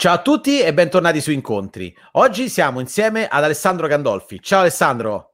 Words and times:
Ciao 0.00 0.14
a 0.14 0.22
tutti 0.22 0.60
e 0.60 0.72
bentornati 0.72 1.20
su 1.20 1.32
Incontri. 1.32 1.92
Oggi 2.12 2.48
siamo 2.48 2.78
insieme 2.78 3.26
ad 3.26 3.42
Alessandro 3.42 3.88
Gandolfi. 3.88 4.40
Ciao 4.40 4.60
Alessandro. 4.60 5.32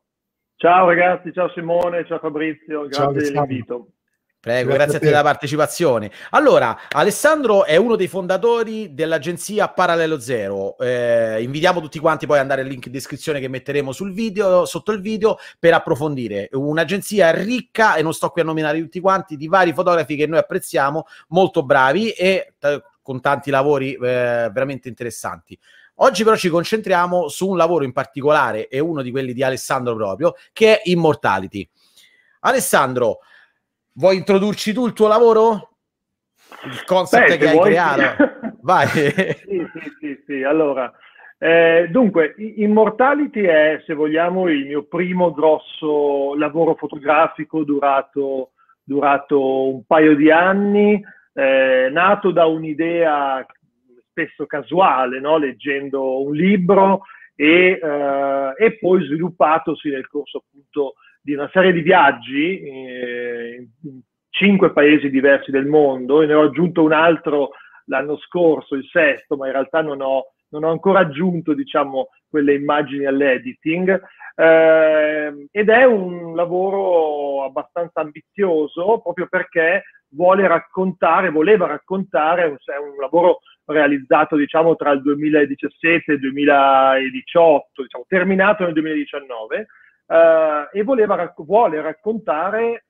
Ciao 0.56 0.86
ragazzi, 0.86 1.34
ciao 1.34 1.50
Simone, 1.50 2.06
ciao 2.06 2.18
Fabrizio, 2.18 2.86
grazie 2.86 2.94
ciao, 2.94 3.12
dell'invito. 3.12 3.88
Prego, 4.40 4.68
grazie, 4.68 4.76
grazie 4.76 4.96
a 4.96 5.00
te 5.00 5.04
della 5.04 5.22
partecipazione. 5.22 6.10
Allora, 6.30 6.78
Alessandro 6.92 7.66
è 7.66 7.76
uno 7.76 7.94
dei 7.94 8.08
fondatori 8.08 8.94
dell'agenzia 8.94 9.68
Parallelo 9.68 10.18
Zero. 10.18 10.78
Eh, 10.78 11.42
invitiamo 11.42 11.82
tutti 11.82 11.98
quanti 11.98 12.24
poi 12.24 12.36
ad 12.36 12.42
andare 12.44 12.62
al 12.62 12.66
link 12.66 12.86
in 12.86 12.92
descrizione 12.92 13.40
che 13.40 13.48
metteremo 13.48 13.92
sul 13.92 14.14
video, 14.14 14.64
sotto 14.64 14.92
il 14.92 15.02
video, 15.02 15.36
per 15.58 15.74
approfondire. 15.74 16.48
Un'agenzia 16.52 17.32
ricca, 17.32 17.96
e 17.96 18.02
non 18.02 18.14
sto 18.14 18.30
qui 18.30 18.40
a 18.40 18.44
nominare 18.44 18.80
tutti 18.80 19.00
quanti, 19.00 19.36
di 19.36 19.46
vari 19.46 19.74
fotografi 19.74 20.16
che 20.16 20.26
noi 20.26 20.38
apprezziamo, 20.38 21.04
molto 21.28 21.62
bravi 21.62 22.12
e 22.12 22.54
t- 22.58 22.82
con 23.04 23.20
tanti 23.20 23.50
lavori 23.50 23.92
eh, 23.92 23.98
veramente 24.50 24.88
interessanti. 24.88 25.56
Oggi 25.96 26.24
però 26.24 26.34
ci 26.34 26.48
concentriamo 26.48 27.28
su 27.28 27.50
un 27.50 27.58
lavoro 27.58 27.84
in 27.84 27.92
particolare, 27.92 28.66
e 28.66 28.80
uno 28.80 29.02
di 29.02 29.10
quelli 29.10 29.34
di 29.34 29.44
Alessandro 29.44 29.94
proprio, 29.94 30.34
che 30.54 30.78
è 30.78 30.80
Immortality. 30.84 31.68
Alessandro, 32.40 33.18
vuoi 33.92 34.16
introdurci 34.16 34.72
tu 34.72 34.86
il 34.86 34.94
tuo 34.94 35.06
lavoro? 35.06 35.76
Il 36.64 36.82
concept 36.84 37.28
Beh, 37.28 37.36
che 37.36 37.48
hai 37.48 37.54
vuoi... 37.54 37.68
creato? 37.68 38.24
Vai. 38.62 38.88
sì, 38.88 39.12
sì, 39.12 39.92
sì, 40.00 40.22
sì. 40.26 40.42
Allora, 40.42 40.90
eh, 41.38 41.88
dunque, 41.90 42.34
Immortality 42.38 43.42
è, 43.42 43.82
se 43.86 43.92
vogliamo, 43.92 44.48
il 44.48 44.64
mio 44.64 44.84
primo 44.84 45.30
grosso 45.30 46.34
lavoro 46.36 46.74
fotografico 46.74 47.64
durato, 47.64 48.52
durato 48.82 49.74
un 49.74 49.84
paio 49.84 50.16
di 50.16 50.30
anni 50.30 51.04
eh, 51.34 51.88
nato 51.90 52.30
da 52.30 52.46
un'idea 52.46 53.44
spesso 54.08 54.46
casuale, 54.46 55.20
no? 55.20 55.36
leggendo 55.36 56.22
un 56.22 56.34
libro 56.34 57.02
e, 57.34 57.78
eh, 57.82 58.54
e, 58.56 58.78
poi 58.78 59.04
sviluppatosi 59.04 59.90
nel 59.90 60.06
corso 60.06 60.44
appunto 60.46 60.94
di 61.20 61.34
una 61.34 61.50
serie 61.52 61.72
di 61.72 61.80
viaggi 61.80 62.60
eh, 62.60 63.68
in 63.82 64.00
cinque 64.30 64.72
paesi 64.72 65.10
diversi 65.10 65.50
del 65.50 65.66
mondo 65.66 66.22
e 66.22 66.26
ne 66.26 66.34
ho 66.34 66.42
aggiunto 66.42 66.82
un 66.82 66.92
altro 66.92 67.50
l'anno 67.86 68.16
scorso, 68.18 68.76
il 68.76 68.88
sesto, 68.90 69.36
ma 69.36 69.46
in 69.46 69.52
realtà 69.52 69.82
non 69.82 70.00
ho, 70.00 70.32
non 70.48 70.64
ho 70.64 70.70
ancora 70.70 71.00
aggiunto 71.00 71.54
diciamo, 71.54 72.08
quelle 72.28 72.54
immagini 72.54 73.04
all'editing. 73.04 74.00
Eh, 74.36 75.48
ed 75.50 75.68
è 75.68 75.84
un 75.84 76.34
lavoro 76.34 77.44
abbastanza 77.44 78.00
ambizioso 78.00 79.00
proprio 79.00 79.28
perché 79.28 79.84
vuole 80.14 80.46
raccontare, 80.46 81.30
voleva 81.30 81.66
raccontare, 81.66 82.44
è 82.44 82.78
un 82.78 82.96
lavoro 83.00 83.40
realizzato 83.66 84.36
diciamo 84.36 84.76
tra 84.76 84.90
il 84.90 85.02
2017 85.02 86.10
e 86.10 86.14
il 86.14 86.20
2018, 86.20 87.82
diciamo, 87.82 88.04
terminato 88.08 88.64
nel 88.64 88.72
2019, 88.72 89.66
eh, 90.06 90.68
e 90.72 90.82
voleva, 90.82 91.32
vuole 91.38 91.80
raccontare 91.80 92.72
eh, 92.72 92.82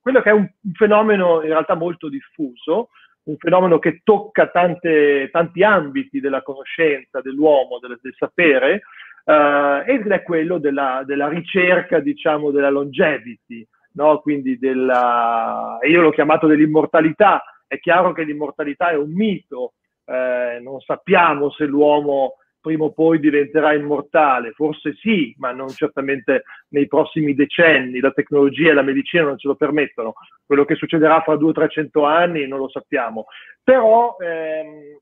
quello 0.00 0.20
che 0.20 0.30
è 0.30 0.32
un, 0.32 0.48
un, 0.62 0.72
fenomeno 0.72 1.42
in 1.42 1.48
realtà 1.48 1.74
molto 1.74 2.08
diffuso, 2.08 2.88
un 3.24 3.36
fenomeno 3.36 3.78
che 3.78 4.00
tocca 4.02 4.48
tante, 4.48 5.28
tanti 5.30 5.62
ambiti 5.62 6.20
della 6.20 6.42
conoscenza 6.42 7.20
dell'uomo, 7.20 7.78
del, 7.78 7.98
del 8.00 8.14
sapere, 8.16 8.82
eh, 9.24 9.84
ed 9.86 10.06
è 10.10 10.22
quello 10.22 10.58
della, 10.58 11.02
della 11.04 11.28
ricerca, 11.28 12.00
diciamo, 12.00 12.50
della 12.50 12.70
longevity, 12.70 13.66
no? 13.92 14.18
quindi 14.20 14.58
della, 14.58 15.78
io 15.82 16.00
l'ho 16.00 16.10
chiamato 16.10 16.46
dell'immortalità, 16.46 17.42
è 17.66 17.78
chiaro 17.78 18.12
che 18.12 18.24
l'immortalità 18.24 18.90
è 18.90 18.96
un 18.96 19.12
mito, 19.12 19.74
eh, 20.04 20.58
non 20.62 20.80
sappiamo 20.80 21.50
se 21.50 21.64
l'uomo 21.64 22.34
prima 22.60 22.84
o 22.84 22.92
poi 22.92 23.18
diventerà 23.18 23.72
immortale, 23.72 24.52
forse 24.52 24.94
sì, 24.94 25.34
ma 25.38 25.50
non 25.50 25.68
certamente 25.68 26.42
nei 26.68 26.86
prossimi 26.86 27.34
decenni, 27.34 28.00
la 28.00 28.12
tecnologia 28.12 28.70
e 28.70 28.74
la 28.74 28.82
medicina 28.82 29.24
non 29.24 29.38
ce 29.38 29.48
lo 29.48 29.54
permettono, 29.54 30.12
quello 30.44 30.64
che 30.64 30.74
succederà 30.74 31.22
fra 31.22 31.34
200-300 31.34 32.04
anni 32.04 32.46
non 32.46 32.58
lo 32.58 32.68
sappiamo, 32.68 33.26
però 33.62 34.16
ehm, 34.20 34.98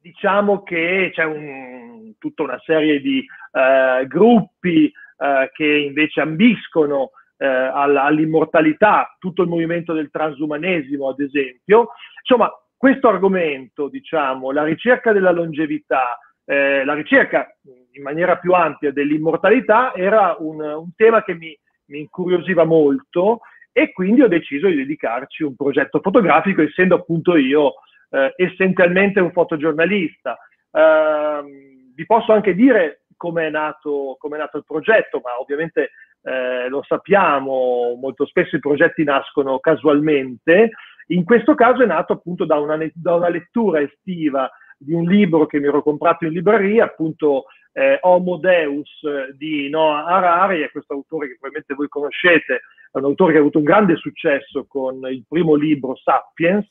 diciamo 0.00 0.62
che 0.62 1.10
c'è 1.12 1.24
un, 1.24 2.12
tutta 2.18 2.44
una 2.44 2.60
serie 2.64 3.00
di 3.00 3.26
eh, 3.52 4.06
gruppi 4.06 4.84
eh, 4.86 5.50
che 5.52 5.66
invece 5.66 6.20
ambiscono 6.20 7.10
eh, 7.38 7.46
all'immortalità, 7.46 9.16
tutto 9.18 9.42
il 9.42 9.48
movimento 9.48 9.92
del 9.92 10.10
transumanesimo, 10.10 11.08
ad 11.08 11.20
esempio. 11.20 11.90
Insomma, 12.20 12.52
questo 12.76 13.08
argomento, 13.08 13.88
diciamo, 13.88 14.50
la 14.50 14.64
ricerca 14.64 15.12
della 15.12 15.30
longevità, 15.30 16.18
eh, 16.44 16.84
la 16.84 16.94
ricerca 16.94 17.48
in 17.92 18.02
maniera 18.02 18.36
più 18.38 18.52
ampia 18.52 18.92
dell'immortalità 18.92 19.94
era 19.94 20.36
un, 20.38 20.60
un 20.60 20.90
tema 20.94 21.22
che 21.22 21.34
mi, 21.34 21.56
mi, 21.86 22.00
incuriosiva 22.00 22.64
molto 22.64 23.40
e 23.72 23.92
quindi 23.92 24.22
ho 24.22 24.28
deciso 24.28 24.68
di 24.68 24.76
dedicarci 24.76 25.42
un 25.42 25.56
progetto 25.56 26.00
fotografico, 26.00 26.62
essendo 26.62 26.96
appunto 26.96 27.36
io 27.36 27.74
eh, 28.10 28.32
essenzialmente 28.36 29.20
un 29.20 29.32
fotogiornalista. 29.32 30.38
Eh, 30.70 31.92
vi 31.94 32.06
posso 32.06 32.32
anche 32.32 32.54
dire 32.54 33.02
come 33.16 33.48
è 33.48 33.50
nato, 33.50 34.16
è 34.20 34.36
nato 34.36 34.56
il 34.58 34.64
progetto, 34.64 35.20
ma 35.22 35.38
ovviamente 35.40 35.90
eh, 36.22 36.68
lo 36.68 36.82
sappiamo, 36.86 37.96
molto 38.00 38.26
spesso 38.26 38.56
i 38.56 38.60
progetti 38.60 39.04
nascono 39.04 39.58
casualmente. 39.58 40.70
In 41.08 41.24
questo 41.24 41.54
caso 41.54 41.82
è 41.82 41.86
nato 41.86 42.12
appunto 42.12 42.44
da 42.44 42.58
una, 42.58 42.78
da 42.94 43.14
una 43.14 43.28
lettura 43.28 43.80
estiva 43.80 44.50
di 44.76 44.92
un 44.92 45.04
libro 45.04 45.46
che 45.46 45.58
mi 45.58 45.66
ero 45.66 45.82
comprato 45.82 46.24
in 46.24 46.32
libreria, 46.32 46.84
appunto 46.84 47.44
eh, 47.72 47.98
Homo 48.02 48.36
Deus 48.36 48.88
di 49.36 49.68
Noah 49.68 50.04
Harari, 50.04 50.62
è 50.62 50.70
questo 50.70 50.94
autore 50.94 51.26
che 51.26 51.36
probabilmente 51.38 51.74
voi 51.74 51.88
conoscete, 51.88 52.60
è 52.90 52.98
un 52.98 53.04
autore 53.04 53.32
che 53.32 53.38
ha 53.38 53.40
avuto 53.40 53.58
un 53.58 53.64
grande 53.64 53.96
successo 53.96 54.66
con 54.66 55.00
il 55.08 55.24
primo 55.28 55.54
libro 55.54 55.96
Sapiens, 55.96 56.66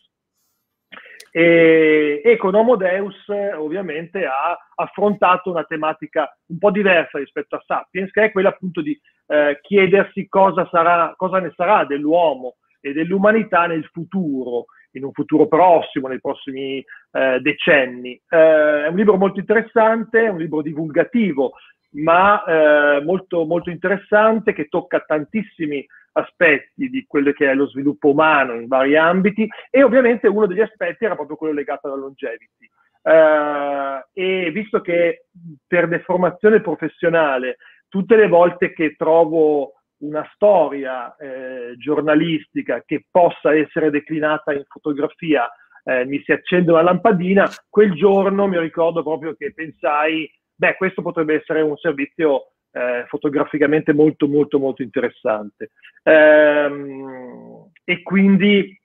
e, 1.31 2.35
con 2.38 2.55
Homo 2.55 2.75
Deus 2.75 3.27
ovviamente 3.55 4.25
ha 4.25 4.57
affrontato 4.75 5.51
una 5.51 5.63
tematica 5.63 6.35
un 6.47 6.57
po' 6.57 6.71
diversa 6.71 7.19
rispetto 7.19 7.55
a 7.55 7.63
Sapiens, 7.65 8.11
che 8.11 8.25
è 8.25 8.31
quella 8.31 8.49
appunto 8.49 8.81
di 8.81 8.97
eh, 9.27 9.59
chiedersi 9.61 10.27
cosa, 10.27 10.67
sarà, 10.71 11.13
cosa 11.15 11.39
ne 11.39 11.51
sarà 11.55 11.85
dell'uomo 11.85 12.55
e 12.79 12.93
dell'umanità 12.93 13.65
nel 13.67 13.85
futuro, 13.91 14.65
in 14.91 15.03
un 15.03 15.11
futuro 15.11 15.47
prossimo, 15.47 16.07
nei 16.07 16.21
prossimi 16.21 16.83
eh, 17.11 17.39
decenni. 17.41 18.19
Eh, 18.29 18.85
è 18.85 18.88
un 18.88 18.95
libro 18.95 19.17
molto 19.17 19.39
interessante, 19.39 20.25
è 20.25 20.29
un 20.29 20.38
libro 20.39 20.61
divulgativo, 20.61 21.53
ma 21.91 22.44
eh, 22.44 23.03
molto, 23.03 23.45
molto 23.45 23.69
interessante 23.69 24.53
che 24.53 24.67
tocca 24.67 24.99
tantissimi 24.99 25.85
aspetti 26.17 26.89
di 26.89 27.05
quello 27.07 27.31
che 27.31 27.50
è 27.50 27.53
lo 27.53 27.67
sviluppo 27.67 28.09
umano 28.09 28.53
in 28.53 28.67
vari 28.67 28.97
ambiti 28.97 29.47
e 29.69 29.83
ovviamente 29.83 30.28
uno 30.28 30.47
degli 30.47 30.61
aspetti 30.61 31.05
era 31.05 31.16
proprio 31.16 31.38
quello 31.38 31.53
legato 31.53 31.88
alla 31.88 31.95
longevity. 31.95 32.69
Uh, 33.01 34.03
e 34.11 34.51
visto 34.51 34.81
che 34.81 35.27
per 35.66 35.88
deformazione 35.88 36.59
professionale 36.59 37.57
tutte 37.88 38.17
le 38.17 38.27
volte 38.27 38.73
che 38.73 38.95
trovo 38.97 39.73
una 40.00 40.29
storia 40.33 41.16
eh, 41.16 41.75
giornalistica 41.77 42.83
che 42.85 43.06
possa 43.09 43.56
essere 43.56 43.89
declinata 43.89 44.53
in 44.53 44.63
fotografia 44.67 45.50
eh, 45.83 46.06
mi 46.06 46.22
si 46.23 46.33
accende 46.33 46.72
una 46.72 46.81
lampadina, 46.81 47.50
quel 47.69 47.94
giorno 47.94 48.45
mi 48.47 48.59
ricordo 48.59 49.01
proprio 49.01 49.35
che 49.35 49.53
pensai, 49.53 50.29
beh, 50.53 50.75
questo 50.75 51.01
potrebbe 51.01 51.35
essere 51.35 51.61
un 51.61 51.77
servizio 51.77 52.51
eh, 52.77 53.05
fotograficamente 53.07 53.91
molto 53.93 54.27
molto 54.27 54.59
molto 54.59 54.83
interessante. 54.83 55.71
Ehm, 56.03 57.71
e 57.83 58.01
quindi 58.03 58.79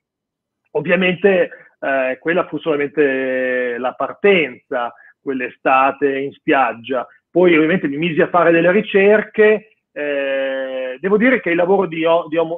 ovviamente 0.71 1.49
eh, 1.79 2.17
quella 2.19 2.47
fu 2.47 2.57
solamente 2.57 3.77
la 3.77 3.93
partenza, 3.93 4.93
quell'estate 5.21 6.19
in 6.19 6.31
spiaggia. 6.31 7.05
Poi 7.29 7.55
ovviamente 7.55 7.87
mi 7.87 7.97
misi 7.97 8.21
a 8.21 8.29
fare 8.29 8.51
delle 8.51 8.71
ricerche. 8.71 9.69
Eh, 9.91 10.97
devo 10.99 11.17
dire 11.17 11.39
che 11.39 11.51
il 11.51 11.55
lavoro 11.55 11.85
di, 11.85 12.03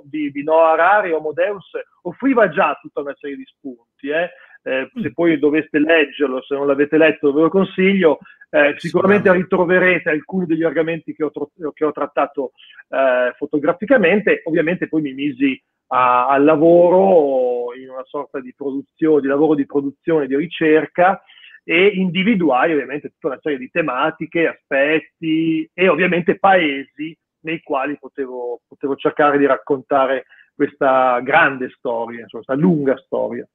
di, 0.05 0.31
di, 0.31 0.43
Noah 0.43 0.71
Harari, 0.71 1.11
Homo 1.11 1.33
Deus, 1.33 1.69
offriva 2.03 2.47
già 2.49 2.77
tutta 2.81 3.01
una 3.01 3.15
serie 3.19 3.35
di 3.35 3.45
spunti. 3.45 4.07
Eh. 4.07 4.29
Eh, 4.67 4.89
se 4.99 5.13
poi 5.13 5.37
doveste 5.37 5.77
leggerlo, 5.77 6.41
se 6.41 6.55
non 6.55 6.65
l'avete 6.65 6.97
letto 6.97 7.31
ve 7.31 7.41
lo 7.41 7.49
consiglio, 7.49 8.17
eh, 8.49 8.73
sicuramente. 8.77 9.31
ritroverete 9.31 10.09
alcuni 10.09 10.47
degli 10.47 10.63
argomenti 10.63 11.13
che 11.13 11.23
ho, 11.23 11.31
che 11.73 11.85
ho 11.85 11.91
trattato 11.91 12.53
eh, 12.89 13.31
fotograficamente, 13.37 14.41
ovviamente 14.45 14.87
poi 14.87 15.03
mi 15.03 15.13
misi 15.13 15.61
a, 15.87 16.27
al 16.27 16.43
lavoro 16.43 17.75
in 17.75 17.89
una 17.89 18.03
sorta 18.05 18.39
di 18.39 18.55
produzione, 18.55 19.21
di 19.21 19.27
lavoro 19.27 19.53
di 19.53 19.67
produzione, 19.67 20.25
di 20.25 20.35
ricerca 20.35 21.21
e 21.63 21.87
individuai 21.87 22.71
ovviamente 22.73 23.09
tutta 23.09 23.27
una 23.27 23.39
serie 23.41 23.59
di 23.59 23.69
tematiche, 23.69 24.47
aspetti 24.47 25.69
e 25.73 25.87
ovviamente 25.87 26.39
paesi 26.39 27.15
nei 27.41 27.61
quali 27.61 27.97
potevo, 27.99 28.61
potevo 28.67 28.95
cercare 28.95 29.37
di 29.37 29.45
raccontare 29.45 30.25
questa 30.55 31.19
grande 31.19 31.69
storia, 31.77 32.21
insomma, 32.21 32.43
questa 32.43 32.61
lunga 32.61 32.97
storia. 32.97 33.47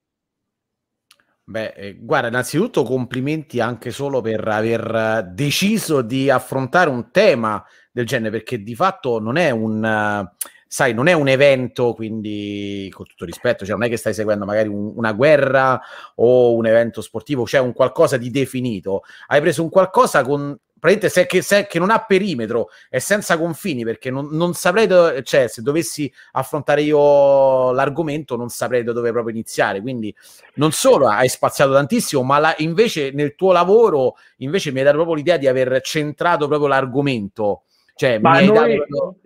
Beh, 1.50 1.72
eh, 1.74 1.96
guarda, 1.98 2.28
innanzitutto 2.28 2.84
complimenti 2.84 3.58
anche 3.58 3.90
solo 3.90 4.20
per 4.20 4.46
aver 4.46 5.32
deciso 5.32 6.00
di 6.00 6.30
affrontare 6.30 6.90
un 6.90 7.10
tema 7.10 7.64
del 7.90 8.06
genere, 8.06 8.30
perché 8.30 8.62
di 8.62 8.76
fatto 8.76 9.18
non 9.18 9.36
è 9.36 9.50
un, 9.50 10.28
sai, 10.68 10.94
non 10.94 11.08
è 11.08 11.12
un 11.12 11.26
evento, 11.26 11.92
quindi 11.94 12.88
con 12.94 13.04
tutto 13.04 13.24
rispetto, 13.24 13.64
cioè 13.64 13.74
non 13.74 13.82
è 13.82 13.88
che 13.88 13.96
stai 13.96 14.14
seguendo 14.14 14.44
magari 14.44 14.68
un, 14.68 14.92
una 14.94 15.12
guerra 15.12 15.80
o 16.14 16.54
un 16.54 16.66
evento 16.66 17.00
sportivo, 17.00 17.44
cioè 17.48 17.60
un 17.60 17.72
qualcosa 17.72 18.16
di 18.16 18.30
definito. 18.30 19.02
Hai 19.26 19.40
preso 19.40 19.64
un 19.64 19.70
qualcosa 19.70 20.22
con 20.22 20.56
praticamente 20.80 21.08
se, 21.08 21.26
che, 21.26 21.42
se, 21.42 21.66
che, 21.66 21.78
non 21.78 21.90
ha 21.90 22.04
perimetro 22.04 22.68
è 22.88 22.98
senza 22.98 23.38
confini 23.38 23.84
perché 23.84 24.10
non, 24.10 24.28
non 24.32 24.54
saprei 24.54 24.86
do, 24.86 25.22
cioè 25.22 25.46
se 25.46 25.62
dovessi 25.62 26.12
affrontare 26.32 26.82
io 26.82 27.70
l'argomento 27.72 28.36
non 28.36 28.48
saprei 28.48 28.82
da 28.82 28.92
dove 28.92 29.12
proprio 29.12 29.32
iniziare. 29.32 29.80
Quindi 29.80 30.12
non 30.54 30.72
solo 30.72 31.06
hai 31.06 31.28
spaziato 31.28 31.72
tantissimo 31.72 32.22
ma 32.22 32.38
la, 32.38 32.54
invece 32.58 33.12
nel 33.12 33.36
tuo 33.36 33.52
lavoro 33.52 34.14
invece 34.38 34.72
mi 34.72 34.78
hai 34.78 34.84
dato 34.84 34.96
proprio 34.96 35.16
l'idea 35.16 35.36
di 35.36 35.46
aver 35.46 35.80
centrato 35.82 36.48
proprio 36.48 36.68
l'argomento. 36.68 37.62
Cioè 37.94 38.18
ma 38.18 38.40
noi, 38.40 38.76
dato 38.76 39.16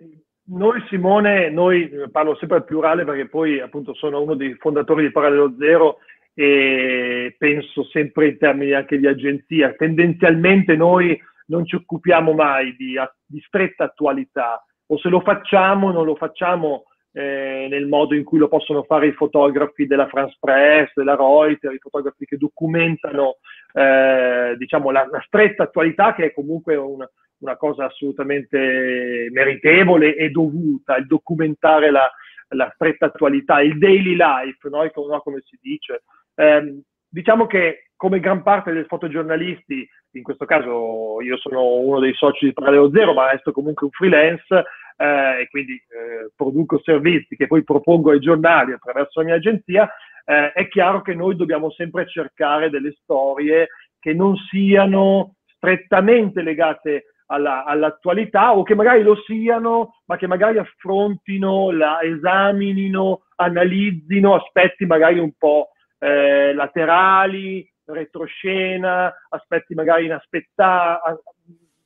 noi 0.47 0.83
Simone 0.89 1.49
noi 1.49 1.89
parlo 2.11 2.35
sempre 2.35 2.57
al 2.57 2.65
plurale 2.65 3.03
perché 3.03 3.27
poi 3.27 3.59
appunto 3.59 3.95
sono 3.95 4.21
uno 4.21 4.35
dei 4.35 4.53
fondatori 4.55 5.03
di 5.03 5.11
Parallelo 5.11 5.55
Zero 5.57 5.97
e 6.35 7.33
penso 7.37 7.85
sempre 7.85 8.27
in 8.27 8.37
termini 8.37 8.73
anche 8.73 8.99
di 8.99 9.07
agenzia. 9.07 9.73
Tendenzialmente 9.73 10.75
noi 10.75 11.19
non 11.45 11.65
ci 11.65 11.75
occupiamo 11.75 12.33
mai 12.33 12.75
di, 12.75 12.95
di 13.25 13.39
stretta 13.45 13.85
attualità 13.85 14.63
o 14.87 14.97
se 14.97 15.09
lo 15.09 15.21
facciamo 15.21 15.91
non 15.91 16.05
lo 16.05 16.15
facciamo 16.15 16.85
eh, 17.17 17.67
nel 17.69 17.87
modo 17.87 18.13
in 18.13 18.25
cui 18.25 18.37
lo 18.37 18.49
possono 18.49 18.83
fare 18.83 19.07
i 19.07 19.13
fotografi 19.13 19.87
della 19.87 20.07
France 20.07 20.35
Press, 20.37 20.91
della 20.95 21.15
Reuters, 21.15 21.73
i 21.73 21.79
fotografi 21.79 22.25
che 22.25 22.35
documentano 22.35 23.37
eh, 23.71 24.55
diciamo, 24.57 24.91
la, 24.91 25.07
la, 25.09 25.21
stretta 25.25 25.63
attualità 25.63 26.13
che 26.13 26.25
è 26.25 26.33
comunque 26.33 26.75
un, 26.75 27.07
una 27.37 27.55
cosa 27.55 27.85
assolutamente 27.85 29.29
meritevole 29.31 30.15
e 30.17 30.29
dovuta, 30.29 30.97
il 30.97 31.07
documentare 31.07 31.89
la, 31.89 32.09
la 32.49 32.69
stretta 32.73 33.05
attualità, 33.05 33.61
il 33.61 33.77
daily 33.77 34.17
life, 34.17 34.67
no? 34.69 34.89
come 35.21 35.41
si 35.45 35.57
dice. 35.61 36.03
Eh, 36.35 36.81
diciamo 37.07 37.45
che 37.45 37.84
come 37.95 38.19
gran 38.19 38.43
parte 38.43 38.71
dei 38.71 38.83
fotogiornalisti, 38.85 39.87
in 40.11 40.23
questo 40.23 40.45
caso 40.45 41.21
io 41.21 41.37
sono 41.37 41.75
uno 41.75 41.99
dei 41.99 42.13
soci 42.13 42.45
di 42.45 42.53
Parallelo 42.53 42.89
Zero, 42.91 43.13
ma 43.13 43.31
resto 43.31 43.51
comunque 43.51 43.85
un 43.85 43.91
freelance 43.91 44.63
eh, 44.97 45.41
e 45.41 45.47
quindi 45.49 45.73
eh, 45.73 46.31
produco 46.35 46.79
servizi 46.83 47.35
che 47.35 47.47
poi 47.47 47.63
propongo 47.63 48.11
ai 48.11 48.19
giornali 48.19 48.73
attraverso 48.73 49.19
la 49.19 49.25
mia 49.25 49.35
agenzia, 49.35 49.89
eh, 50.25 50.51
è 50.53 50.67
chiaro 50.67 51.01
che 51.01 51.13
noi 51.13 51.35
dobbiamo 51.35 51.71
sempre 51.71 52.07
cercare 52.07 52.69
delle 52.69 52.95
storie 53.01 53.67
che 53.99 54.13
non 54.13 54.35
siano 54.35 55.35
strettamente 55.55 56.41
legate 56.41 57.05
alla, 57.27 57.63
all'attualità 57.63 58.55
o 58.55 58.63
che 58.63 58.75
magari 58.75 59.01
lo 59.01 59.15
siano, 59.25 60.01
ma 60.05 60.17
che 60.17 60.27
magari 60.27 60.57
affrontino, 60.57 61.71
la 61.71 62.01
esaminino, 62.01 63.23
analizzino 63.35 64.35
aspetti 64.35 64.85
magari 64.85 65.19
un 65.19 65.31
po' 65.37 65.69
eh, 65.99 66.53
laterali, 66.53 67.67
retroscena, 67.85 69.13
aspetti 69.29 69.73
magari 69.73 70.05
inaspettati, 70.05 71.21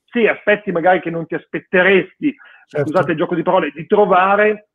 sì, 0.06 0.26
aspetti 0.28 0.72
magari 0.72 1.02
che 1.02 1.10
non 1.10 1.28
ti 1.28 1.36
aspetteresti, 1.36 2.36
certo. 2.66 2.88
scusate 2.88 3.12
il 3.12 3.18
gioco 3.18 3.36
di 3.36 3.44
parole, 3.44 3.72
di 3.72 3.86
trovare, 3.86 4.70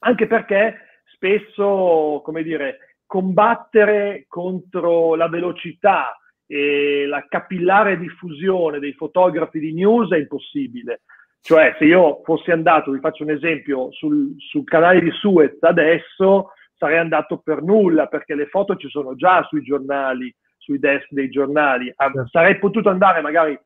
anche 0.00 0.26
perché 0.26 1.02
spesso, 1.04 2.20
come 2.24 2.42
dire, 2.42 2.96
combattere 3.06 4.24
contro 4.28 5.14
la 5.14 5.28
velocità 5.28 6.16
e 6.46 7.06
la 7.06 7.24
capillare 7.28 7.98
diffusione 7.98 8.78
dei 8.78 8.94
fotografi 8.94 9.58
di 9.58 9.72
news 9.72 10.10
è 10.10 10.16
impossibile. 10.16 11.02
Cioè, 11.40 11.74
se 11.78 11.84
io 11.84 12.22
fossi 12.24 12.50
andato, 12.50 12.92
vi 12.92 13.00
faccio 13.00 13.24
un 13.24 13.30
esempio, 13.30 13.90
sul, 13.92 14.34
sul 14.38 14.64
canale 14.64 15.00
di 15.00 15.10
Suez 15.10 15.56
adesso, 15.60 16.52
sarei 16.76 16.98
andato 16.98 17.38
per 17.38 17.62
nulla 17.62 18.06
perché 18.06 18.34
le 18.34 18.46
foto 18.46 18.76
ci 18.76 18.88
sono 18.88 19.14
già 19.14 19.42
sui 19.44 19.62
giornali, 19.62 20.34
sui 20.62 20.78
desk 20.78 21.08
dei 21.10 21.28
giornali. 21.28 21.92
Certo. 21.96 22.28
Sarei 22.28 22.58
potuto 22.58 22.88
andare 22.88 23.20
magari 23.20 23.58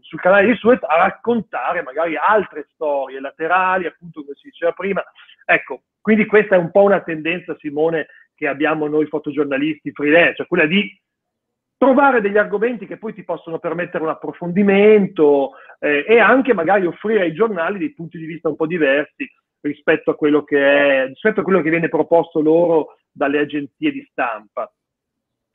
sul 0.00 0.20
canale 0.20 0.46
di 0.46 0.56
Suez 0.56 0.82
a 0.82 0.96
raccontare 0.96 1.82
magari 1.82 2.16
altre 2.16 2.66
storie 2.72 3.20
laterali, 3.20 3.86
appunto 3.86 4.22
come 4.22 4.34
si 4.34 4.48
diceva 4.48 4.72
prima. 4.72 5.04
Ecco, 5.44 5.82
quindi 6.00 6.26
questa 6.26 6.56
è 6.56 6.58
un 6.58 6.70
po' 6.70 6.82
una 6.82 7.02
tendenza, 7.02 7.56
Simone, 7.58 8.08
che 8.34 8.48
abbiamo 8.48 8.88
noi 8.88 9.06
fotogiornalisti 9.06 9.92
freelance, 9.92 10.36
cioè 10.36 10.46
quella 10.46 10.66
di 10.66 10.90
trovare 11.76 12.20
degli 12.20 12.38
argomenti 12.38 12.86
che 12.86 12.96
poi 12.96 13.12
ti 13.12 13.24
possono 13.24 13.58
permettere 13.58 14.04
un 14.04 14.10
approfondimento 14.10 15.52
eh, 15.80 16.04
e 16.08 16.18
anche 16.18 16.54
magari 16.54 16.86
offrire 16.86 17.22
ai 17.22 17.34
giornali 17.34 17.78
dei 17.78 17.92
punti 17.92 18.18
di 18.18 18.24
vista 18.24 18.48
un 18.48 18.56
po' 18.56 18.66
diversi 18.66 19.28
rispetto 19.60 20.10
a 20.10 20.16
quello 20.16 20.44
che, 20.44 20.58
è, 20.58 21.06
rispetto 21.06 21.40
a 21.40 21.42
quello 21.42 21.60
che 21.60 21.70
viene 21.70 21.88
proposto 21.88 22.40
loro 22.40 22.96
dalle 23.10 23.40
agenzie 23.40 23.92
di 23.92 24.06
stampa. 24.10 24.72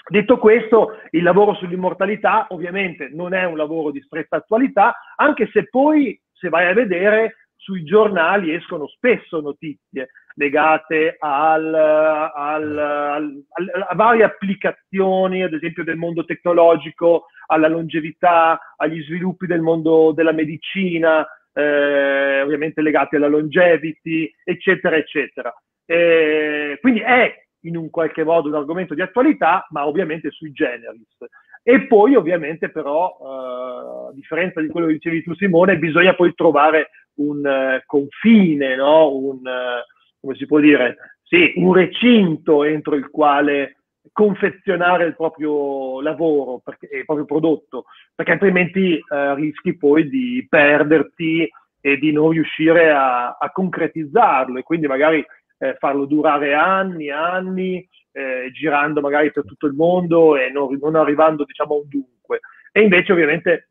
Detto 0.09 0.37
questo, 0.37 0.99
il 1.11 1.23
lavoro 1.23 1.53
sull'immortalità 1.55 2.47
ovviamente 2.49 3.09
non 3.11 3.33
è 3.33 3.43
un 3.45 3.57
lavoro 3.57 3.91
di 3.91 4.01
stretta 4.01 4.37
attualità, 4.37 4.95
anche 5.15 5.49
se 5.51 5.67
poi, 5.69 6.19
se 6.31 6.47
vai 6.49 6.67
a 6.67 6.73
vedere, 6.73 7.35
sui 7.55 7.83
giornali 7.83 8.53
escono 8.53 8.87
spesso 8.87 9.41
notizie 9.41 10.09
legate 10.35 11.15
al, 11.19 11.73
al, 11.73 12.77
al, 12.77 13.43
a 13.89 13.95
varie 13.95 14.23
applicazioni, 14.23 15.43
ad 15.43 15.53
esempio 15.53 15.83
del 15.83 15.97
mondo 15.97 16.23
tecnologico, 16.23 17.25
alla 17.47 17.67
longevità, 17.67 18.59
agli 18.77 19.01
sviluppi 19.03 19.47
del 19.47 19.61
mondo 19.61 20.13
della 20.13 20.31
medicina, 20.31 21.27
eh, 21.51 22.41
ovviamente 22.41 22.81
legati 22.81 23.15
alla 23.15 23.27
longevity, 23.27 24.31
eccetera, 24.43 24.95
eccetera. 24.95 25.53
Eh, 25.85 26.77
quindi 26.81 26.99
è 26.99 27.46
in 27.61 27.77
un 27.77 27.89
qualche 27.89 28.23
modo 28.23 28.49
un 28.49 28.55
argomento 28.55 28.93
di 28.93 29.01
attualità, 29.01 29.65
ma 29.71 29.87
ovviamente 29.87 30.31
sui 30.31 30.51
generis. 30.51 31.17
E 31.63 31.85
poi 31.87 32.15
ovviamente 32.15 32.69
però, 32.69 33.17
eh, 33.19 34.09
a 34.09 34.13
differenza 34.13 34.61
di 34.61 34.67
quello 34.67 34.87
che 34.87 34.93
dicevi 34.93 35.23
tu 35.23 35.35
Simone, 35.35 35.77
bisogna 35.77 36.13
poi 36.13 36.33
trovare 36.33 36.89
un 37.15 37.39
uh, 37.39 37.81
confine, 37.85 38.75
no? 38.75 39.13
un, 39.13 39.37
uh, 39.37 39.83
come 40.19 40.35
si 40.35 40.45
può 40.45 40.59
dire, 40.59 40.95
sì, 41.23 41.53
un 41.57 41.73
recinto 41.73 42.63
entro 42.63 42.95
il 42.95 43.09
quale 43.09 43.77
confezionare 44.13 45.05
il 45.05 45.15
proprio 45.15 46.01
lavoro, 46.01 46.61
perché, 46.63 46.87
il 46.91 47.05
proprio 47.05 47.25
prodotto, 47.25 47.85
perché 48.15 48.31
altrimenti 48.31 48.93
uh, 48.93 49.33
rischi 49.35 49.77
poi 49.77 50.07
di 50.07 50.45
perderti 50.49 51.49
e 51.81 51.97
di 51.97 52.11
non 52.11 52.29
riuscire 52.31 52.91
a, 52.91 53.37
a 53.37 53.51
concretizzarlo 53.51 54.57
e 54.57 54.63
quindi 54.63 54.87
magari 54.87 55.23
eh, 55.57 55.75
farlo 55.79 56.05
durare 56.05 56.53
anni, 56.53 57.09
anni, 57.09 57.87
eh, 58.11 58.49
girando 58.51 59.01
magari 59.01 59.31
per 59.31 59.45
tutto 59.45 59.67
il 59.67 59.73
mondo 59.73 60.35
e 60.35 60.49
non, 60.49 60.77
non 60.79 60.95
arrivando 60.95 61.43
diciamo 61.43 61.75
a 61.75 61.77
un 61.77 61.87
dunque. 61.87 62.39
E 62.71 62.81
invece 62.81 63.11
ovviamente 63.11 63.69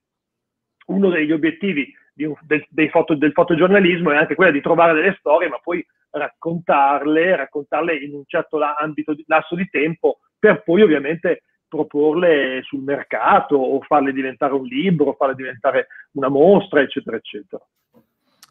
uno 0.87 1.11
degli 1.11 1.33
obiettivi 1.33 1.93
un, 2.25 2.35
del, 2.43 2.91
foto, 2.91 3.15
del, 3.15 3.33
fotogiornalismo 3.33 4.13
è 4.13 4.17
anche 4.17 4.35
quello 4.35 4.53
di 4.53 4.61
trovare 4.61 4.95
delle 4.95 5.17
storie, 5.19 5.49
ma 5.49 5.59
poi 5.63 5.85
raccontarle, 6.11 7.37
raccontarle 7.37 7.95
in 7.97 8.15
un 8.15 8.23
certo 8.27 8.59
ambito, 8.79 9.15
lasso 9.27 9.55
di 9.55 9.69
tempo, 9.69 10.21
per 10.39 10.63
poi 10.63 10.83
ovviamente 10.83 11.43
proporle 11.69 12.63
sul 12.63 12.83
mercato 12.83 13.57
o 13.57 13.81
farle 13.83 14.13
diventare 14.13 14.55
un 14.55 14.65
libro, 14.65 15.15
farle 15.15 15.35
diventare 15.35 15.89
una 16.13 16.29
mostra, 16.29 16.81
eccetera, 16.81 17.17
eccetera. 17.17 17.63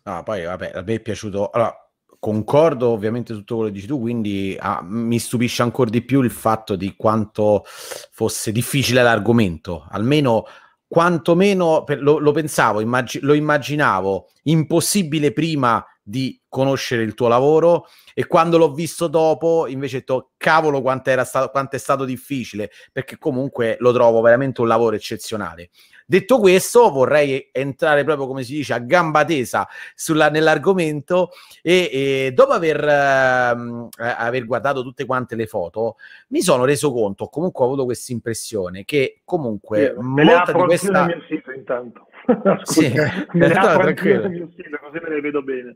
Ah, 0.03 0.21
poi 0.21 0.43
vabbè, 0.43 0.71
a 0.75 0.83
me 0.83 0.93
è 0.93 0.99
piaciuto. 0.99 1.49
Allora, 1.49 1.73
concordo 2.19 2.89
ovviamente 2.89 3.33
su 3.33 3.39
tutto 3.39 3.55
quello 3.55 3.69
che 3.69 3.75
dici 3.75 3.87
tu, 3.87 3.99
quindi 3.99 4.57
ah, 4.59 4.81
mi 4.83 5.19
stupisce 5.19 5.61
ancora 5.61 5.89
di 5.89 6.01
più 6.01 6.21
il 6.21 6.31
fatto 6.31 6.75
di 6.75 6.95
quanto 6.95 7.63
fosse 7.65 8.51
difficile 8.51 9.03
l'argomento, 9.03 9.85
almeno 9.89 10.45
quantomeno 10.87 11.83
lo, 11.99 12.19
lo, 12.19 12.31
pensavo, 12.31 12.79
immag- 12.79 13.19
lo 13.21 13.33
immaginavo 13.33 14.29
impossibile 14.43 15.33
prima 15.33 15.85
di 16.01 16.39
conoscere 16.47 17.01
il 17.01 17.15
tuo 17.15 17.27
lavoro 17.27 17.87
e 18.13 18.27
quando 18.27 18.57
l'ho 18.57 18.71
visto 18.71 19.07
dopo 19.07 19.65
invece 19.67 19.95
ho 19.95 19.99
detto 19.99 20.31
cavolo 20.37 20.81
quanto, 20.81 21.09
era 21.09 21.23
stato, 21.23 21.49
quanto 21.49 21.75
è 21.75 21.79
stato 21.79 22.05
difficile 22.05 22.69
perché 22.91 23.17
comunque 23.17 23.75
lo 23.79 23.91
trovo 23.91 24.21
veramente 24.21 24.61
un 24.61 24.67
lavoro 24.67 24.95
eccezionale 24.95 25.71
Detto 26.07 26.37
questo, 26.39 26.91
vorrei 26.91 27.49
entrare 27.51 28.03
proprio, 28.03 28.27
come 28.27 28.43
si 28.43 28.53
dice, 28.53 28.73
a 28.73 28.79
gamba 28.79 29.25
tesa 29.25 29.67
sulla, 29.95 30.29
nell'argomento 30.29 31.31
e, 31.63 31.89
e 31.91 32.31
dopo 32.31 32.51
aver, 32.51 32.83
eh, 32.83 33.89
aver, 33.97 34.45
guardato 34.45 34.83
tutte 34.83 35.05
quante 35.05 35.35
le 35.35 35.47
foto, 35.47 35.95
mi 36.27 36.41
sono 36.41 36.63
reso 36.63 36.93
conto, 36.93 37.25
comunque 37.25 37.63
ho 37.63 37.67
avuto 37.67 37.85
questa 37.85 38.13
impressione, 38.13 38.85
che 38.85 39.21
comunque 39.25 39.95
sì, 39.97 40.03
molta 40.05 40.51
di 40.51 40.63
questa... 40.63 41.05
mio 41.05 41.23
sito 41.27 41.51
intanto. 41.51 42.07
Scusa, 42.63 42.63
sì, 42.63 42.93
me 43.33 43.47
apro 43.53 43.83
nel 43.83 44.29
mio 44.29 44.49
sito, 44.55 44.77
così 44.81 44.99
me 45.01 45.09
le 45.09 45.21
vedo 45.21 45.41
bene. 45.41 45.75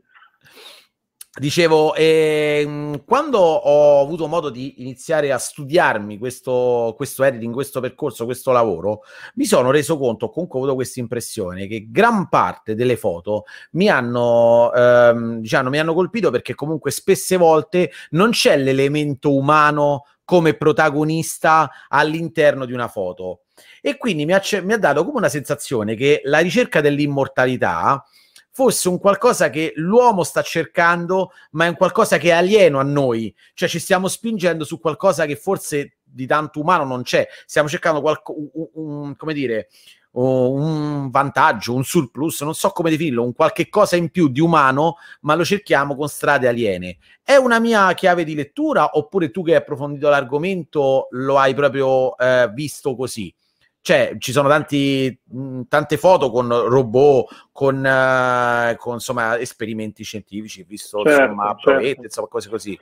Dicevo, 1.38 1.94
ehm, 1.94 3.04
quando 3.04 3.38
ho 3.38 4.02
avuto 4.02 4.26
modo 4.26 4.50
di 4.50 4.82
iniziare 4.82 5.30
a 5.30 5.38
studiarmi 5.38 6.18
questo, 6.18 6.92
questo 6.96 7.22
editing, 7.22 7.54
questo 7.54 7.78
percorso, 7.78 8.24
questo 8.24 8.50
lavoro, 8.50 9.02
mi 9.36 9.44
sono 9.44 9.70
reso 9.70 9.96
conto, 9.96 10.28
comunque 10.28 10.58
ho 10.58 10.62
avuto 10.62 10.74
questa 10.74 10.98
impressione, 10.98 11.68
che 11.68 11.86
gran 11.88 12.28
parte 12.28 12.74
delle 12.74 12.96
foto 12.96 13.44
mi 13.72 13.88
hanno, 13.88 14.72
ehm, 14.74 15.38
diciamo, 15.38 15.68
mi 15.70 15.78
hanno 15.78 15.94
colpito 15.94 16.32
perché 16.32 16.56
comunque 16.56 16.90
spesse 16.90 17.36
volte 17.36 17.92
non 18.10 18.30
c'è 18.30 18.56
l'elemento 18.56 19.32
umano 19.32 20.06
come 20.24 20.54
protagonista 20.54 21.70
all'interno 21.88 22.64
di 22.64 22.72
una 22.72 22.88
foto. 22.88 23.42
E 23.80 23.96
quindi 23.98 24.24
mi 24.24 24.32
ha, 24.32 24.42
mi 24.64 24.72
ha 24.72 24.78
dato 24.78 25.04
come 25.04 25.18
una 25.18 25.28
sensazione 25.28 25.94
che 25.94 26.22
la 26.24 26.40
ricerca 26.40 26.80
dell'immortalità 26.80 28.04
fosse 28.52 28.88
un 28.88 28.98
qualcosa 28.98 29.50
che 29.50 29.72
l'uomo 29.76 30.24
sta 30.24 30.42
cercando, 30.42 31.32
ma 31.52 31.66
è 31.66 31.68
un 31.68 31.76
qualcosa 31.76 32.18
che 32.18 32.28
è 32.28 32.32
alieno 32.32 32.78
a 32.78 32.84
noi, 32.84 33.34
cioè 33.54 33.68
ci 33.68 33.78
stiamo 33.78 34.08
spingendo 34.08 34.64
su 34.64 34.80
qualcosa 34.80 35.26
che 35.26 35.36
forse 35.36 35.98
di 36.02 36.26
tanto 36.26 36.60
umano 36.60 36.84
non 36.84 37.02
c'è, 37.02 37.26
stiamo 37.46 37.68
cercando 37.68 38.00
qualco, 38.00 38.34
un, 38.36 38.68
un, 38.74 39.16
come 39.16 39.32
dire, 39.32 39.68
un 40.12 41.08
vantaggio, 41.10 41.74
un 41.74 41.84
surplus, 41.84 42.40
non 42.40 42.54
so 42.54 42.70
come 42.70 42.90
definirlo, 42.90 43.22
un 43.22 43.32
qualche 43.32 43.68
cosa 43.68 43.96
in 43.96 44.10
più 44.10 44.28
di 44.28 44.40
umano, 44.40 44.96
ma 45.20 45.34
lo 45.34 45.44
cerchiamo 45.44 45.94
con 45.94 46.08
strade 46.08 46.48
aliene. 46.48 46.98
È 47.22 47.36
una 47.36 47.60
mia 47.60 47.92
chiave 47.94 48.24
di 48.24 48.34
lettura 48.34 48.90
oppure 48.94 49.30
tu 49.30 49.44
che 49.44 49.52
hai 49.52 49.58
approfondito 49.58 50.08
l'argomento 50.08 51.06
lo 51.10 51.38
hai 51.38 51.54
proprio 51.54 52.16
eh, 52.16 52.50
visto 52.52 52.96
così? 52.96 53.32
Cioè 53.82 54.14
ci 54.18 54.32
sono 54.32 54.48
tanti, 54.48 55.18
mh, 55.24 55.62
tante 55.68 55.96
foto 55.96 56.30
con 56.30 56.48
robot, 56.48 57.48
con, 57.52 57.76
uh, 57.76 58.76
con 58.76 58.94
insomma, 58.94 59.38
esperimenti 59.38 60.04
scientifici, 60.04 60.64
visto 60.64 61.02
certo, 61.02 61.22
insomma, 61.22 61.56
certo. 61.58 62.02
insomma, 62.02 62.28
cose 62.28 62.48
così. 62.50 62.78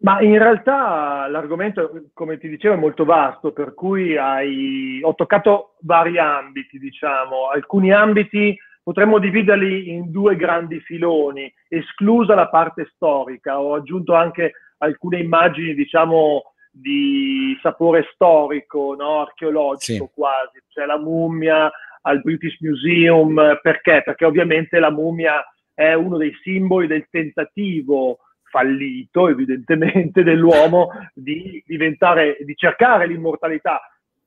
Ma 0.00 0.20
in 0.20 0.36
realtà 0.38 1.26
l'argomento, 1.28 2.08
come 2.12 2.36
ti 2.38 2.48
dicevo, 2.48 2.74
è 2.74 2.78
molto 2.78 3.04
vasto, 3.04 3.52
per 3.52 3.74
cui 3.74 4.16
hai... 4.16 5.00
ho 5.02 5.14
toccato 5.14 5.76
vari 5.82 6.18
ambiti, 6.18 6.78
diciamo. 6.78 7.48
Alcuni 7.52 7.92
ambiti 7.92 8.58
potremmo 8.82 9.18
dividerli 9.18 9.90
in 9.90 10.10
due 10.10 10.36
grandi 10.36 10.80
filoni, 10.80 11.50
esclusa 11.68 12.34
la 12.34 12.48
parte 12.48 12.90
storica. 12.92 13.60
Ho 13.60 13.74
aggiunto 13.74 14.14
anche 14.14 14.52
alcune 14.78 15.20
immagini, 15.20 15.74
diciamo, 15.74 16.53
di 16.76 17.56
sapore 17.62 18.08
storico, 18.12 18.96
no? 18.98 19.20
archeologico 19.20 20.06
sì. 20.06 20.12
quasi, 20.12 20.60
cioè 20.68 20.86
la 20.86 20.98
mummia 20.98 21.70
al 22.02 22.20
British 22.20 22.58
Museum, 22.60 23.58
perché? 23.62 24.02
Perché 24.04 24.24
ovviamente 24.24 24.80
la 24.80 24.90
mummia 24.90 25.42
è 25.72 25.92
uno 25.94 26.16
dei 26.16 26.34
simboli 26.42 26.88
del 26.88 27.06
tentativo 27.08 28.18
fallito, 28.42 29.28
evidentemente, 29.28 30.22
dell'uomo 30.24 30.88
di 31.14 31.62
diventare, 31.64 32.36
di 32.40 32.54
cercare 32.56 33.06
l'immortalità, 33.06 33.80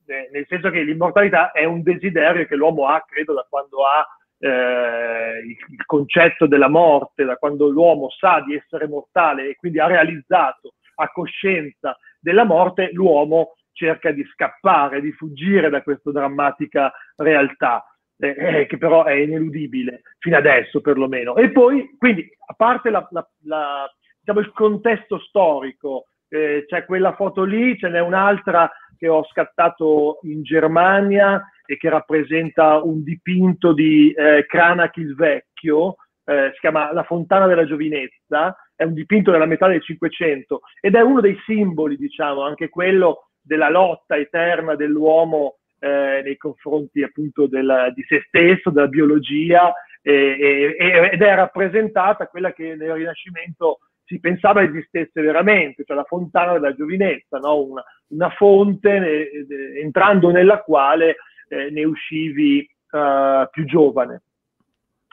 eh, 0.06 0.30
nel 0.32 0.46
senso 0.48 0.70
che 0.70 0.82
l'immortalità 0.84 1.51
è 1.51 1.66
un 1.66 1.84
desiderio 1.84 2.46
che 2.46 2.56
l'uomo 2.56 2.88
ha, 2.88 3.04
credo, 3.06 3.34
da 3.34 3.46
quando 3.50 3.86
ha 3.86 4.08
eh, 4.39 5.39
il, 5.46 5.58
il 5.70 5.86
concetto 5.86 6.48
della 6.48 6.70
morte, 6.70 7.25
da 7.25 7.36
quando 7.36 7.68
l'uomo 7.68 8.10
sa 8.10 8.42
di 8.46 8.56
essere 8.56 8.88
mortale 8.88 9.50
e 9.50 9.56
quindi 9.56 9.80
ha 9.80 9.88
realizzato 9.88 10.74
a 10.96 11.10
coscienza 11.10 11.98
della 12.27 12.43
morte, 12.43 12.89
l'uomo 12.91 13.53
cerca 13.72 14.12
di 14.12 14.22
scappare, 14.34 15.00
di 15.00 15.13
fuggire 15.13 15.69
da 15.69 15.81
questa 15.81 16.12
drammatica 16.12 16.91
realtà, 17.15 17.86
eh, 18.17 18.36
eh, 18.38 18.65
che 18.65 18.77
però 18.77 19.05
è 19.05 19.13
ineludibile, 19.13 20.01
fino 20.19 20.36
adesso 20.36 20.81
perlomeno. 20.81 21.38
E 21.38 21.51
poi, 21.51 21.96
quindi, 21.98 22.29
a 22.48 22.53
parte 22.53 22.89
la, 22.89 23.07
la, 23.12 23.25
la, 23.43 23.89
diciamo, 24.19 24.41
il 24.41 24.51
contesto 24.51 25.19
storico, 25.19 26.07
eh, 26.27 26.65
c'è 26.67 26.84
quella 26.84 27.13
foto 27.13 27.46
lì, 27.46 27.77
ce 27.77 27.88
n'è 27.88 28.01
un'altra 28.01 28.69
che 28.98 29.07
ho 29.07 29.24
scattato 29.24 30.19
in 30.24 30.43
Germania 30.43 31.41
e 31.65 31.77
che 31.77 31.88
rappresenta 31.88 32.81
un 32.84 33.03
dipinto 33.03 33.72
di 33.72 34.12
eh, 34.12 34.46
Cranach 34.48 34.98
il 34.98 35.15
Vecchio, 35.15 35.96
eh, 36.27 36.51
si 36.53 36.60
chiama 36.60 36.91
La 36.91 37.03
Fontana 37.03 37.48
della 37.48 37.65
Giovinezza, 37.65 38.55
è 38.75 38.84
un 38.84 38.93
dipinto 38.93 39.31
della 39.31 39.46
metà 39.46 39.67
del 39.67 39.81
Cinquecento 39.81 40.62
ed 40.81 40.96
è 40.96 41.01
uno 41.01 41.22
dei 41.22 41.38
simboli, 41.46 41.96
diciamo, 41.96 42.41
anche 42.41 42.69
quello 42.69 43.29
della 43.41 43.69
lotta 43.69 44.17
eterna 44.17 44.75
dell'uomo 44.75 45.60
eh, 45.79 46.22
nei 46.24 46.36
confronti 46.36 47.01
appunto 47.01 47.48
della, 47.48 47.89
di 47.91 48.03
se 48.07 48.24
stesso, 48.27 48.72
della 48.72 48.88
biologia, 48.88 49.74
e, 50.01 50.75
e, 50.77 51.10
ed 51.12 51.22
è 51.22 51.36
rappresentata 51.36 52.27
quella 52.27 52.51
che 52.51 52.75
nel 52.75 52.93
Rinascimento 52.93 53.79
si 54.03 54.19
pensava 54.19 54.63
esistesse 54.63 55.22
veramente, 55.22 55.84
cioè 55.86 55.96
la 55.96 56.03
fontana 56.03 56.53
della 56.53 56.74
giovinezza, 56.74 57.39
no? 57.39 57.62
una, 57.62 57.84
una, 58.10 58.29
fonte 58.31 59.29
eh, 59.31 59.81
entrando 59.81 60.29
nella 60.29 60.62
quale 60.62 61.15
eh, 61.50 61.69
ne 61.72 61.84
uscivi 61.84 62.67
uh, 62.91 63.50
più 63.51 63.65
giovane. 63.65 64.22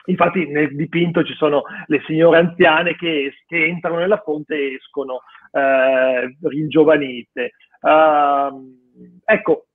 Infatti 0.05 0.47
nel 0.47 0.75
dipinto 0.75 1.23
ci 1.23 1.33
sono 1.33 1.63
le 1.87 2.01
signore 2.05 2.37
anziane 2.39 2.95
che, 2.95 3.33
che 3.45 3.65
entrano 3.65 3.97
nella 3.97 4.21
fonte 4.23 4.55
e 4.55 4.73
escono 4.75 5.21
eh, 5.51 6.37
ringiovanite. 6.41 7.51
Uh, 7.81 9.21
ecco, 9.23 9.67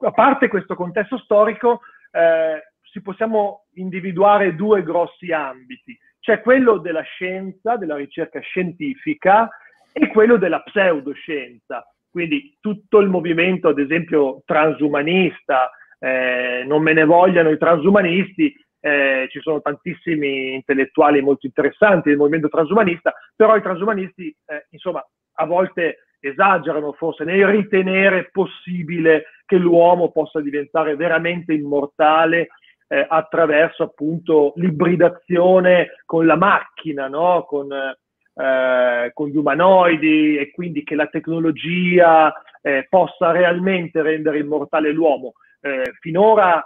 a 0.00 0.10
parte 0.10 0.48
questo 0.48 0.74
contesto 0.74 1.18
storico, 1.18 1.80
eh, 2.10 2.62
si 2.90 3.00
possiamo 3.02 3.66
individuare 3.74 4.54
due 4.54 4.82
grossi 4.82 5.32
ambiti. 5.32 5.98
C'è 6.18 6.40
quello 6.40 6.78
della 6.78 7.02
scienza, 7.02 7.76
della 7.76 7.96
ricerca 7.96 8.40
scientifica 8.40 9.48
e 9.92 10.08
quello 10.08 10.36
della 10.36 10.60
pseudoscienza. 10.60 11.86
Quindi 12.10 12.56
tutto 12.60 12.98
il 13.00 13.08
movimento, 13.08 13.68
ad 13.68 13.78
esempio, 13.78 14.42
transumanista, 14.44 15.70
eh, 15.98 16.64
non 16.66 16.82
me 16.82 16.92
ne 16.94 17.04
vogliano 17.04 17.50
i 17.50 17.58
transumanisti, 17.58 18.54
eh, 18.86 19.26
ci 19.30 19.40
sono 19.40 19.60
tantissimi 19.60 20.54
intellettuali 20.54 21.20
molto 21.20 21.44
interessanti 21.44 22.08
del 22.08 22.18
movimento 22.18 22.48
transumanista, 22.48 23.12
però 23.34 23.56
i 23.56 23.62
transumanisti, 23.62 24.28
eh, 24.46 24.66
insomma, 24.70 25.04
a 25.38 25.44
volte 25.44 26.06
esagerano 26.20 26.92
forse 26.92 27.24
nel 27.24 27.48
ritenere 27.48 28.28
possibile 28.30 29.24
che 29.44 29.56
l'uomo 29.56 30.12
possa 30.12 30.40
diventare 30.40 30.94
veramente 30.94 31.52
immortale 31.52 32.48
eh, 32.86 33.04
attraverso 33.08 33.82
appunto 33.82 34.52
l'ibridazione 34.54 36.02
con 36.04 36.24
la 36.24 36.36
macchina, 36.36 37.08
no? 37.08 37.42
con, 37.42 37.68
eh, 37.72 39.10
con, 39.12 39.28
gli 39.28 39.36
umanoidi 39.36 40.38
e 40.38 40.52
quindi 40.52 40.84
che 40.84 40.94
la 40.94 41.08
tecnologia 41.08 42.32
eh, 42.62 42.86
possa 42.88 43.32
realmente 43.32 44.00
rendere 44.00 44.38
immortale 44.38 44.92
l'uomo. 44.92 45.32
Eh, 45.60 45.92
finora 45.98 46.64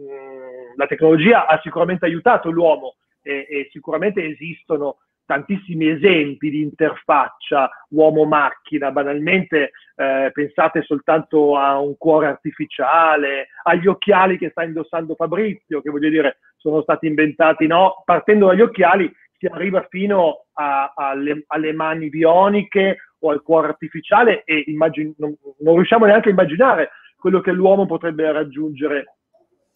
mh, 0.00 0.76
la 0.76 0.86
tecnologia 0.86 1.46
ha 1.46 1.58
sicuramente 1.62 2.06
aiutato 2.06 2.50
l'uomo 2.50 2.96
e, 3.22 3.46
e 3.48 3.68
sicuramente 3.70 4.24
esistono 4.24 4.98
tantissimi 5.30 5.88
esempi 5.88 6.50
di 6.50 6.60
interfaccia 6.60 7.70
uomo-macchina, 7.90 8.90
banalmente 8.90 9.70
eh, 9.94 10.30
pensate 10.32 10.82
soltanto 10.82 11.56
a 11.56 11.78
un 11.78 11.96
cuore 11.96 12.26
artificiale, 12.26 13.46
agli 13.62 13.86
occhiali 13.86 14.38
che 14.38 14.50
sta 14.50 14.64
indossando 14.64 15.14
Fabrizio, 15.14 15.82
che 15.82 15.90
voglio 15.90 16.08
dire 16.08 16.38
sono 16.56 16.82
stati 16.82 17.06
inventati, 17.06 17.68
no? 17.68 18.02
Partendo 18.04 18.48
dagli 18.48 18.60
occhiali 18.60 19.08
si 19.38 19.46
arriva 19.46 19.86
fino 19.88 20.46
a, 20.54 20.92
a, 20.96 21.10
alle, 21.10 21.44
alle, 21.46 21.72
mani 21.72 22.08
bioniche 22.08 22.98
o 23.20 23.30
al 23.30 23.42
cuore 23.42 23.68
artificiale 23.68 24.42
e 24.44 24.64
immagin- 24.66 25.14
non, 25.18 25.32
non 25.60 25.76
riusciamo 25.76 26.06
neanche 26.06 26.28
a 26.28 26.32
immaginare 26.32 26.90
quello 27.16 27.40
che 27.40 27.52
l'uomo 27.52 27.86
potrebbe 27.86 28.32
raggiungere 28.32 29.19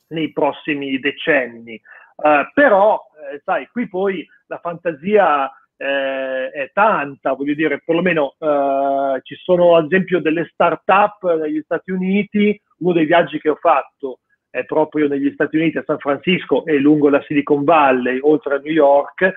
nei 0.08 0.32
prossimi 0.32 0.98
decenni. 0.98 1.80
Uh, 2.16 2.46
però, 2.54 3.00
eh, 3.32 3.40
sai, 3.44 3.68
qui 3.72 3.88
poi 3.88 4.26
la 4.46 4.58
fantasia 4.58 5.50
eh, 5.76 6.50
è 6.50 6.70
tanta, 6.72 7.32
voglio 7.32 7.54
dire, 7.54 7.82
perlomeno 7.84 8.36
uh, 8.38 9.20
ci 9.22 9.34
sono 9.36 9.76
ad 9.76 9.86
esempio 9.86 10.20
delle 10.20 10.48
start-up 10.52 11.38
negli 11.40 11.60
Stati 11.64 11.90
Uniti, 11.90 12.60
uno 12.78 12.92
dei 12.92 13.06
viaggi 13.06 13.40
che 13.40 13.48
ho 13.48 13.56
fatto 13.56 14.20
è 14.54 14.64
proprio 14.64 15.08
negli 15.08 15.32
Stati 15.32 15.56
Uniti, 15.56 15.78
a 15.78 15.84
San 15.84 15.98
Francisco 15.98 16.64
e 16.64 16.78
lungo 16.78 17.08
la 17.08 17.20
Silicon 17.22 17.64
Valley, 17.64 18.20
oltre 18.22 18.54
a 18.54 18.58
New 18.58 18.72
York, 18.72 19.22
eh, 19.22 19.32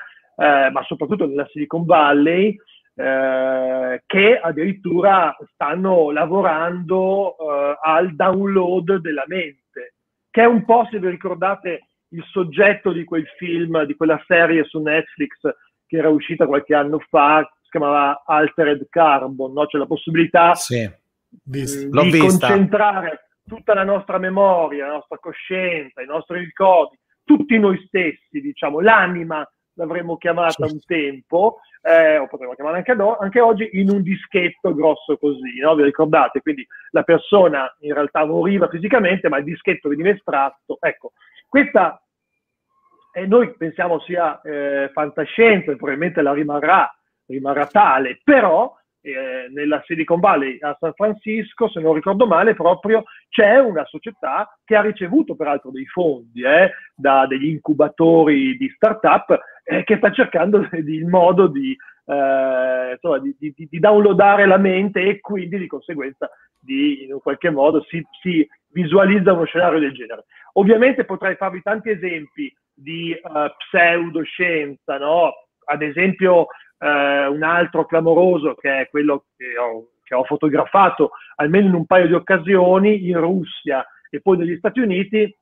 ma 0.69 0.83
soprattutto 0.83 1.25
nella 1.25 1.47
Silicon 1.51 1.85
Valley, 1.85 2.55
eh, 2.93 4.03
che 4.05 4.39
addirittura 4.39 5.35
stanno 5.53 6.11
lavorando 6.11 7.35
eh, 7.35 7.77
al 7.81 8.13
download 8.15 8.97
della 8.97 9.23
mente 9.25 9.66
che 10.29 10.41
è 10.41 10.45
un 10.45 10.65
po', 10.65 10.87
se 10.89 10.99
vi 10.99 11.09
ricordate, 11.09 11.87
il 12.09 12.23
soggetto 12.31 12.91
di 12.91 13.03
quel 13.03 13.25
film, 13.37 13.83
di 13.83 13.95
quella 13.95 14.21
serie 14.27 14.63
su 14.63 14.79
Netflix 14.81 15.39
che 15.85 15.97
era 15.97 16.09
uscita 16.09 16.45
qualche 16.45 16.75
anno 16.75 16.99
fa, 17.09 17.49
si 17.61 17.69
chiamava 17.69 18.23
Altered 18.25 18.87
Carbon, 18.89 19.53
no? 19.53 19.65
c'è 19.65 19.77
la 19.77 19.85
possibilità 19.85 20.53
sì, 20.55 20.89
di, 21.27 21.63
di 21.89 22.17
concentrare 22.17 23.29
tutta 23.45 23.73
la 23.73 23.83
nostra 23.83 24.17
memoria, 24.17 24.87
la 24.87 24.93
nostra 24.93 25.17
coscienza, 25.17 26.01
i 26.01 26.05
nostri 26.05 26.39
ricordi, 26.39 26.97
tutti 27.23 27.57
noi 27.57 27.81
stessi, 27.87 28.41
diciamo, 28.41 28.79
l'anima 28.79 29.47
l'avremmo 29.77 30.17
chiamata 30.17 30.65
un 30.65 30.79
tempo, 30.85 31.59
eh, 31.81 32.17
o 32.17 32.27
potremmo 32.27 32.53
chiamarla 32.53 32.79
anche, 32.79 32.93
no, 32.93 33.17
anche, 33.17 33.39
oggi, 33.39 33.69
in 33.73 33.89
un 33.89 34.01
dischetto 34.01 34.73
grosso 34.73 35.17
così, 35.17 35.59
no? 35.59 35.75
vi 35.75 35.83
ricordate? 35.83 36.41
Quindi 36.41 36.67
la 36.91 37.03
persona 37.03 37.73
in 37.79 37.93
realtà 37.93 38.25
moriva 38.25 38.67
fisicamente, 38.67 39.29
ma 39.29 39.37
il 39.37 39.45
dischetto 39.45 39.89
veniva 39.89 40.09
estratto. 40.09 40.77
Ecco, 40.79 41.13
questa 41.47 42.01
eh, 43.13 43.25
noi 43.25 43.53
pensiamo 43.55 43.99
sia 44.01 44.41
eh, 44.41 44.89
fantascienza 44.93 45.71
e 45.71 45.75
probabilmente 45.75 46.21
la 46.21 46.33
rimarrà, 46.33 46.93
rimarrà 47.25 47.67
tale, 47.67 48.19
però 48.23 48.75
eh, 49.01 49.47
nella 49.53 49.81
Silicon 49.85 50.19
Valley 50.19 50.57
a 50.59 50.75
San 50.79 50.93
Francisco, 50.93 51.69
se 51.69 51.79
non 51.79 51.93
ricordo 51.93 52.27
male, 52.27 52.53
proprio 52.53 53.03
c'è 53.29 53.57
una 53.59 53.85
società 53.85 54.57
che 54.65 54.75
ha 54.75 54.81
ricevuto 54.81 55.35
peraltro 55.35 55.71
dei 55.71 55.85
fondi 55.85 56.41
eh, 56.43 56.71
da 56.95 57.25
degli 57.25 57.47
incubatori 57.47 58.57
di 58.57 58.69
start-up 58.75 59.39
eh, 59.67 59.83
che 59.83 59.97
sta 59.97 60.11
cercando 60.11 60.67
di, 60.71 60.95
il 60.95 61.05
modo 61.05 61.47
di, 61.47 61.75
eh, 62.05 62.91
insomma, 62.93 63.19
di, 63.19 63.35
di, 63.37 63.53
di, 63.69 63.79
downloadare 63.79 64.45
la 64.45 64.57
mente 64.57 65.01
e 65.01 65.19
quindi 65.19 65.57
di 65.57 65.67
conseguenza 65.67 66.29
di, 66.57 67.03
in 67.03 67.13
un 67.13 67.19
qualche 67.19 67.49
modo 67.49 67.83
si, 67.83 68.01
si 68.21 68.47
visualizza 68.69 69.33
uno 69.33 69.43
scenario 69.43 69.79
del 69.79 69.93
genere. 69.93 70.25
Ovviamente 70.53 71.03
potrei 71.03 71.35
farvi 71.35 71.61
tanti 71.61 71.89
esempi 71.89 72.51
di 72.73 73.11
uh, 73.11 73.51
pseudoscienza, 73.57 74.97
no? 74.97 75.33
ad 75.65 75.81
esempio 75.81 76.47
eh, 76.79 77.25
un 77.27 77.43
altro 77.43 77.85
clamoroso 77.85 78.55
che 78.55 78.81
è 78.81 78.89
quello 78.89 79.25
che 79.35 79.57
ho, 79.57 79.89
che 80.03 80.15
ho, 80.15 80.23
fotografato 80.23 81.11
almeno 81.35 81.67
in 81.67 81.73
un 81.73 81.85
paio 81.85 82.07
di 82.07 82.13
occasioni 82.13 83.07
in 83.07 83.19
Russia 83.19 83.85
e 84.09 84.21
poi 84.21 84.37
negli 84.37 84.55
Stati 84.57 84.79
Uniti, 84.79 85.35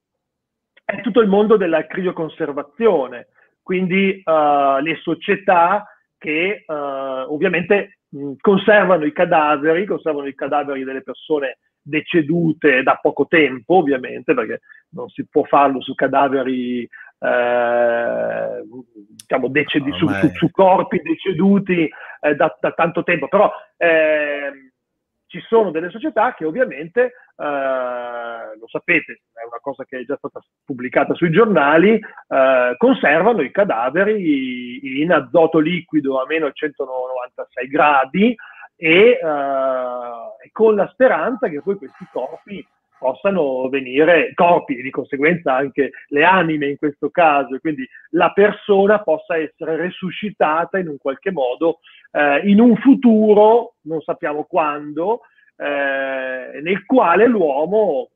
è 0.84 1.01
tutto 1.01 1.20
il 1.20 1.27
mondo 1.27 1.58
della 1.58 1.86
crioconservazione, 1.86 3.27
quindi 3.65 4.22
uh, 4.24 4.79
le 4.79 4.95
società 5.01 5.88
che 6.19 6.63
uh, 6.67 7.34
ovviamente 7.34 7.98
mh, 8.10 8.34
conservano 8.39 9.05
i 9.05 9.12
cadaveri, 9.12 9.88
conservano 9.88 10.27
i 10.27 10.36
cadaveri 10.36 10.84
delle 10.84 11.01
persone 11.01 11.57
decedute 11.81 12.84
da 12.84 13.00
poco 13.01 13.25
tempo, 13.25 13.77
ovviamente, 13.77 14.36
perché 14.36 14.62
non 14.91 15.10
si 15.10 15.25
può 15.27 15.43
farlo 15.45 15.81
su 15.81 15.95
cadaveri 15.95 16.81
eh, 16.84 18.63
diciamo, 19.17 19.48
decedi, 19.48 19.91
su, 19.93 20.07
su, 20.10 20.29
su, 20.36 20.51
corpi 20.51 21.01
deceduti 21.01 21.89
eh, 22.19 22.36
da, 22.36 22.55
da, 22.60 22.72
tanto 22.72 23.01
tempo, 23.01 23.27
però 23.27 23.51
eh, 23.77 24.74
ci 25.39 25.46
sono 25.48 25.72
delle 25.72 25.89
società 25.89 26.34
che 26.34 26.46
ovviamente, 26.46 27.01
eh, 27.36 28.58
lo 28.58 28.68
sapete, 28.68 29.22
è 29.34 29.46
una 29.46 29.60
cosa 29.60 29.84
che 29.84 30.00
è 30.00 30.06
già 30.06 30.15
stata 30.15 30.39
pubblicata 30.63 31.13
sui 31.13 31.32
giornali, 31.32 31.94
eh, 31.94 32.75
conservano 32.77 33.42
i 33.42 33.51
cadaveri 33.51 35.01
in 35.01 35.12
azoto 35.12 35.60
liquido 35.60 36.22
a 36.22 36.25
meno 36.25 36.51
196 36.51 37.68
gradi 37.68 38.36
e, 38.77 39.20
e 39.20 40.50
con 40.51 40.75
la 40.75 40.88
speranza 40.92 41.48
che 41.48 41.62
poi 41.62 41.75
questi 41.75 42.06
corpi 42.12 42.65
possano 42.97 43.67
venire 43.69 44.33
corpi 44.33 44.77
e 44.77 44.81
di 44.81 44.89
conseguenza 44.89 45.55
anche 45.55 45.91
le 46.07 46.23
anime 46.23 46.69
in 46.69 46.77
questo 46.77 47.09
caso, 47.09 47.57
quindi 47.59 47.87
la 48.11 48.31
persona 48.31 48.99
possa 48.99 49.37
essere 49.37 49.75
resuscitata 49.75 50.77
in 50.77 50.87
un 50.87 50.97
qualche 50.97 51.31
modo 51.31 51.79
eh, 52.11 52.41
in 52.49 52.59
un 52.59 52.75
futuro, 52.77 53.75
non 53.81 54.01
sappiamo 54.01 54.43
quando, 54.43 55.21
eh, 55.57 56.59
nel 56.61 56.85
quale 56.85 57.27
l'uomo 57.27 58.09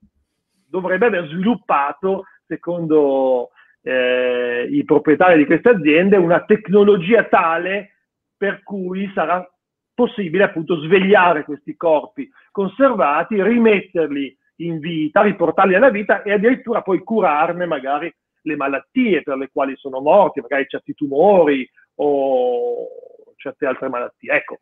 dovrebbe 0.68 1.08
aver 1.08 1.28
sviluppato, 1.28 2.26
secondo 2.48 3.50
eh, 3.82 4.68
i 4.70 4.84
proprietari 4.86 5.38
di 5.38 5.46
queste 5.46 5.70
aziende, 5.70 6.18
una 6.18 6.44
tecnologia 6.46 7.24
tale 7.26 7.94
per 8.38 8.64
cui 8.64 9.12
sarà 9.14 9.46
possibile 9.94 10.46
appunto 10.46 10.80
svegliare 10.80 11.44
questi 11.44 11.76
corpi 11.76 12.30
conservati, 12.52 13.42
rimetterli 13.42 14.38
in 14.60 14.80
vita, 14.80 15.22
riportarli 15.22 15.76
alla 15.76 15.90
vita 15.90 16.22
e 16.22 16.32
addirittura 16.32 16.82
poi 16.82 17.00
curarne 17.00 17.66
magari 17.66 18.14
le 18.42 18.56
malattie 18.56 19.22
per 19.22 19.38
le 19.38 19.50
quali 19.52 19.76
sono 19.76 20.00
morti, 20.00 20.42
magari 20.42 20.66
certi 20.68 20.94
tumori 20.94 21.70
o 21.96 22.88
certe 23.36 23.66
altre 23.66 23.90
malattie. 23.90 24.34
Ecco, 24.34 24.60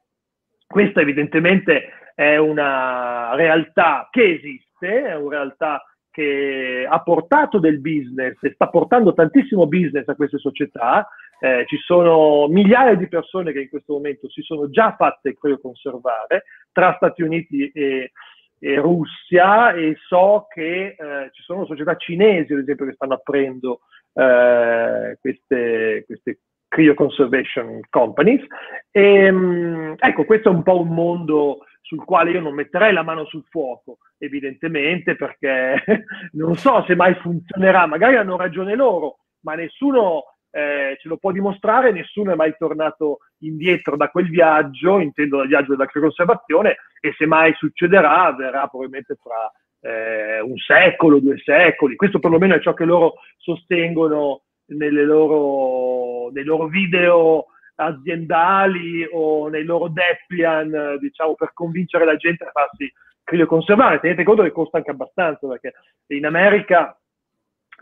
questa 0.66 1.02
evidentemente 1.02 1.90
è 2.16 2.38
una 2.38 3.36
realtà 3.36 4.08
che 4.12 4.34
esiste, 4.36 5.04
è 5.06 5.16
una 5.16 5.38
realtà 5.38 5.84
che 6.12 6.88
ha 6.90 7.00
portato 7.04 7.60
del 7.60 7.80
business 7.80 8.42
e 8.42 8.52
sta 8.54 8.70
portando 8.70 9.14
tantissimo 9.14 9.68
business 9.68 10.08
a 10.08 10.16
queste 10.16 10.40
società. 10.40 11.08
Eh, 11.40 11.66
ci 11.68 11.78
sono 11.78 12.48
migliaia 12.48 12.96
di 12.96 13.08
persone 13.08 13.52
che 13.52 13.62
in 13.62 13.70
questo 13.70 13.94
momento 13.94 14.28
si 14.28 14.42
sono 14.42 14.68
già 14.72 14.96
fatte 14.96 15.36
crioconservare 15.36 16.46
tra 16.72 16.96
Stati 16.96 17.22
Uniti 17.22 17.70
e, 17.70 18.12
e 18.60 18.76
Russia 18.76 19.74
e 19.74 19.96
so 20.08 20.48
che 20.50 20.96
eh, 20.98 21.30
ci 21.32 21.44
sono 21.44 21.66
società 21.66 21.96
cinesi, 21.96 22.54
ad 22.54 22.60
esempio, 22.60 22.86
che 22.86 22.94
stanno 22.94 23.14
aprendo 23.14 23.82
eh, 24.14 25.18
queste, 25.22 26.04
queste 26.06 26.40
cryoconservation 26.68 27.82
companies. 27.90 28.44
E, 28.92 29.32
mh, 29.32 29.38
mm, 29.38 29.94
ecco, 29.98 30.26
questo 30.26 30.50
è 30.50 30.52
un 30.52 30.64
po' 30.64 30.82
un 30.82 30.90
mondo 30.90 31.60
sul 31.82 32.04
quale 32.04 32.32
io 32.32 32.42
non 32.42 32.54
metterei 32.54 32.92
la 32.92 33.04
mano 33.04 33.26
sul 33.26 33.46
fuoco, 33.50 34.00
evidentemente, 34.18 35.16
perché 35.16 35.84
non 36.34 36.56
so 36.56 36.84
se 36.86 36.96
mai 36.96 37.16
funzionerà, 37.16 37.86
magari 37.86 38.18
hanno 38.18 38.36
ragione 38.36 38.76
loro, 38.76 39.20
ma 39.42 39.56
nessuno 39.56 40.24
eh, 40.52 40.98
ce 41.00 41.08
lo 41.08 41.18
può 41.18 41.32
dimostrare, 41.32 41.92
nessuno 41.92 42.32
è 42.32 42.36
mai 42.36 42.56
tornato 42.58 43.20
indietro 43.40 43.96
da 43.96 44.10
quel 44.10 44.28
viaggio, 44.28 45.00
intendo 45.00 45.38
dal 45.38 45.48
viaggio 45.48 45.76
della 45.76 45.88
conservazione, 45.88 46.76
e 47.00 47.14
se 47.18 47.26
mai 47.26 47.54
succederà, 47.56 48.26
avverrà 48.26 48.68
probabilmente 48.68 49.18
tra 49.22 49.52
eh, 49.82 50.40
un 50.42 50.58
secolo, 50.58 51.20
due 51.20 51.38
secoli. 51.40 51.96
Questo 51.96 52.20
perlomeno 52.20 52.56
è 52.56 52.62
ciò 52.62 52.74
che 52.74 52.86
loro 52.86 53.16
sostengono 53.38 54.42
loro, 54.68 56.30
nei 56.32 56.44
loro 56.44 56.68
video 56.68 57.46
aziendali 57.76 59.08
o 59.12 59.50
nei 59.50 59.64
loro 59.64 59.88
Deplian, 59.88 60.98
diciamo, 61.00 61.36
per 61.36 61.52
convincere 61.54 62.06
la 62.06 62.16
gente 62.16 62.44
a 62.44 62.52
farsi 62.52 62.92
crioconservare. 63.24 64.00
Tenete 64.00 64.24
conto 64.24 64.44
che 64.44 64.52
costa 64.52 64.78
anche 64.78 64.92
abbastanza, 64.92 65.48
perché 65.48 65.74
in 66.08 66.26
America 66.26 66.98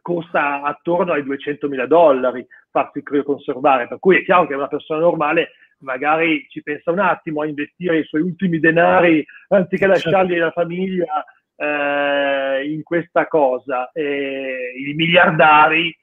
costa 0.02 0.62
attorno 0.62 1.14
ai 1.14 1.24
200 1.24 1.68
mila 1.68 1.88
dollari 1.88 2.46
farsi 2.70 3.02
crioconservare, 3.02 3.88
per 3.88 4.00
cui 4.00 4.18
è 4.18 4.24
chiaro 4.24 4.46
che 4.48 4.54
una 4.54 4.68
persona 4.68 5.00
normale 5.00 5.52
magari 5.80 6.46
ci 6.50 6.62
pensa 6.62 6.92
un 6.92 7.00
attimo 7.00 7.42
a 7.42 7.48
investire 7.48 8.00
i 8.00 8.06
suoi 8.06 8.22
ultimi 8.22 8.60
denari 8.60 9.26
anziché 9.50 9.86
certo. 9.86 10.10
lasciarli 10.10 10.40
alla 10.40 10.52
famiglia 10.52 11.26
eh, 11.56 12.72
in 12.72 12.84
questa 12.84 13.28
cosa. 13.28 13.92
E 13.92 14.74
I 14.78 14.94
miliardari, 14.94 15.96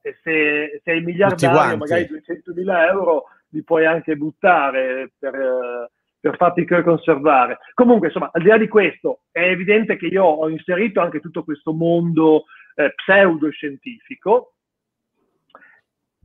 se 0.00 0.80
sei 0.82 1.00
miliardario, 1.00 1.76
magari 1.76 2.06
200 2.06 2.52
mila 2.54 2.88
euro 2.88 3.24
li 3.50 3.62
puoi 3.62 3.86
anche 3.86 4.16
buttare 4.16 5.12
per, 5.18 5.90
per 6.18 6.36
farti 6.36 6.64
conservare. 6.64 7.58
Comunque, 7.74 8.08
insomma, 8.08 8.30
al 8.32 8.42
di 8.42 8.48
là 8.48 8.58
di 8.58 8.68
questo, 8.68 9.22
è 9.30 9.42
evidente 9.42 9.96
che 9.96 10.06
io 10.06 10.24
ho 10.24 10.48
inserito 10.48 11.00
anche 11.00 11.20
tutto 11.20 11.44
questo 11.44 11.72
mondo 11.72 12.44
eh, 12.74 12.92
pseudoscientifico. 12.94 14.54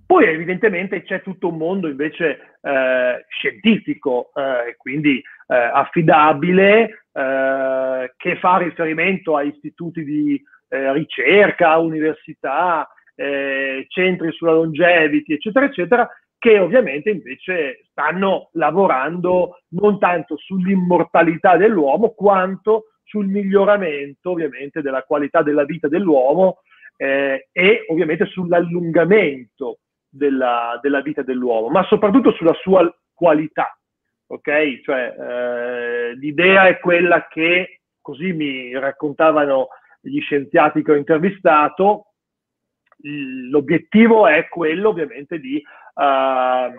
Poi 0.08 0.26
evidentemente 0.26 1.04
c'è 1.04 1.22
tutto 1.22 1.50
un 1.50 1.58
mondo 1.58 1.90
invece 1.90 2.56
eh, 2.62 3.26
scientifico, 3.28 4.32
eh, 4.34 4.76
quindi 4.78 5.18
eh, 5.18 5.54
affidabile, 5.54 7.08
eh, 7.12 8.14
che 8.16 8.38
fa 8.38 8.58
riferimento 8.58 9.36
a 9.36 9.42
istituti 9.44 10.06
di 10.06 10.42
eh, 10.70 10.94
ricerca, 10.94 11.78
università, 11.78 12.90
centri 13.88 14.32
sulla 14.32 14.54
longevity, 14.54 15.34
eccetera, 15.34 15.66
eccetera, 15.66 16.08
che 16.38 16.60
ovviamente 16.60 17.10
invece 17.10 17.82
stanno 17.90 18.50
lavorando 18.54 19.62
non 19.70 19.98
tanto 19.98 20.38
sull'immortalità 20.38 21.58
dell'uomo 21.58 22.10
quanto 22.12 22.92
sul 23.04 23.26
miglioramento 23.26 24.30
ovviamente 24.30 24.84
della 24.84 25.02
qualità 25.02 25.42
della 25.42 25.66
vita 25.66 25.88
dell'uomo 25.88 26.60
eh, 26.96 27.48
e 27.52 27.86
ovviamente 27.88 28.26
sull'allungamento 28.26 29.80
della, 30.10 30.80
della, 30.82 31.02
vita 31.02 31.22
dell'uomo, 31.22 31.70
ma 31.70 31.84
soprattutto 31.86 32.32
sulla 32.34 32.54
sua 32.54 32.90
qualità. 33.14 33.78
Ok? 34.28 34.82
Cioè, 34.82 35.16
eh, 35.18 36.16
l'idea 36.16 36.68
è 36.68 36.80
quella 36.80 37.28
che, 37.28 37.82
così 38.02 38.34
mi 38.34 38.78
raccontavano 38.78 39.68
gli 40.02 40.20
scienziati 40.20 40.84
che 40.84 40.92
ho 40.92 40.96
intervistato, 40.96 42.14
l'obiettivo 43.50 44.28
è 44.28 44.48
quello 44.48 44.90
ovviamente 44.90 45.40
di, 45.40 45.62
uh, 45.94 46.72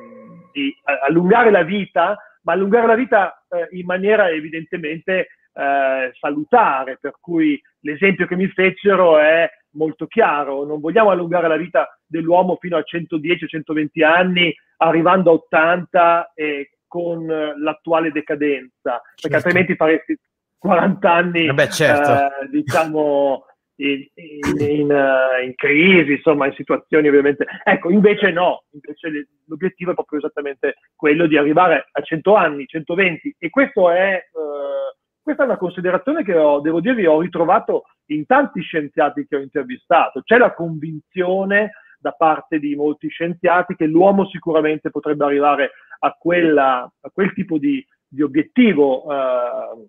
di 0.53 0.75
allungare 1.07 1.51
la 1.51 1.63
vita, 1.63 2.17
ma 2.43 2.53
allungare 2.53 2.87
la 2.87 2.95
vita 2.95 3.45
uh, 3.49 3.77
in 3.77 3.87
maniera 3.87 4.29
evidentemente 4.31 5.29
eh, 5.59 6.13
salutare, 6.21 6.99
per 7.01 7.15
cui 7.21 7.61
l'esempio 7.81 8.27
che 8.27 8.37
mi 8.37 8.47
fecero 8.47 9.19
è 9.19 9.51
molto 9.73 10.07
chiaro, 10.07 10.65
non 10.65 10.81
vogliamo 10.81 11.11
allungare 11.11 11.49
la 11.49 11.57
vita 11.57 11.89
dell'uomo 12.07 12.57
fino 12.61 12.77
a 12.77 12.85
110-120 12.85 14.05
anni, 14.05 14.55
arrivando 14.79 15.31
a 15.31 15.35
80 15.35 16.33
e 16.35 16.71
con 16.87 17.27
l'attuale 17.27 18.11
decadenza, 18.11 19.01
certo. 19.15 19.15
perché 19.21 19.37
altrimenti 19.37 19.77
faresti 19.77 20.19
40 20.59 21.13
anni, 21.13 21.47
Vabbè, 21.47 21.69
certo. 21.69 22.11
eh, 22.11 22.49
diciamo, 22.51 23.45
in, 23.77 24.07
in, 24.15 24.69
in, 24.69 24.91
uh, 24.91 25.45
in, 25.45 25.55
crisi, 25.55 26.13
insomma, 26.13 26.47
in 26.47 26.55
situazioni 26.55 27.09
ovviamente. 27.09 27.45
Ecco, 27.63 27.91
invece 27.91 28.31
no, 28.31 28.65
invece 28.71 29.29
l'obiettivo 29.47 29.93
è 29.93 29.95
proprio 29.95 30.19
esattamente 30.19 30.77
quello 30.97 31.27
di 31.27 31.37
arrivare 31.37 31.89
a 31.91 32.03
100 32.03 32.35
anni, 32.35 32.67
120 32.67 33.37
e 33.39 33.51
questo 33.51 33.91
è, 33.91 34.21
uh, 34.33 34.97
questa 35.29 35.45
è 35.45 35.47
una 35.47 35.59
considerazione 35.59 36.25
che 36.25 36.35
ho, 36.35 36.61
devo 36.61 36.81
dirvi, 36.81 37.05
ho 37.05 37.21
ritrovato 37.21 37.85
in 38.07 38.25
tanti 38.25 38.63
scienziati 38.63 39.27
che 39.27 39.37
ho 39.37 39.41
intervistato. 39.41 40.23
C'è 40.23 40.39
la 40.39 40.55
convinzione 40.55 41.73
da 41.99 42.13
parte 42.13 42.59
di 42.59 42.75
molti 42.75 43.09
scienziati 43.09 43.77
che 43.77 43.85
l'uomo 43.85 44.27
sicuramente 44.29 44.89
potrebbe 44.89 45.27
arrivare 45.27 45.73
a, 45.99 46.17
quella, 46.19 46.91
a 46.99 47.11
quel 47.13 47.35
tipo 47.35 47.59
di, 47.59 47.87
di 48.09 48.23
obiettivo 48.23 49.05
uh, 49.05 49.87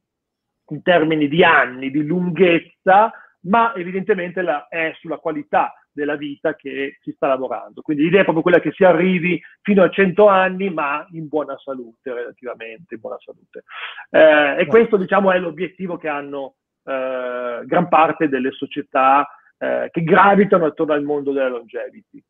in 0.73 0.81
termini 0.81 1.29
di 1.29 1.41
anni, 1.41 1.89
di 1.89 2.03
lunghezza, 2.03 3.09
ma 3.43 3.73
evidentemente 3.75 4.41
la, 4.41 4.67
è 4.67 4.93
sulla 4.99 5.19
qualità 5.19 5.73
della 5.99 6.15
vita 6.15 6.55
che 6.55 6.97
si 7.01 7.11
sta 7.11 7.27
lavorando. 7.27 7.81
Quindi 7.81 8.03
l'idea 8.03 8.21
è 8.21 8.23
proprio 8.23 8.43
quella 8.43 8.59
che 8.59 8.71
si 8.71 8.83
arrivi 8.83 9.39
fino 9.61 9.83
a 9.83 9.89
100 9.89 10.27
anni, 10.27 10.69
ma 10.69 11.05
in 11.11 11.27
buona 11.27 11.57
salute, 11.57 12.13
relativamente 12.13 12.95
in 12.95 13.01
buona 13.01 13.17
salute. 13.19 13.63
Eh, 14.09 14.61
e 14.61 14.65
questo, 14.65 14.97
diciamo, 14.97 15.31
è 15.31 15.39
l'obiettivo 15.39 15.97
che 15.97 16.07
hanno 16.07 16.55
eh, 16.83 17.61
gran 17.65 17.87
parte 17.89 18.29
delle 18.29 18.51
società 18.51 19.27
eh, 19.57 19.89
che 19.91 20.03
gravitano 20.03 20.65
attorno 20.65 20.93
al 20.93 21.03
mondo 21.03 21.31
della 21.31 21.49
longevity. 21.49 22.23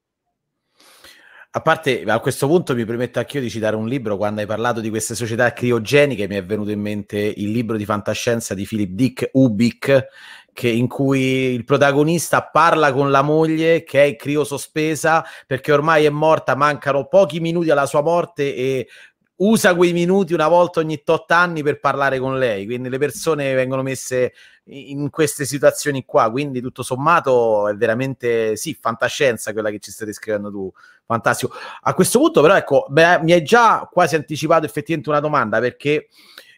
A 1.51 1.61
parte, 1.61 2.03
a 2.03 2.19
questo 2.19 2.45
punto 2.45 2.75
mi 2.75 2.85
permetto 2.85 3.17
anch'io 3.17 3.41
di 3.41 3.49
citare 3.49 3.75
un 3.75 3.87
libro, 3.87 4.17
quando 4.17 4.39
hai 4.39 4.45
parlato 4.45 4.81
di 4.81 4.89
queste 4.91 5.15
società 5.15 5.51
criogeniche 5.51 6.27
mi 6.27 6.35
è 6.35 6.45
venuto 6.45 6.69
in 6.69 6.79
mente 6.79 7.17
il 7.17 7.49
libro 7.49 7.75
di 7.75 7.85
fantascienza 7.85 8.53
di 8.53 8.65
Philip 8.65 8.91
Dick, 8.91 9.29
Ubik, 9.33 10.07
in 10.61 10.87
cui 10.87 11.53
il 11.53 11.63
protagonista 11.63 12.43
parla 12.43 12.93
con 12.93 13.09
la 13.09 13.23
moglie 13.23 13.83
che 13.83 14.05
è 14.05 14.15
criosospesa 14.15 15.25
perché 15.47 15.71
ormai 15.71 16.05
è 16.05 16.09
morta, 16.09 16.55
mancano 16.55 17.07
pochi 17.07 17.39
minuti 17.39 17.71
alla 17.71 17.87
sua 17.87 18.03
morte 18.03 18.53
e 18.55 18.87
usa 19.39 19.75
quei 19.75 19.93
minuti 19.93 20.33
una 20.33 20.47
volta 20.47 20.79
ogni 20.79 21.03
tot 21.03 21.31
anni 21.31 21.63
per 21.63 21.79
parlare 21.79 22.19
con 22.19 22.37
lei, 22.37 22.65
quindi 22.65 22.89
le 22.89 22.97
persone 22.97 23.53
vengono 23.53 23.81
messe 23.81 24.33
in 24.65 25.09
queste 25.09 25.45
situazioni 25.45 26.05
qua, 26.05 26.29
quindi 26.29 26.61
tutto 26.61 26.83
sommato 26.83 27.67
è 27.67 27.75
veramente 27.75 28.55
sì, 28.55 28.77
fantascienza 28.79 29.53
quella 29.53 29.69
che 29.69 29.79
ci 29.79 29.91
stai 29.91 30.07
descrivendo 30.07 30.51
tu, 30.51 30.71
fantastico. 31.05 31.53
A 31.81 31.93
questo 31.93 32.19
punto 32.19 32.41
però 32.41 32.55
ecco, 32.55 32.85
beh, 32.89 33.23
mi 33.23 33.31
hai 33.31 33.43
già 33.43 33.87
quasi 33.91 34.15
anticipato 34.15 34.65
effettivamente 34.65 35.09
una 35.09 35.21
domanda 35.21 35.59
perché 35.59 36.09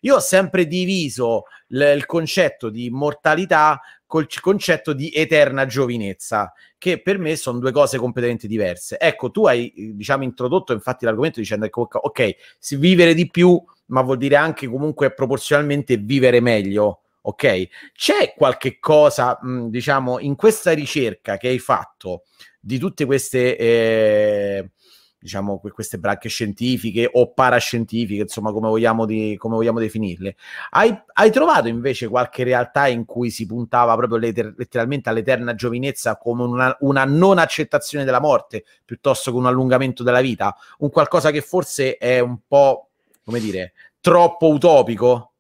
io 0.02 0.16
ho 0.16 0.20
sempre 0.20 0.66
diviso 0.66 1.44
l- 1.68 1.82
il 1.82 2.06
concetto 2.06 2.70
di 2.70 2.86
immortalità 2.86 3.80
col 4.12 4.28
concetto 4.42 4.92
di 4.92 5.10
eterna 5.14 5.66
giovinezza, 5.66 6.52
che 6.78 7.02
per 7.02 7.18
me 7.18 7.38
sono 7.38 7.60
due 7.60 7.72
cose 7.72 7.98
completamente 7.98 8.46
diverse. 8.46 9.00
Ecco, 9.00 9.32
tu 9.32 9.46
hai, 9.46 9.72
diciamo, 9.94 10.26
introdotto 10.26 10.74
infatti 10.74 11.06
l'argomento 11.06 11.40
dicendo 11.40 11.66
che, 11.66 11.72
ok, 11.74 12.36
vivere 12.72 13.14
di 13.14 13.30
più, 13.30 13.64
ma 13.86 14.02
vuol 14.02 14.18
dire 14.18 14.36
anche 14.36 14.68
comunque 14.68 15.14
proporzionalmente 15.14 15.96
vivere 15.96 16.42
meglio, 16.42 17.04
ok? 17.22 17.68
C'è 17.94 18.34
qualche 18.36 18.80
cosa, 18.80 19.40
mh, 19.42 19.70
diciamo, 19.70 20.20
in 20.20 20.36
questa 20.36 20.74
ricerca 20.74 21.38
che 21.38 21.48
hai 21.48 21.60
fatto 21.60 22.24
di 22.60 22.78
tutte 22.78 23.06
queste... 23.06 23.58
Eh, 23.58 24.72
diciamo, 25.22 25.60
queste 25.60 26.00
branche 26.00 26.30
scientifiche 26.30 27.08
o 27.14 27.32
parascientifiche, 27.32 28.24
insomma, 28.24 28.52
come 28.52 28.68
vogliamo, 28.70 29.06
di, 29.06 29.36
come 29.38 29.56
vogliamo 29.56 29.80
definirle. 29.80 30.36
Hai, 30.72 31.00
hai, 31.14 31.32
trovato 31.32 31.68
invece 31.68 32.08
qualche 32.08 32.44
realtà 32.44 32.88
in 32.88 33.06
cui 33.06 33.30
si 33.30 33.46
puntava 33.46 33.96
proprio 33.96 34.18
letter- 34.18 34.56
letteralmente 34.58 35.10
all'eterna 35.10 35.54
giovinezza 35.54 36.18
come 36.18 36.44
una, 36.44 36.76
una, 36.80 37.06
non 37.06 37.38
accettazione 37.38 38.04
della 38.04 38.20
morte 38.20 38.64
piuttosto 38.84 39.32
che 39.32 39.38
un 39.38 39.46
allungamento 39.46 40.02
della 40.02 40.22
vita? 40.22 40.56
Un 40.80 40.90
qualcosa 40.90 41.30
che 41.30 41.42
forse 41.42 41.98
è 41.98 42.20
un 42.20 42.40
po', 42.48 42.90
come 43.24 43.40
dire, 43.40 43.74
troppo 44.02 44.50
utopico? 44.50 45.31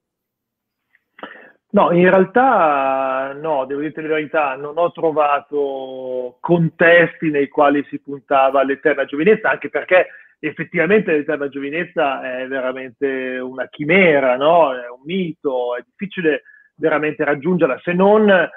No, 1.73 1.91
in 1.93 2.10
realtà 2.10 3.31
no, 3.39 3.65
devo 3.65 3.79
dirti 3.79 4.01
la 4.01 4.07
verità, 4.10 4.55
non 4.55 4.77
ho 4.77 4.91
trovato 4.91 6.36
contesti 6.41 7.29
nei 7.29 7.47
quali 7.47 7.86
si 7.88 7.99
puntava 8.01 8.60
all'eterna 8.60 9.05
giovinezza, 9.05 9.49
anche 9.49 9.69
perché 9.69 10.07
effettivamente 10.39 11.13
l'eterna 11.13 11.47
giovinezza 11.47 12.39
è 12.39 12.45
veramente 12.47 13.38
una 13.38 13.67
chimera, 13.69 14.36
no? 14.36 14.73
È 14.73 14.89
un 14.89 15.01
mito, 15.05 15.77
è 15.77 15.81
difficile 15.86 16.41
veramente 16.75 17.23
raggiungerla, 17.23 17.79
se 17.81 17.93
non, 17.93 18.49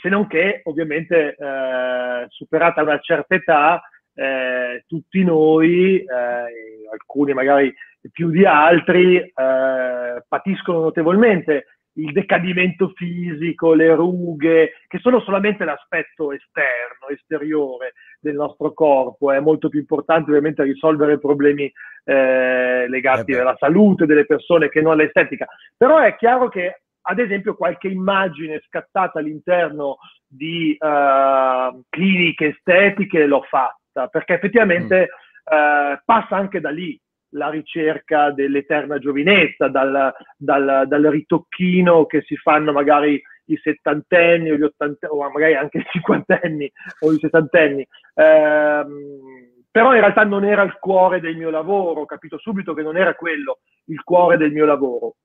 se 0.00 0.08
non 0.08 0.26
che 0.26 0.62
ovviamente 0.64 1.36
eh, 1.38 2.24
superata 2.28 2.80
una 2.80 2.98
certa 2.98 3.34
età, 3.34 3.82
eh, 4.14 4.84
tutti 4.86 5.22
noi, 5.22 5.98
eh, 5.98 6.88
alcuni 6.90 7.34
magari 7.34 7.74
più 8.10 8.30
di 8.30 8.46
altri, 8.46 9.18
eh, 9.18 10.24
patiscono 10.26 10.80
notevolmente 10.80 11.66
il 11.94 12.12
decadimento 12.12 12.92
fisico, 12.94 13.74
le 13.74 13.94
rughe, 13.94 14.72
che 14.86 14.98
sono 14.98 15.20
solamente 15.20 15.64
l'aspetto 15.64 16.32
esterno, 16.32 17.08
esteriore 17.08 17.94
del 18.20 18.34
nostro 18.34 18.72
corpo. 18.72 19.30
È 19.30 19.40
molto 19.40 19.68
più 19.68 19.80
importante 19.80 20.30
ovviamente 20.30 20.62
risolvere 20.62 21.18
problemi 21.18 21.70
eh, 22.04 22.88
legati 22.88 23.32
eh 23.32 23.38
alla 23.38 23.56
salute 23.58 24.06
delle 24.06 24.26
persone 24.26 24.68
che 24.68 24.80
non 24.80 24.92
all'estetica. 24.92 25.46
Però 25.76 25.98
è 25.98 26.16
chiaro 26.16 26.48
che, 26.48 26.82
ad 27.02 27.18
esempio, 27.18 27.54
qualche 27.54 27.88
immagine 27.88 28.62
scattata 28.66 29.20
all'interno 29.20 29.98
di 30.26 30.76
uh, 30.78 31.80
cliniche 31.88 32.56
estetiche 32.56 33.26
l'ho 33.26 33.42
fatta, 33.42 34.08
perché 34.08 34.34
effettivamente 34.34 35.08
mm. 35.08 35.92
uh, 35.92 36.00
passa 36.04 36.36
anche 36.36 36.60
da 36.60 36.70
lì 36.70 37.00
la 37.34 37.50
ricerca 37.50 38.30
dell'eterna 38.30 38.98
giovinezza, 38.98 39.68
dal, 39.68 40.12
dal, 40.36 40.84
dal, 40.86 41.02
ritocchino 41.02 42.06
che 42.06 42.22
si 42.22 42.36
fanno 42.36 42.72
magari 42.72 43.20
i 43.46 43.56
settantenni 43.62 44.50
o 44.50 44.56
gli 44.56 44.62
ottantenni, 44.62 45.12
o 45.12 45.30
magari 45.30 45.54
anche 45.54 45.78
i 45.78 45.86
cinquantenni 45.90 46.70
o 47.00 47.12
i 47.12 47.18
settantenni. 47.18 47.86
Eh, 48.14 48.84
però 49.70 49.92
in 49.92 50.00
realtà 50.00 50.24
non 50.24 50.44
era 50.44 50.62
il 50.62 50.78
cuore 50.78 51.20
del 51.20 51.36
mio 51.36 51.50
lavoro, 51.50 52.02
ho 52.02 52.06
capito 52.06 52.38
subito 52.38 52.74
che 52.74 52.82
non 52.82 52.96
era 52.96 53.14
quello 53.14 53.58
il 53.86 54.02
cuore 54.04 54.36
del 54.36 54.52
mio 54.52 54.64
lavoro. 54.64 55.16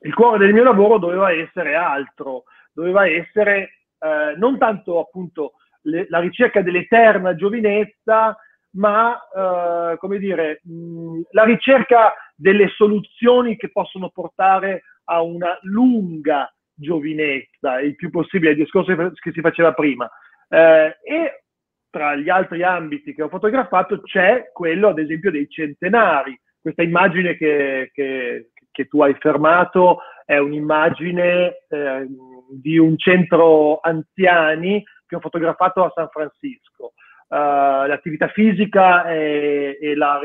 Il 0.00 0.14
cuore 0.14 0.38
del 0.38 0.54
mio 0.54 0.64
lavoro 0.64 0.98
doveva 0.98 1.30
essere 1.30 1.74
altro, 1.74 2.44
doveva 2.72 3.06
essere 3.06 3.84
eh, 3.98 4.34
non 4.36 4.56
tanto 4.56 5.00
appunto 5.00 5.52
le, 5.82 6.06
la 6.08 6.18
ricerca 6.20 6.62
dell'eterna 6.62 7.34
giovinezza, 7.34 8.36
ma 8.74 9.16
eh, 9.16 9.96
come 9.98 10.18
dire, 10.18 10.60
mh, 10.62 11.20
la 11.30 11.44
ricerca 11.44 12.14
delle 12.34 12.68
soluzioni 12.68 13.56
che 13.56 13.70
possono 13.70 14.10
portare 14.10 14.82
a 15.04 15.22
una 15.22 15.58
lunga 15.62 16.52
giovinezza, 16.74 17.80
il 17.80 17.94
più 17.94 18.10
possibile, 18.10 18.52
il 18.52 18.56
discorso 18.56 18.94
che 18.94 19.32
si 19.32 19.40
faceva 19.40 19.72
prima. 19.72 20.10
Eh, 20.48 20.96
e 21.02 21.44
tra 21.90 22.16
gli 22.16 22.28
altri 22.28 22.62
ambiti 22.62 23.14
che 23.14 23.22
ho 23.22 23.28
fotografato 23.28 24.00
c'è 24.00 24.50
quello, 24.52 24.88
ad 24.88 24.98
esempio, 24.98 25.30
dei 25.30 25.48
centenari. 25.48 26.38
Questa 26.60 26.82
immagine 26.82 27.36
che, 27.36 27.90
che, 27.92 28.50
che 28.70 28.84
tu 28.86 29.00
hai 29.02 29.14
fermato 29.14 30.00
è 30.24 30.38
un'immagine 30.38 31.66
eh, 31.68 32.06
di 32.50 32.78
un 32.78 32.96
centro 32.98 33.78
anziani 33.80 34.82
che 35.06 35.16
ho 35.16 35.20
fotografato 35.20 35.84
a 35.84 35.92
San 35.94 36.08
Francisco. 36.08 36.94
Uh, 37.26 37.86
l'attività 37.88 38.28
fisica 38.28 39.10
e, 39.10 39.78
e 39.80 39.96
la, 39.96 40.20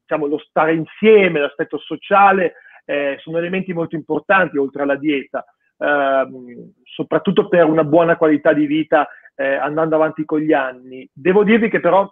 diciamo, 0.00 0.26
lo 0.26 0.38
stare 0.38 0.72
insieme, 0.74 1.40
l'aspetto 1.40 1.76
sociale 1.78 2.54
eh, 2.86 3.16
sono 3.20 3.38
elementi 3.38 3.72
molto 3.72 3.94
importanti 3.94 4.56
oltre 4.56 4.82
alla 4.82 4.96
dieta, 4.96 5.44
uh, 5.76 6.72
soprattutto 6.84 7.48
per 7.48 7.64
una 7.64 7.84
buona 7.84 8.16
qualità 8.16 8.52
di 8.52 8.66
vita 8.66 9.08
eh, 9.34 9.54
andando 9.54 9.96
avanti 9.96 10.24
con 10.24 10.38
gli 10.40 10.52
anni. 10.52 11.08
Devo 11.12 11.44
dirvi 11.44 11.68
che 11.68 11.80
però 11.80 12.08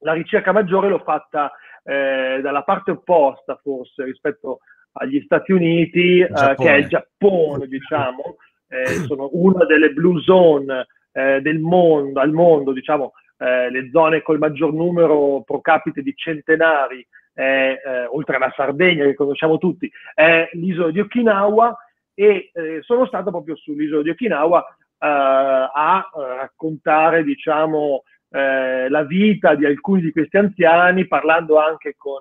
la 0.00 0.12
ricerca 0.12 0.52
maggiore 0.52 0.88
l'ho 0.88 0.98
fatta 1.00 1.52
eh, 1.82 2.40
dalla 2.42 2.62
parte 2.62 2.92
opposta 2.92 3.58
forse 3.62 4.04
rispetto 4.04 4.60
agli 4.92 5.20
Stati 5.22 5.52
Uniti, 5.52 6.20
eh, 6.20 6.54
che 6.56 6.68
è 6.68 6.76
il 6.76 6.88
Giappone, 6.88 7.66
diciamo, 7.66 8.36
eh, 8.68 8.86
sono 9.06 9.28
una 9.32 9.64
delle 9.64 9.90
blue 9.90 10.20
zone 10.22 10.86
del 11.12 11.58
mondo, 11.58 12.20
al 12.20 12.30
mondo, 12.30 12.72
diciamo, 12.72 13.14
eh, 13.40 13.70
le 13.70 13.88
zone 13.90 14.22
col 14.22 14.38
maggior 14.38 14.72
numero 14.72 15.42
pro 15.44 15.60
capite 15.60 16.02
di 16.02 16.14
centenari, 16.14 17.04
eh, 17.34 17.80
eh, 17.84 18.04
oltre 18.10 18.36
alla 18.36 18.52
Sardegna 18.54 19.04
che 19.04 19.14
conosciamo 19.14 19.56
tutti, 19.58 19.90
è 20.14 20.48
l'isola 20.52 20.90
di 20.90 21.00
Okinawa 21.00 21.76
e 22.14 22.50
eh, 22.52 22.78
sono 22.82 23.06
stato 23.06 23.30
proprio 23.30 23.56
sull'isola 23.56 24.02
di 24.02 24.10
Okinawa 24.10 24.76
a 25.02 26.10
raccontare, 26.12 27.24
diciamo, 27.24 28.02
la 28.28 29.02
vita 29.04 29.54
di 29.54 29.64
alcuni 29.64 30.02
di 30.02 30.12
questi 30.12 30.36
anziani, 30.36 31.06
parlando 31.06 31.58
anche 31.58 31.94
con 31.96 32.20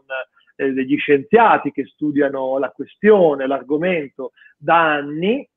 eh, 0.56 0.74
degli 0.74 0.98
scienziati 0.98 1.72
che 1.72 1.86
studiano 1.86 2.58
la 2.58 2.70
questione, 2.72 3.48
l'argomento 3.48 4.32
da 4.58 4.94
anni. 4.94 5.48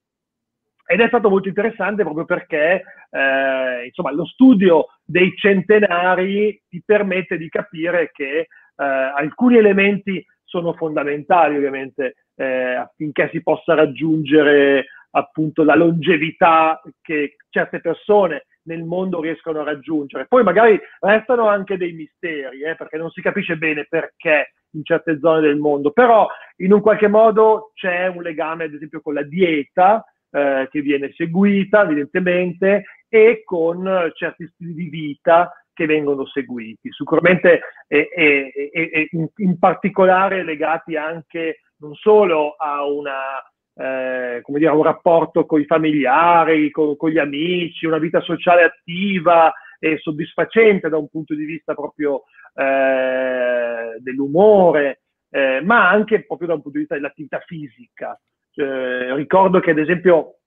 Ed 0.84 1.00
è 1.00 1.08
stato 1.08 1.28
molto 1.30 1.48
interessante 1.48 2.02
proprio 2.02 2.24
perché 2.24 2.82
eh, 3.10 3.86
insomma, 3.86 4.12
lo 4.12 4.24
studio 4.26 4.86
dei 5.04 5.34
centenari 5.36 6.60
ti 6.68 6.82
permette 6.84 7.36
di 7.36 7.48
capire 7.48 8.10
che 8.12 8.38
eh, 8.38 8.46
alcuni 8.76 9.56
elementi 9.56 10.24
sono 10.44 10.74
fondamentali 10.74 11.56
ovviamente 11.56 12.16
eh, 12.36 12.74
affinché 12.74 13.30
si 13.32 13.42
possa 13.42 13.74
raggiungere 13.74 14.86
appunto 15.12 15.62
la 15.62 15.74
longevità 15.74 16.80
che 17.00 17.36
certe 17.48 17.80
persone 17.80 18.46
nel 18.64 18.84
mondo 18.84 19.20
riescono 19.20 19.60
a 19.60 19.64
raggiungere. 19.64 20.26
Poi 20.26 20.42
magari 20.42 20.78
restano 21.00 21.48
anche 21.48 21.76
dei 21.76 21.92
misteri, 21.92 22.62
eh, 22.62 22.76
perché 22.76 22.96
non 22.96 23.10
si 23.10 23.20
capisce 23.20 23.56
bene 23.56 23.86
perché 23.88 24.52
in 24.74 24.84
certe 24.84 25.18
zone 25.18 25.40
del 25.40 25.56
mondo, 25.56 25.90
però 25.90 26.26
in 26.56 26.72
un 26.72 26.80
qualche 26.80 27.08
modo 27.08 27.72
c'è 27.74 28.06
un 28.06 28.22
legame 28.22 28.64
ad 28.64 28.72
esempio 28.72 29.00
con 29.00 29.14
la 29.14 29.22
dieta 29.22 30.04
eh, 30.32 30.68
che 30.70 30.80
viene 30.80 31.12
seguita 31.14 31.82
evidentemente 31.82 32.84
e 33.08 33.42
con 33.44 34.10
certi 34.14 34.48
stili 34.54 34.74
di 34.74 34.88
vita 34.88 35.52
che 35.74 35.86
vengono 35.86 36.26
seguiti, 36.26 36.90
sicuramente 36.90 37.60
e, 37.86 38.08
e, 38.14 38.70
e, 38.72 39.08
in, 39.12 39.28
in, 39.36 39.58
particolare 39.58 40.44
legati 40.44 40.96
anche 40.96 41.60
non 41.78 41.94
solo 41.94 42.54
a 42.56 42.86
una, 42.86 43.42
eh, 43.74 44.40
come 44.42 44.58
dire, 44.58 44.70
un 44.70 44.82
rapporto 44.82 45.46
con 45.46 45.60
i 45.60 45.66
familiari, 45.66 46.70
con, 46.70 46.96
con, 46.96 47.10
gli 47.10 47.18
amici, 47.18 47.86
una 47.86 47.98
vita 47.98 48.20
sociale 48.20 48.64
attiva 48.64 49.52
e 49.78 49.98
soddisfacente 49.98 50.88
da 50.88 50.96
un 50.96 51.08
punto 51.08 51.34
di 51.34 51.44
vista 51.44 51.74
proprio 51.74 52.22
eh, 52.54 53.98
dell'umore, 53.98 55.02
eh, 55.30 55.60
ma 55.62 55.88
anche 55.88 56.24
proprio 56.24 56.48
da 56.48 56.54
un 56.54 56.62
punto 56.62 56.76
di 56.78 56.84
vista 56.84 56.94
dell'attività 56.94 57.40
fisica. 57.40 58.18
Eh, 58.54 59.14
ricordo 59.14 59.60
che 59.60 59.70
ad 59.70 59.78
esempio 59.78 60.38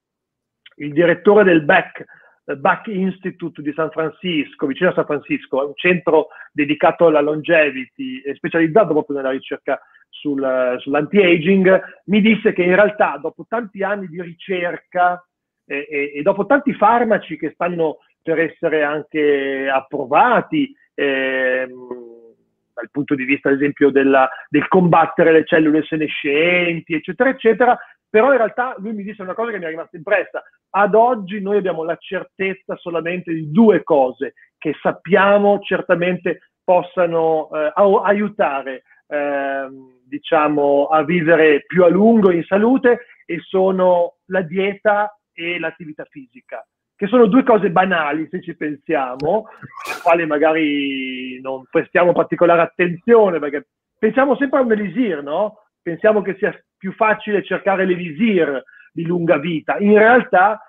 il 0.78 0.94
direttore 0.94 1.44
del 1.44 1.63
BEC, 1.63 2.04
Buck 2.58 2.88
Institute 2.88 3.62
di 3.62 3.74
San 3.74 3.89
Francisco, 3.89 4.68
vicino 4.68 4.89
a 4.89 4.94
San 4.94 5.06
Francisco, 5.06 5.62
è 5.62 5.65
un 5.65 5.74
centro 5.76 6.28
dedicato 6.52 7.08
alla 7.08 7.22
longevity 7.22 8.22
e 8.22 8.36
specializzato 8.36 8.94
proprio 8.94 9.15
nella 9.18 9.32
ricerca 9.32 9.82
sul, 10.10 10.76
sull'anti-aging, 10.78 12.02
mi 12.06 12.22
disse 12.22 12.54
che 12.54 12.62
in 12.62 12.76
realtà 12.76 13.18
dopo 13.18 13.46
tanti 13.50 13.82
anni 13.84 14.08
di 14.08 14.22
ricerca 14.22 15.26
e, 15.65 15.88
e, 15.89 16.12
e 16.15 16.22
dopo 16.22 16.46
tanti 16.46 16.74
farmaci 16.74 17.38
che 17.38 17.52
stanno 17.54 17.98
per 18.22 18.39
essere 18.39 18.84
anche 18.84 19.68
approvati 19.68 20.74
ehm, 20.94 21.88
dal 22.74 22.89
punto 22.91 23.15
di 23.15 23.24
vista, 23.24 23.50
ad 23.50 23.56
esempio, 23.56 23.89
della, 23.89 24.30
del 24.50 24.68
combattere 24.68 25.32
le 25.32 25.46
cellule 25.46 25.84
senescenti, 25.84 26.94
eccetera, 26.94 27.30
eccetera. 27.30 27.78
Però 28.15 28.32
in 28.32 28.38
realtà 28.38 28.75
lui 28.78 28.93
mi 28.93 29.04
disse 29.04 29.23
una 29.23 29.34
cosa 29.34 29.51
che 29.51 29.58
mi 29.58 29.65
è 29.65 29.67
rimasta 29.67 29.97
impressa. 29.97 30.41
Ad 30.69 30.95
oggi 30.95 31.41
noi 31.41 31.58
abbiamo 31.58 31.84
la 31.84 31.97
certezza 31.97 32.78
solamente 32.78 33.34
di 33.34 33.51
due 33.51 33.84
cose 33.84 34.36
che 34.58 34.73
sappiamo 34.82 35.60
certamente 35.60 36.51
possano 36.63 37.49
eh, 37.51 37.73
aiutare 37.75 38.84
eh, 39.08 39.67
diciamo, 40.08 40.86
a 40.86 41.04
vivere 41.04 41.65
più 41.67 41.84
a 41.84 41.89
lungo 41.89 42.32
in 42.32 42.45
salute 42.45 43.06
e 43.25 43.41
sono 43.41 44.19
la 44.28 44.43
dieta 44.43 45.19
e 45.34 45.60
l'attività 45.60 46.06
fisica 46.06 46.65
che 46.95 47.08
sono 47.08 47.25
due 47.25 47.43
cose 47.43 47.69
banali 47.69 48.30
se 48.32 48.41
ci 48.41 48.56
pensiamo, 48.56 49.47
alle 49.88 50.01
quali 50.01 50.25
magari 50.25 51.41
non 51.41 51.65
prestiamo 51.69 52.13
particolare 52.13 52.62
attenzione, 52.62 53.39
perché 53.39 53.67
pensiamo 53.99 54.38
sempre 54.38 54.60
a 54.60 54.62
un 54.62 54.71
elisir, 54.71 55.21
no? 55.21 55.63
Pensiamo 55.82 56.21
che 56.21 56.38
sia 56.38 56.58
più 56.86 56.93
facile 56.93 57.43
cercare 57.43 57.84
l'elisir 57.84 58.63
di 58.93 59.08
lunga 59.08 59.39
vita. 59.39 59.80
In 59.80 59.98
realtà 59.98 60.62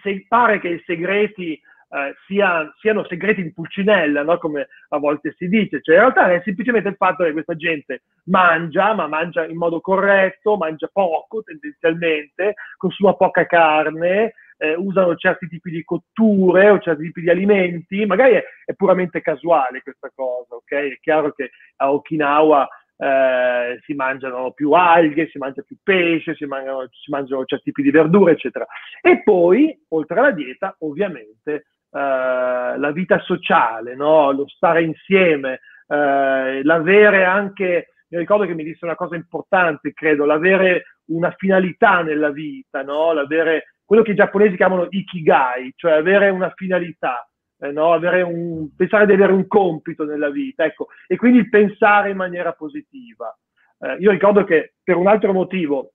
se- 0.00 0.24
pare 0.26 0.58
che 0.58 0.68
i 0.68 0.82
segreti 0.86 1.52
eh, 1.52 2.14
sia, 2.26 2.72
siano 2.80 3.04
segreti 3.04 3.42
in 3.42 3.52
pulcinella, 3.52 4.22
no? 4.22 4.38
come 4.38 4.68
a 4.88 4.98
volte 4.98 5.34
si 5.36 5.48
dice. 5.48 5.82
Cioè, 5.82 5.96
in 5.96 6.00
realtà 6.00 6.32
è 6.32 6.40
semplicemente 6.44 6.88
il 6.88 6.96
fatto 6.96 7.24
che 7.24 7.32
questa 7.32 7.54
gente 7.56 8.04
mangia, 8.24 8.94
ma 8.94 9.06
mangia 9.06 9.44
in 9.44 9.58
modo 9.58 9.82
corretto, 9.82 10.56
mangia 10.56 10.88
poco 10.90 11.42
tendenzialmente, 11.42 12.54
consuma 12.78 13.12
poca 13.16 13.44
carne, 13.44 14.32
eh, 14.56 14.74
usano 14.76 15.14
certi 15.16 15.46
tipi 15.46 15.70
di 15.70 15.84
cotture 15.84 16.70
o 16.70 16.78
certi 16.78 17.02
tipi 17.02 17.20
di 17.20 17.28
alimenti, 17.28 18.06
magari 18.06 18.36
è, 18.36 18.44
è, 18.64 18.72
puramente 18.72 19.20
casuale 19.20 19.82
questa 19.82 20.10
cosa, 20.14 20.54
ok? 20.54 20.72
È 20.72 20.98
chiaro 21.02 21.32
che 21.32 21.50
a 21.76 21.92
Okinawa 21.92 22.66
eh, 22.96 23.78
si 23.84 23.94
mangiano 23.94 24.52
più 24.52 24.72
alghe, 24.72 25.28
si 25.28 25.38
mangia 25.38 25.62
più 25.62 25.76
pesce, 25.82 26.34
si 26.34 26.46
mangiano, 26.46 26.88
si 26.90 27.10
mangiano 27.10 27.44
certi 27.44 27.64
tipi 27.66 27.82
di 27.82 27.90
verdure, 27.90 28.32
eccetera. 28.32 28.66
E 29.00 29.22
poi, 29.22 29.78
oltre 29.88 30.18
alla 30.18 30.30
dieta, 30.30 30.74
ovviamente, 30.80 31.52
eh, 31.52 31.64
la 31.90 32.90
vita 32.92 33.20
sociale, 33.20 33.94
no? 33.94 34.30
lo 34.32 34.48
stare 34.48 34.82
insieme, 34.82 35.60
eh, 35.88 36.62
l'avere 36.62 37.24
anche 37.24 37.90
mi 38.08 38.18
ricordo 38.18 38.46
che 38.46 38.54
mi 38.54 38.62
disse 38.62 38.84
una 38.84 38.94
cosa 38.94 39.16
importante, 39.16 39.92
credo, 39.92 40.24
l'avere 40.24 40.98
una 41.06 41.34
finalità 41.36 42.02
nella 42.02 42.30
vita, 42.30 42.82
no? 42.82 43.12
l'avere 43.12 43.74
quello 43.84 44.02
che 44.02 44.12
i 44.12 44.16
giapponesi 44.16 44.56
chiamano 44.56 44.86
ikigai, 44.88 45.72
cioè 45.76 45.92
avere 45.92 46.28
una 46.28 46.52
finalità, 46.54 47.28
eh, 47.58 47.72
no? 47.72 47.92
avere 47.92 48.22
un, 48.22 48.74
pensare 48.74 49.06
di 49.06 49.12
avere 49.12 49.32
un 49.32 49.46
compito 49.46 50.04
nella 50.04 50.30
vita, 50.30 50.64
ecco, 50.64 50.88
e 51.06 51.16
quindi 51.16 51.48
pensare 51.48 52.10
in 52.10 52.16
maniera 52.16 52.52
positiva. 52.52 53.36
Eh, 53.78 53.96
io 54.00 54.10
ricordo 54.10 54.44
che 54.44 54.74
per 54.82 54.96
un 54.96 55.06
altro 55.06 55.32
motivo 55.32 55.92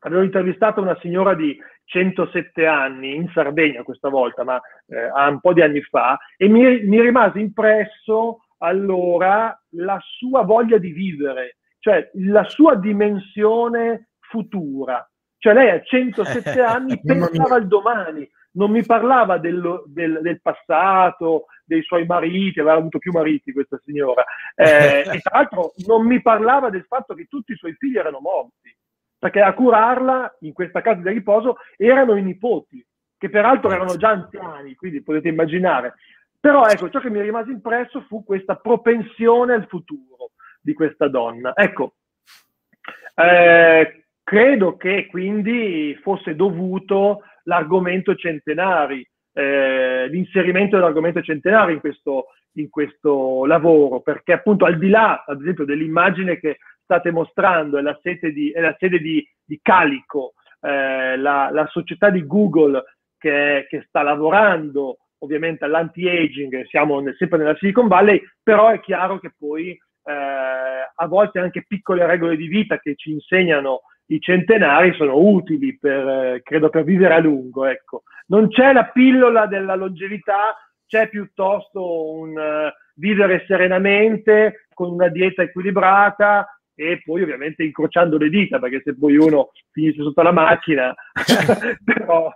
avevo 0.00 0.22
intervistato 0.22 0.80
una 0.80 0.96
signora 1.00 1.34
di 1.34 1.58
107 1.84 2.66
anni 2.66 3.14
in 3.14 3.28
Sardegna 3.32 3.82
questa 3.82 4.08
volta, 4.08 4.44
ma 4.44 4.60
eh, 4.86 5.10
un 5.28 5.40
po' 5.40 5.52
di 5.52 5.62
anni 5.62 5.80
fa, 5.82 6.18
e 6.36 6.48
mi, 6.48 6.82
mi 6.84 7.00
rimase 7.00 7.38
impresso 7.38 8.40
allora 8.58 9.58
la 9.70 9.98
sua 10.00 10.42
voglia 10.42 10.78
di 10.78 10.90
vivere, 10.90 11.56
cioè 11.78 12.10
la 12.14 12.44
sua 12.44 12.76
dimensione 12.76 14.08
futura. 14.20 15.08
Cioè 15.38 15.52
lei 15.54 15.70
a 15.70 15.82
107 15.82 16.60
anni 16.62 17.00
pensava 17.00 17.56
al 17.56 17.66
domani, 17.66 18.28
non 18.56 18.70
mi 18.70 18.84
parlava 18.84 19.38
del, 19.38 19.84
del, 19.86 20.20
del, 20.20 20.40
passato, 20.40 21.46
dei 21.64 21.82
suoi 21.82 22.04
mariti, 22.04 22.60
aveva 22.60 22.76
avuto 22.76 22.98
più 22.98 23.12
mariti 23.12 23.52
questa 23.52 23.80
signora, 23.84 24.24
eh, 24.54 25.00
e 25.00 25.20
tra 25.20 25.38
l'altro 25.38 25.72
non 25.86 26.06
mi 26.06 26.20
parlava 26.20 26.68
del 26.68 26.84
fatto 26.84 27.14
che 27.14 27.26
tutti 27.26 27.52
i 27.52 27.56
suoi 27.56 27.74
figli 27.78 27.96
erano 27.96 28.20
morti, 28.20 28.74
perché 29.18 29.40
a 29.40 29.54
curarla 29.54 30.36
in 30.40 30.52
questa 30.52 30.80
casa 30.80 31.00
di 31.00 31.10
riposo 31.10 31.56
erano 31.76 32.16
i 32.16 32.22
nipoti, 32.22 32.84
che 33.16 33.30
peraltro 33.30 33.70
erano 33.70 33.96
già 33.96 34.10
anziani, 34.10 34.74
quindi 34.74 35.02
potete 35.02 35.28
immaginare. 35.28 35.94
Però 36.38 36.66
ecco, 36.66 36.90
ciò 36.90 37.00
che 37.00 37.10
mi 37.10 37.20
rimase 37.20 37.50
impresso 37.50 38.02
fu 38.02 38.24
questa 38.24 38.56
propensione 38.56 39.54
al 39.54 39.66
futuro 39.66 40.32
di 40.60 40.74
questa 40.74 41.08
donna. 41.08 41.52
Ecco, 41.54 41.94
eh, 43.14 44.06
Credo 44.26 44.76
che 44.76 45.06
quindi 45.06 45.96
fosse 46.02 46.34
dovuto 46.34 47.22
l'argomento 47.46 48.14
centenari, 48.14 49.06
eh, 49.32 50.06
l'inserimento 50.08 50.76
dell'argomento 50.76 51.22
centenari 51.22 51.74
in 51.74 51.80
questo, 51.80 52.26
in 52.52 52.68
questo 52.68 53.44
lavoro, 53.46 54.00
perché 54.00 54.32
appunto 54.32 54.64
al 54.64 54.78
di 54.78 54.88
là, 54.88 55.24
ad 55.26 55.40
esempio, 55.40 55.64
dell'immagine 55.64 56.38
che 56.38 56.58
state 56.82 57.10
mostrando, 57.10 57.78
è 57.78 57.82
la 57.82 57.98
sede 58.02 58.32
di, 58.32 58.52
la 58.54 58.74
sede 58.78 58.98
di, 58.98 59.26
di 59.44 59.58
Calico, 59.60 60.34
eh, 60.60 61.16
la, 61.16 61.50
la, 61.50 61.66
società 61.66 62.10
di 62.10 62.26
Google 62.26 62.82
che, 63.18 63.66
che 63.68 63.84
sta 63.88 64.02
lavorando 64.02 64.98
ovviamente 65.18 65.64
all'anti-aging, 65.64 66.66
siamo 66.66 67.00
nel, 67.00 67.16
sempre 67.16 67.38
nella 67.38 67.56
Silicon 67.56 67.88
Valley, 67.88 68.22
però 68.42 68.68
è 68.68 68.80
chiaro 68.80 69.18
che 69.18 69.32
poi 69.36 69.70
eh, 69.70 69.80
a 70.12 71.06
volte 71.06 71.40
anche 71.40 71.64
piccole 71.66 72.06
regole 72.06 72.36
di 72.36 72.46
vita 72.46 72.78
che 72.78 72.94
ci 72.94 73.10
insegnano 73.10 73.82
i 74.06 74.20
centenari 74.20 74.94
sono 74.94 75.16
utili 75.18 75.76
per, 75.78 76.08
eh, 76.08 76.42
credo, 76.42 76.68
per 76.68 76.84
vivere 76.84 77.14
a 77.14 77.20
lungo. 77.20 77.64
Ecco. 77.64 78.02
Non 78.28 78.48
c'è 78.48 78.72
la 78.72 78.84
pillola 78.86 79.46
della 79.46 79.74
longevità, 79.74 80.56
c'è 80.86 81.08
piuttosto 81.08 82.12
un 82.12 82.30
uh, 82.30 82.72
vivere 82.94 83.44
serenamente 83.46 84.66
con 84.72 84.90
una 84.90 85.08
dieta 85.08 85.42
equilibrata 85.42 86.46
e 86.74 87.00
poi 87.04 87.22
ovviamente 87.22 87.64
incrociando 87.64 88.18
le 88.18 88.28
dita, 88.28 88.58
perché 88.58 88.82
se 88.84 88.96
poi 88.96 89.16
uno 89.16 89.50
finisce 89.72 90.02
sotto 90.02 90.22
la 90.22 90.32
macchina, 90.32 90.94
però 91.82 92.30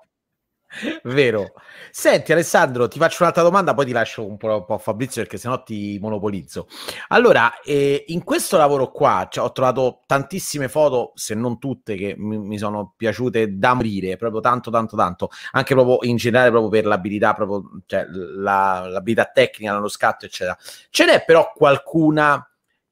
Vero. 1.02 1.52
Senti 1.90 2.32
Alessandro, 2.32 2.86
ti 2.86 2.98
faccio 2.98 3.22
un'altra 3.22 3.42
domanda, 3.42 3.74
poi 3.74 3.86
ti 3.86 3.92
lascio 3.92 4.24
un 4.24 4.36
po', 4.36 4.64
a 4.66 4.78
Fabrizio 4.78 5.22
perché 5.22 5.36
sennò 5.36 5.62
ti 5.62 5.98
monopolizzo. 6.00 6.68
Allora, 7.08 7.60
eh, 7.60 8.04
in 8.08 8.22
questo 8.22 8.56
lavoro 8.56 8.92
qua 8.92 9.26
cioè, 9.28 9.44
ho 9.44 9.50
trovato 9.52 10.02
tantissime 10.06 10.68
foto, 10.68 11.10
se 11.14 11.34
non 11.34 11.58
tutte, 11.58 11.96
che 11.96 12.14
mi, 12.16 12.38
mi, 12.38 12.58
sono 12.58 12.94
piaciute 12.96 13.58
da 13.58 13.74
morire, 13.74 14.16
proprio 14.16 14.40
tanto, 14.40 14.70
tanto, 14.70 14.96
tanto, 14.96 15.30
anche 15.52 15.74
proprio 15.74 16.08
in 16.08 16.16
generale 16.16 16.50
proprio 16.50 16.70
per 16.70 16.86
l'abilità, 16.86 17.34
proprio, 17.34 17.82
cioè, 17.86 18.06
la, 18.06 18.86
l'abilità 18.86 19.24
tecnica 19.24 19.72
nello 19.72 19.88
scatto, 19.88 20.26
eccetera. 20.26 20.56
Ce 20.90 21.04
n'è 21.04 21.24
però 21.24 21.52
qualcuna 21.52 22.44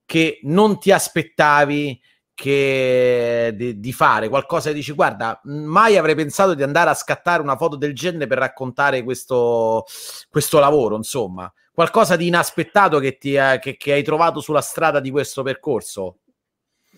che 0.04 0.40
non 0.42 0.78
ti 0.78 0.90
aspettavi 0.90 2.00
che 2.40 3.50
di, 3.56 3.80
di, 3.80 3.92
fare 3.92 4.28
qualcosa 4.28 4.70
e 4.70 4.72
dici 4.72 4.92
guarda 4.92 5.40
mai 5.42 5.96
avrei 5.96 6.14
pensato 6.14 6.54
di 6.54 6.62
andare 6.62 6.88
a 6.88 6.94
scattare 6.94 7.42
una 7.42 7.56
foto 7.56 7.74
del 7.74 7.92
genere 7.94 8.28
per 8.28 8.38
raccontare 8.38 9.02
questo, 9.02 9.84
questo 10.30 10.60
lavoro 10.60 10.94
insomma. 10.94 11.52
Qualcosa 11.74 12.14
di 12.14 12.28
inaspettato 12.28 13.00
che, 13.00 13.18
ti, 13.18 13.36
che, 13.60 13.76
che 13.76 13.92
hai 13.92 14.04
trovato 14.04 14.38
sulla 14.38 14.60
strada 14.60 15.00
di 15.00 15.10
questo 15.10 15.42
percorso? 15.42 16.18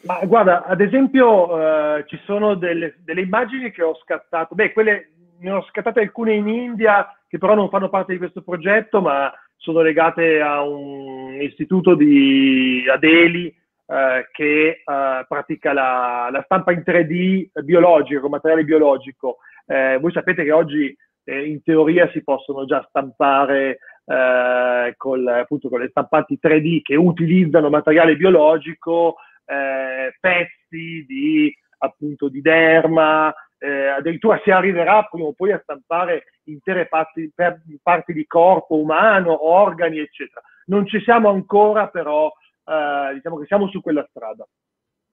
Ma 0.02 0.20
guarda 0.26 0.66
ad 0.66 0.82
esempio 0.82 1.54
uh, 1.54 2.04
ci 2.04 2.20
sono 2.26 2.54
delle, 2.54 2.96
delle, 3.02 3.22
immagini 3.22 3.70
che 3.70 3.82
ho 3.82 3.96
scattato. 4.02 4.54
Beh 4.54 4.74
quelle 4.74 5.12
ne 5.38 5.50
ho 5.50 5.64
scattate 5.70 6.00
alcune 6.00 6.34
in 6.34 6.48
India 6.48 7.18
che 7.26 7.38
però 7.38 7.54
non 7.54 7.70
fanno 7.70 7.88
parte 7.88 8.12
di 8.12 8.18
questo 8.18 8.42
progetto 8.42 9.00
ma 9.00 9.32
sono 9.56 9.80
legate 9.80 10.42
a 10.42 10.62
un 10.62 11.40
istituto 11.40 11.94
di 11.94 12.84
Adeli 12.92 13.54
eh, 13.90 14.28
che 14.30 14.68
eh, 14.68 15.24
pratica 15.26 15.72
la, 15.72 16.28
la, 16.30 16.42
stampa 16.44 16.70
in 16.70 16.84
3D 16.86 17.48
biologico, 17.64 18.28
materiale 18.28 18.62
biologico. 18.62 19.38
Eh, 19.66 19.98
voi 20.00 20.12
sapete 20.12 20.44
che 20.44 20.52
oggi 20.52 20.96
eh, 21.24 21.48
in 21.48 21.60
teoria 21.64 22.08
si 22.12 22.22
possono 22.22 22.64
già 22.66 22.84
stampare 22.88 23.78
eh, 24.04 24.94
col, 24.96 25.26
appunto, 25.26 25.68
con 25.68 25.80
le 25.80 25.88
stampanti 25.88 26.38
3D 26.40 26.82
che 26.82 26.94
utilizzano 26.94 27.68
materiale 27.68 28.14
biologico, 28.14 29.16
pezzi 29.44 31.04
di, 31.08 31.52
appunto, 31.78 32.28
di 32.28 32.40
derma, 32.40 33.34
eh, 33.58 33.88
addirittura 33.88 34.40
si 34.44 34.50
arriverà 34.50 35.02
prima 35.10 35.26
o 35.26 35.32
poi 35.32 35.50
a 35.52 35.60
stampare 35.60 36.26
intere 36.44 36.86
parti, 36.86 37.32
parti, 37.82 38.12
di 38.12 38.26
corpo 38.26 38.76
umano, 38.76 39.48
organi, 39.48 39.98
eccetera. 39.98 40.40
Non 40.66 40.86
ci 40.86 41.00
siamo 41.00 41.28
ancora, 41.28 41.88
però 41.88 42.32
eh, 42.70 43.14
diciamo 43.14 43.38
che 43.38 43.46
siamo 43.46 43.68
su 43.68 43.80
quella 43.80 44.06
strada. 44.08 44.46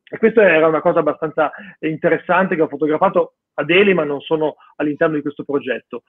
E 0.10 0.18
questa 0.18 0.42
era 0.42 0.68
una 0.68 0.80
cosa 0.80 1.00
abbastanza 1.00 1.52
interessante 1.80 2.56
che 2.56 2.62
ho 2.62 2.68
fotografato 2.68 3.34
a 3.56 3.64
Delhi, 3.64 3.94
ma 3.94 4.04
non 4.04 4.22
sono 4.22 4.56
all'interno 4.78 5.16
di 5.16 5.22
questo 5.22 5.44
progetto. 5.44 6.04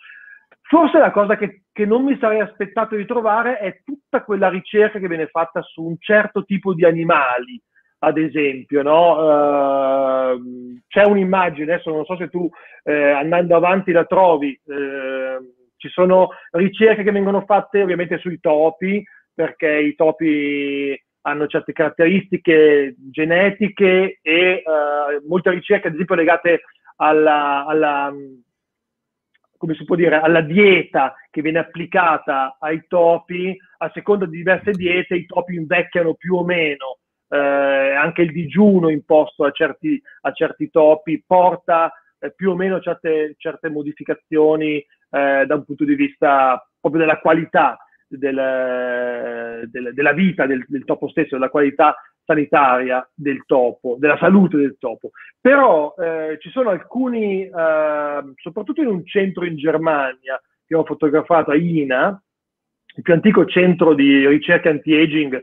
Forse 0.61 0.99
la 0.99 1.11
cosa 1.11 1.37
che, 1.37 1.63
che, 1.73 1.87
non 1.87 2.05
mi 2.05 2.17
sarei 2.21 2.41
aspettato 2.41 2.95
di 2.95 3.07
trovare 3.07 3.59
è 3.59 3.81
tutta 3.85 4.23
quella 4.23 4.49
ricerca 4.51 4.99
che 4.99 5.09
viene 5.09 5.27
fatta 5.27 5.63
su 5.63 5.83
un 5.83 5.97
certo 5.99 6.45
tipo 6.45 6.75
di 6.75 6.85
animali, 6.85 7.61
ad 8.01 8.19
esempio. 8.19 8.83
No? 8.83 10.33
Uh, 10.33 10.79
c'è 10.87 11.05
un'immagine, 11.05 11.73
adesso 11.73 11.91
non 11.91 12.05
so 12.05 12.17
se 12.17 12.29
tu 12.29 12.49
eh, 12.85 13.11
andando 13.11 13.57
avanti 13.57 13.93
la 13.93 14.05
trovi, 14.05 14.53
eh, 14.67 15.39
ci 15.77 15.89
sono 15.89 16.31
ricerche 16.51 17.03
che 17.03 17.13
vengono 17.13 17.43
fatte 17.47 17.83
ovviamente 17.83 18.19
sui 18.19 18.39
topi, 18.39 19.03
perché 19.35 19.71
i 19.71 19.95
topi 19.95 21.01
hanno 21.29 21.47
certe 21.47 21.73
caratteristiche 21.73 22.95
genetiche 23.11 24.19
e 24.23 24.63
uh, 24.65 25.27
molte 25.27 25.51
ricerche, 25.51 25.89
ad 25.89 25.95
esempio, 25.95 26.15
legate 26.15 26.63
alla, 26.97 27.65
alla, 27.67 28.13
dire, 29.95 30.21
alla 30.21 30.41
dieta 30.41 31.15
che 31.31 31.43
viene 31.43 31.59
applicata 31.59 32.57
ai 32.59 32.85
topi, 32.89 33.57
a 33.79 33.91
seconda 33.93 34.27
di 34.27 34.39
diverse 34.39 34.73
diete 34.73 35.15
i 35.15 35.27
topi 35.27 35.55
invecchiano 35.55 36.15
più 36.15 36.37
o 36.37 36.45
meno. 36.45 36.99
Eh, 37.31 37.37
anche 37.37 38.23
il 38.23 38.33
digiuno 38.33 38.89
imposto 38.89 39.45
a 39.45 39.51
certi, 39.51 40.01
a 40.23 40.33
certi 40.33 40.71
topi 40.71 41.23
porta 41.27 41.93
eh, 42.19 42.33
più 42.35 42.53
o 42.53 42.57
meno 42.57 42.81
certe, 42.81 43.35
certe 43.37 43.69
modificazioni 43.69 44.77
eh, 44.79 45.45
da 45.47 45.55
un 45.55 45.65
punto 45.65 45.85
di 45.85 45.95
vista 45.95 46.67
proprio 46.81 47.03
della 47.03 47.19
qualità 47.19 47.77
del, 48.09 49.69
del, 49.71 49.95
della 49.95 50.13
vita 50.13 50.47
del, 50.47 50.65
del, 50.67 50.85
topo 50.85 51.09
stesso, 51.09 51.37
della 51.37 51.51
qualità 51.51 51.95
sanitaria 52.25 53.09
del 53.15 53.45
topo, 53.47 53.97
della 53.99 54.17
salute 54.19 54.57
del 54.57 54.77
topo. 54.79 55.11
Però 55.41 55.95
eh, 55.99 56.39
ci 56.41 56.51
sono 56.51 56.71
alcuni, 56.71 57.43
eh, 57.45 58.23
soprattutto 58.35 58.81
in 58.81 58.89
un 58.89 59.05
centro 59.07 59.45
in 59.45 59.57
Germania 59.57 60.41
che 60.67 60.75
ho 60.75 60.85
fotografato 60.85 61.51
a 61.51 61.57
Ina, 61.57 62.21
il 62.97 63.03
più 63.03 63.15
antico 63.15 63.47
centro 63.47 63.95
di 63.95 64.27
ricerca 64.27 64.71
anti-aging 64.71 65.35
eh, 65.35 65.39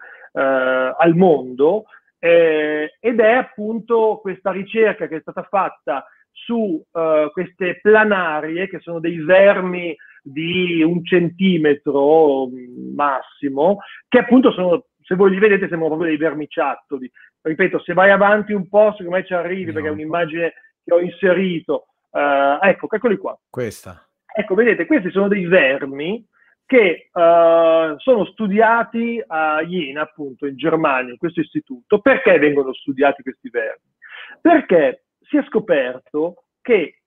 al 0.98 1.16
mondo, 1.16 1.86
eh, 2.20 2.98
ed 3.00 3.20
è 3.20 3.32
appunto 3.34 4.20
questa 4.22 4.52
ricerca 4.52 5.08
che 5.08 5.18
è 5.18 5.22
stata 5.22 5.44
fatta 5.44 6.06
su 6.36 6.84
uh, 6.92 7.32
queste 7.32 7.80
planarie, 7.82 8.68
che 8.68 8.80
sono 8.80 9.00
dei 9.00 9.18
vermi 9.24 9.96
di 10.28 10.82
un 10.82 11.06
centimetro 11.06 12.50
massimo, 12.96 13.78
che 14.08 14.20
appunto 14.20 14.52
sono, 14.52 14.86
se 15.02 15.14
voi 15.16 15.30
li 15.30 15.38
vedete, 15.40 15.68
sembrano 15.68 15.90
proprio 15.90 16.10
dei 16.10 16.18
vermiciattoli. 16.18 17.10
Ripeto, 17.42 17.80
se 17.80 17.94
vai 17.94 18.10
avanti 18.10 18.54
un 18.54 18.68
po', 18.68 18.92
secondo 18.92 19.18
me 19.18 19.26
ci 19.26 19.34
arrivi, 19.36 19.66
no. 19.66 19.74
perché 19.74 19.90
è 19.90 19.92
un'immagine 19.92 20.54
che 20.84 20.94
ho 20.94 21.00
inserito. 21.00 21.86
Uh, 22.10 22.58
ecco, 22.62 22.88
eccoli 22.90 23.18
qua. 23.18 23.38
Questa. 23.50 24.04
Ecco, 24.26 24.56
vedete, 24.56 24.88
questi 24.88 25.12
sono 25.12 25.28
dei 25.28 25.46
vermi 25.46 26.26
che 26.66 27.10
uh, 27.14 27.98
sono 27.98 28.26
studiati 28.32 29.24
a 29.28 29.64
Jena, 29.64 30.02
appunto, 30.02 30.48
in 30.48 30.58
Germania, 30.58 31.12
in 31.12 31.18
questo 31.18 31.42
istituto. 31.42 32.00
Perché 32.00 32.40
vengono 32.40 32.74
studiati 32.74 33.22
questi 33.22 33.50
vermi? 33.50 33.94
Perché 34.42 35.04
si 35.22 35.38
è 35.38 35.44
scoperto 35.44 36.46
che 36.62 37.02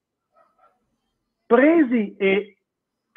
presi 1.46 2.14
e 2.16 2.57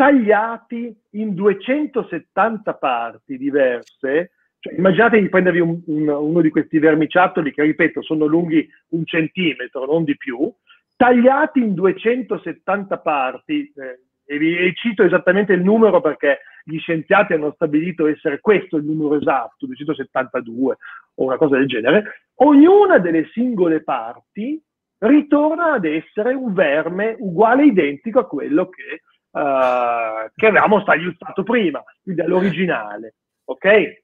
tagliati 0.01 0.91
in 1.11 1.35
270 1.35 2.73
parti 2.73 3.37
diverse, 3.37 4.31
cioè, 4.57 4.73
immaginate 4.73 5.21
di 5.21 5.29
prendervi 5.29 5.59
un, 5.59 5.79
un, 5.85 6.07
uno 6.07 6.41
di 6.41 6.49
questi 6.49 6.79
vermiciattoli 6.79 7.53
che, 7.53 7.61
ripeto, 7.61 8.01
sono 8.01 8.25
lunghi 8.25 8.67
un 8.89 9.05
centimetro, 9.05 9.85
non 9.85 10.03
di 10.03 10.17
più, 10.17 10.51
tagliati 10.95 11.59
in 11.59 11.75
270 11.75 12.97
parti, 12.97 13.71
eh, 13.75 13.99
e 14.25 14.37
vi 14.39 14.73
cito 14.73 15.03
esattamente 15.03 15.53
il 15.53 15.61
numero 15.61 16.01
perché 16.01 16.39
gli 16.63 16.79
scienziati 16.79 17.33
hanno 17.33 17.51
stabilito 17.51 18.07
essere 18.07 18.39
questo 18.39 18.77
il 18.77 18.85
numero 18.85 19.17
esatto, 19.17 19.67
272 19.67 20.77
o 21.13 21.23
una 21.23 21.37
cosa 21.37 21.57
del 21.57 21.67
genere, 21.67 22.29
ognuna 22.37 22.97
delle 22.97 23.29
singole 23.33 23.83
parti 23.83 24.59
ritorna 24.97 25.73
ad 25.73 25.85
essere 25.85 26.33
un 26.33 26.53
verme 26.53 27.15
uguale 27.19 27.65
identico 27.65 28.17
a 28.17 28.27
quello 28.27 28.67
che 28.67 29.01
uh, 29.31 30.29
che 30.35 30.47
avevamo 30.47 30.81
stagliuzzato 30.81 31.43
prima, 31.43 31.83
quindi 32.01 32.21
all'originale, 32.21 33.15
ok? 33.45 33.99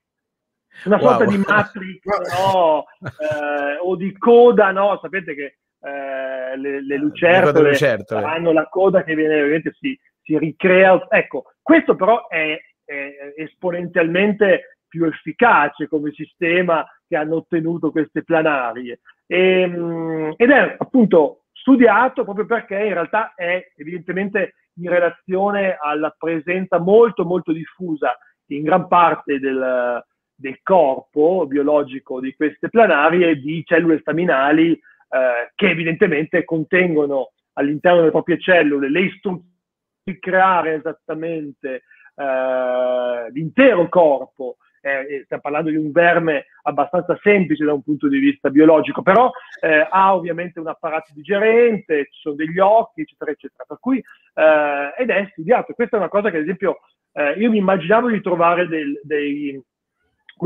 Una 0.84 1.00
sorta 1.00 1.24
wow. 1.24 1.30
di 1.32 1.38
Matrix 1.38 2.02
no? 2.38 2.84
eh, 3.02 3.78
o 3.82 3.96
di 3.96 4.16
coda, 4.16 4.70
no? 4.70 4.98
Sapete 5.00 5.34
che 5.34 5.56
eh, 5.80 6.56
le, 6.56 6.84
le, 6.84 6.96
lucertole, 6.96 7.70
lucertole 7.70 8.24
hanno 8.24 8.52
la 8.52 8.68
coda 8.68 9.02
che 9.02 9.14
viene 9.14 9.40
ovviamente 9.40 9.74
si, 9.78 9.98
si 10.22 10.38
ricrea. 10.38 11.06
Ecco, 11.08 11.44
questo 11.62 11.96
però 11.96 12.28
è, 12.28 12.56
è 12.84 13.32
esponenzialmente 13.36 14.78
più 14.88 15.04
efficace 15.04 15.88
come 15.88 16.12
sistema 16.12 16.86
che 17.06 17.16
hanno 17.16 17.36
ottenuto 17.36 17.90
queste 17.90 18.22
planarie. 18.22 19.00
E, 19.26 19.60
ehm, 19.60 20.34
ed 20.36 20.50
è 20.50 20.76
appunto 20.78 21.44
studiato 21.52 22.24
proprio 22.24 22.46
perché 22.46 22.76
in 22.76 22.94
realtà 22.94 23.34
è 23.34 23.72
evidentemente 23.76 24.54
in 24.78 24.88
relazione 24.88 25.76
alla 25.80 26.14
presenza 26.16 26.78
molto 26.78 27.24
molto 27.24 27.52
diffusa 27.52 28.16
in 28.46 28.62
gran 28.62 28.88
parte 28.88 29.38
del, 29.38 30.02
del 30.34 30.60
corpo 30.62 31.46
biologico 31.46 32.20
di 32.20 32.34
queste 32.34 32.68
planarie 32.68 33.36
di 33.36 33.62
cellule 33.64 33.98
staminali 34.00 34.72
eh, 34.72 35.50
che 35.54 35.70
evidentemente 35.70 36.44
contengono 36.44 37.32
all'interno 37.54 38.00
delle 38.00 38.10
proprie 38.10 38.40
cellule 38.40 38.90
le 38.90 39.00
istruzioni 39.00 39.56
di 40.02 40.18
creare 40.18 40.74
esattamente 40.74 41.82
eh, 42.14 43.30
l'intero 43.32 43.88
corpo 43.88 44.56
eh, 44.88 45.22
stiamo 45.24 45.42
parlando 45.42 45.70
di 45.70 45.76
un 45.76 45.90
verme 45.90 46.46
abbastanza 46.62 47.18
semplice 47.22 47.64
da 47.64 47.72
un 47.72 47.82
punto 47.82 48.08
di 48.08 48.18
vista 48.18 48.50
biologico, 48.50 49.02
però 49.02 49.30
eh, 49.60 49.86
ha 49.88 50.14
ovviamente 50.14 50.60
un 50.60 50.68
apparato 50.68 51.12
digerente, 51.14 52.08
ci 52.10 52.20
sono 52.20 52.34
degli 52.34 52.58
occhi, 52.58 53.02
eccetera, 53.02 53.30
eccetera. 53.30 53.64
Per 53.66 53.78
cui, 53.80 53.98
eh, 53.98 54.94
ed 54.96 55.10
è 55.10 55.28
studiato. 55.32 55.72
Questa 55.72 55.96
è 55.96 55.98
una 55.98 56.08
cosa 56.08 56.30
che, 56.30 56.36
ad 56.36 56.42
esempio, 56.42 56.80
eh, 57.12 57.32
io 57.32 57.50
mi 57.50 57.58
immaginavo 57.58 58.08
di 58.08 58.20
trovare 58.20 58.68
del, 58.68 59.00
dei, 59.02 59.60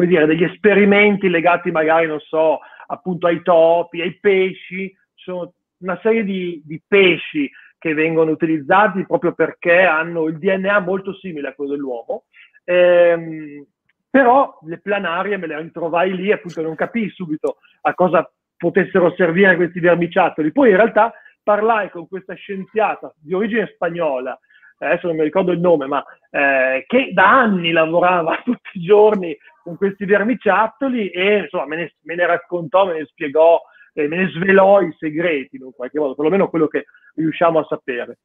dire, 0.06 0.26
degli 0.26 0.44
esperimenti 0.44 1.28
legati 1.28 1.70
magari, 1.70 2.06
non 2.06 2.20
so, 2.20 2.60
appunto 2.86 3.26
ai 3.26 3.42
topi, 3.42 4.00
ai 4.00 4.18
pesci. 4.18 4.88
Ci 5.14 5.24
sono 5.24 5.52
una 5.78 5.98
serie 6.02 6.24
di, 6.24 6.62
di 6.64 6.80
pesci 6.86 7.50
che 7.82 7.94
vengono 7.94 8.30
utilizzati 8.30 9.04
proprio 9.04 9.32
perché 9.32 9.80
hanno 9.80 10.26
il 10.26 10.38
DNA 10.38 10.78
molto 10.78 11.14
simile 11.14 11.48
a 11.48 11.52
quello 11.52 11.72
dell'uomo. 11.72 12.26
Ehm, 12.64 13.66
però 14.12 14.58
le 14.66 14.78
planarie 14.78 15.38
me 15.38 15.46
le 15.46 15.58
ritrovai 15.58 16.14
lì, 16.14 16.30
appunto 16.30 16.60
non 16.60 16.74
capii 16.74 17.08
subito 17.08 17.56
a 17.80 17.94
cosa 17.94 18.30
potessero 18.58 19.14
servire 19.16 19.56
questi 19.56 19.80
vermiciattoli. 19.80 20.52
Poi 20.52 20.68
in 20.68 20.76
realtà 20.76 21.14
parlai 21.42 21.88
con 21.88 22.06
questa 22.08 22.34
scienziata 22.34 23.14
di 23.16 23.32
origine 23.32 23.70
spagnola, 23.72 24.38
adesso 24.76 25.06
non 25.06 25.16
mi 25.16 25.22
ricordo 25.22 25.50
il 25.52 25.60
nome, 25.60 25.86
ma 25.86 26.04
eh, 26.28 26.84
che 26.86 27.12
da 27.14 27.40
anni 27.40 27.70
lavorava 27.70 28.38
tutti 28.44 28.68
i 28.74 28.82
giorni 28.82 29.34
con 29.62 29.78
questi 29.78 30.04
vermiciattoli 30.04 31.08
e 31.08 31.38
insomma 31.38 31.64
me 31.64 31.76
ne, 31.76 31.94
me 32.02 32.14
ne 32.14 32.26
raccontò, 32.26 32.84
me 32.84 32.98
ne 32.98 33.06
spiegò, 33.06 33.62
eh, 33.94 34.08
me 34.08 34.16
ne 34.16 34.28
svelò 34.28 34.82
i 34.82 34.94
segreti 34.98 35.56
in 35.56 35.62
un 35.62 35.72
qualche 35.72 35.98
modo, 35.98 36.14
perlomeno 36.14 36.50
quello 36.50 36.66
che 36.66 36.84
riusciamo 37.14 37.60
a 37.60 37.66
sapere. 37.66 38.18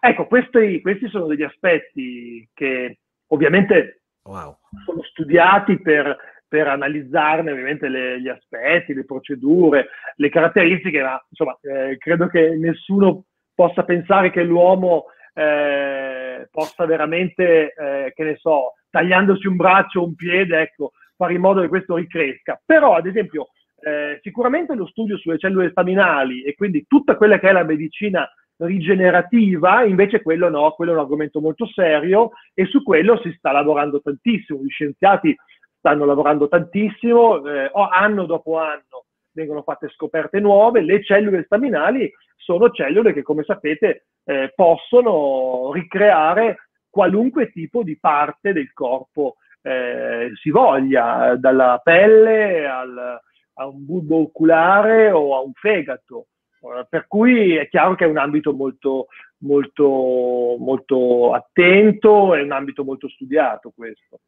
Ecco, 0.00 0.26
questi, 0.26 0.80
questi 0.80 1.06
sono 1.10 1.26
degli 1.26 1.42
aspetti 1.42 2.48
che 2.54 3.00
ovviamente 3.26 4.03
wow. 4.24 4.56
sono 4.84 5.02
studiati 5.02 5.80
per, 5.80 6.16
per 6.48 6.68
analizzarne 6.68 7.50
ovviamente 7.50 7.88
le, 7.88 8.20
gli 8.20 8.28
aspetti, 8.28 8.94
le 8.94 9.04
procedure, 9.04 9.88
le 10.16 10.28
caratteristiche, 10.28 11.02
ma 11.02 11.24
insomma 11.28 11.58
eh, 11.62 11.96
credo 11.98 12.26
che 12.26 12.56
nessuno 12.56 13.24
possa 13.54 13.84
pensare 13.84 14.30
che 14.30 14.42
l'uomo 14.42 15.06
eh, 15.34 16.48
possa 16.50 16.86
veramente, 16.86 17.72
eh, 17.74 18.12
che 18.14 18.24
ne 18.24 18.36
so, 18.36 18.74
tagliandosi 18.90 19.46
un 19.46 19.56
braccio 19.56 20.00
o 20.00 20.04
un 20.04 20.14
piede, 20.14 20.60
ecco, 20.60 20.92
fare 21.16 21.34
in 21.34 21.40
modo 21.40 21.60
che 21.60 21.68
questo 21.68 21.96
ricresca. 21.96 22.60
Però, 22.64 22.94
ad 22.94 23.06
esempio, 23.06 23.48
eh, 23.80 24.18
sicuramente 24.22 24.74
lo 24.74 24.86
studio 24.86 25.16
sulle 25.18 25.38
cellule 25.38 25.70
staminali 25.70 26.42
e 26.42 26.54
quindi 26.54 26.86
tutta 26.86 27.16
quella 27.16 27.38
che 27.38 27.48
è 27.48 27.52
la 27.52 27.64
medicina 27.64 28.28
rigenerativa, 28.58 29.84
invece 29.84 30.22
quello 30.22 30.48
no, 30.48 30.70
quello 30.72 30.92
è 30.92 30.94
un 30.94 31.00
argomento 31.00 31.40
molto 31.40 31.66
serio 31.66 32.30
e 32.54 32.66
su 32.66 32.82
quello 32.82 33.18
si 33.22 33.32
sta 33.36 33.52
lavorando 33.52 34.00
tantissimo, 34.00 34.62
gli 34.62 34.68
scienziati 34.68 35.34
stanno 35.78 36.04
lavorando 36.04 36.48
tantissimo, 36.48 37.46
eh, 37.46 37.70
anno 37.90 38.26
dopo 38.26 38.58
anno 38.58 39.04
vengono 39.32 39.62
fatte 39.62 39.88
scoperte 39.88 40.40
nuove, 40.40 40.80
le 40.80 41.02
cellule 41.02 41.42
staminali 41.44 42.10
sono 42.36 42.70
cellule 42.70 43.12
che 43.12 43.22
come 43.22 43.42
sapete 43.42 44.06
eh, 44.24 44.52
possono 44.54 45.72
ricreare 45.72 46.68
qualunque 46.88 47.50
tipo 47.50 47.82
di 47.82 47.98
parte 47.98 48.52
del 48.52 48.72
corpo 48.72 49.36
eh, 49.62 50.30
si 50.40 50.50
voglia, 50.50 51.36
dalla 51.36 51.80
pelle 51.82 52.66
al, 52.66 53.18
a 53.54 53.66
un 53.66 53.84
bulbo 53.84 54.22
oculare 54.22 55.10
o 55.10 55.34
a 55.34 55.40
un 55.40 55.52
fegato. 55.54 56.26
Eh, 56.64 56.86
per 56.88 57.06
cui 57.06 57.56
è 57.56 57.68
chiaro 57.68 57.94
che 57.94 58.04
è 58.04 58.08
un 58.08 58.16
ambito 58.16 58.54
molto, 58.54 59.08
molto, 59.38 60.56
molto 60.58 61.34
attento, 61.34 62.34
è 62.34 62.40
un 62.40 62.52
ambito 62.52 62.84
molto 62.84 63.06
studiato 63.08 63.72
questo. 63.74 64.20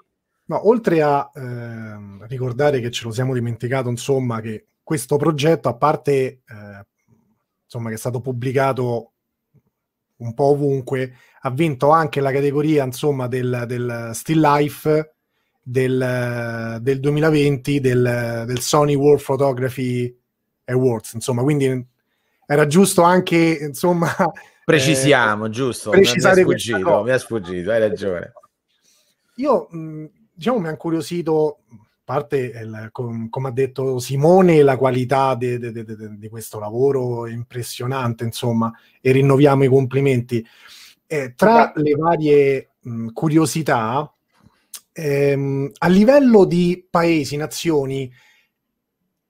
No, 0.45 0.67
oltre 0.67 1.03
a 1.03 1.29
eh, 1.31 2.25
ricordare 2.27 2.79
che 2.79 2.89
ce 2.89 3.05
lo 3.05 3.11
siamo 3.11 3.35
dimenticato, 3.35 3.89
insomma, 3.89 4.41
che 4.41 4.69
questo 4.81 5.17
progetto, 5.17 5.69
a 5.69 5.75
parte 5.75 6.41
eh, 6.47 6.85
insomma, 7.63 7.89
che 7.89 7.95
è 7.95 7.99
stato 7.99 8.21
pubblicato 8.21 9.11
un 10.19 10.33
po' 10.33 10.45
ovunque, 10.45 11.13
ha 11.41 11.49
vinto 11.49 11.89
anche 11.89 12.21
la 12.21 12.31
categoria 12.31 12.83
insomma, 12.83 13.27
del, 13.27 13.63
del 13.67 14.11
Still 14.13 14.41
Life 14.41 15.13
del, 15.61 16.79
del 16.81 16.99
2020 16.99 17.79
del, 17.79 18.43
del, 18.47 18.59
Sony 18.59 18.95
World 18.95 19.23
Photography 19.23 20.15
Awards. 20.65 21.13
Insomma, 21.13 21.43
quindi 21.43 21.85
era 22.45 22.65
giusto 22.65 23.03
anche 23.03 23.57
insomma. 23.61 24.13
Precisiamo, 24.65 25.45
eh, 25.45 25.49
giusto? 25.49 25.91
Precisare 25.91 26.43
mi 26.43 26.53
è 26.53 26.57
sfuggito, 26.57 27.03
mi 27.03 27.09
è 27.11 27.19
sfuggito, 27.19 27.71
hai 27.71 27.79
ragione. 27.79 28.33
Io 29.35 29.67
mh, 29.69 30.05
diciamo 30.33 30.59
mi 30.59 30.67
ha 30.67 30.71
incuriosito 30.71 31.59
parte 32.09 32.51
come 32.89 33.47
ha 33.49 33.51
detto 33.51 33.99
Simone 33.99 34.63
la 34.63 34.77
qualità 34.77 35.35
di 35.35 36.27
questo 36.27 36.57
lavoro 36.57 37.27
è 37.27 37.31
impressionante 37.31 38.23
insomma 38.23 38.73
e 38.99 39.11
rinnoviamo 39.11 39.63
i 39.63 39.67
complimenti. 39.67 40.43
Eh, 41.05 41.35
tra 41.35 41.71
le 41.75 41.93
varie 41.93 42.69
mh, 42.79 43.09
curiosità 43.13 44.11
ehm, 44.91 45.71
a 45.77 45.87
livello 45.87 46.45
di 46.45 46.83
paesi, 46.89 47.37
nazioni 47.37 48.11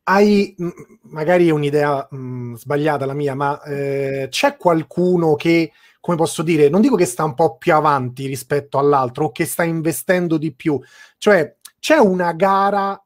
hai 0.04 0.56
magari 1.02 1.52
un'idea 1.52 2.08
mh, 2.10 2.56
sbagliata 2.56 3.06
la 3.06 3.14
mia 3.14 3.36
ma 3.36 3.62
eh, 3.64 4.28
c'è 4.30 4.56
qualcuno 4.56 5.36
che 5.36 5.74
come 6.02 6.16
posso 6.16 6.44
dire, 6.44 6.70
non 6.70 6.80
dico 6.80 6.96
che 6.96 7.06
sta 7.06 7.26
un 7.26 7.34
po' 7.34 7.58
più 7.58 7.74
avanti 7.74 8.26
rispetto 8.26 8.78
all'altro 8.78 9.26
o 9.26 9.32
che 9.32 9.46
sta 9.46 9.64
investendo 9.64 10.38
di 10.38 10.54
più, 10.54 10.82
cioè 11.18 11.58
c'è 11.80 11.98
una 11.98 12.34
gara 12.34 13.02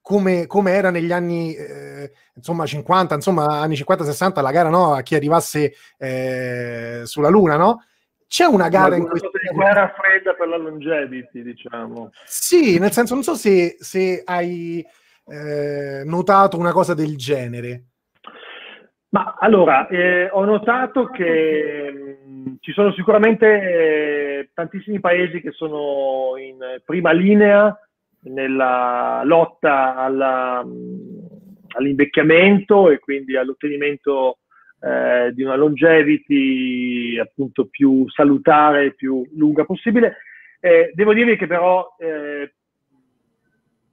come, 0.00 0.46
come 0.46 0.70
era 0.70 0.90
negli 0.90 1.10
anni 1.10 1.52
eh, 1.54 2.12
insomma 2.34 2.64
50, 2.64 3.16
insomma 3.16 3.60
anni 3.60 3.74
50-60 3.74 4.40
la 4.40 4.52
gara 4.52 4.68
no, 4.68 4.94
a 4.94 5.02
chi 5.02 5.16
arrivasse 5.16 5.74
eh, 5.98 7.02
sulla 7.04 7.28
Luna, 7.28 7.56
no? 7.56 7.82
C'è 8.28 8.44
una 8.44 8.68
gara 8.68 8.94
una 8.94 8.96
in 8.98 9.08
questo 9.08 9.30
di 9.32 9.54
guerra 9.54 9.92
fredda 9.96 10.34
per 10.34 10.48
la 10.48 10.56
longevity, 10.56 11.42
diciamo. 11.42 12.10
Sì, 12.24 12.78
nel 12.78 12.92
senso 12.92 13.14
non 13.14 13.22
so 13.22 13.34
se, 13.34 13.76
se 13.78 14.22
hai 14.24 14.84
eh, 15.26 16.02
notato 16.04 16.56
una 16.56 16.72
cosa 16.72 16.94
del 16.94 17.16
genere. 17.16 17.84
Ma 19.08 19.36
allora, 19.38 19.86
eh, 19.88 20.28
ho 20.30 20.44
notato 20.44 21.06
che 21.06 21.90
mh, 21.92 22.50
mm, 22.50 22.54
ci 22.60 22.72
sono 22.72 22.92
sicuramente 22.92 23.46
eh, 23.46 24.50
tantissimi 24.54 25.00
paesi 25.00 25.40
che 25.40 25.52
sono 25.52 26.36
in 26.36 26.58
prima 26.84 27.12
linea 27.12 27.76
nella 28.26 29.22
lotta 29.24 29.94
alla, 29.94 30.64
all'invecchiamento 31.76 32.90
e 32.90 32.98
quindi 32.98 33.36
all'ottenimento 33.36 34.38
eh, 34.80 35.32
di 35.32 35.42
una 35.42 35.56
longevity 35.56 37.18
appunto 37.18 37.66
più 37.66 38.08
salutare, 38.08 38.94
più 38.94 39.26
lunga 39.34 39.64
possibile. 39.64 40.18
Eh, 40.60 40.90
devo 40.94 41.12
dirvi 41.12 41.36
che 41.36 41.46
però 41.46 41.94
eh, 41.98 42.54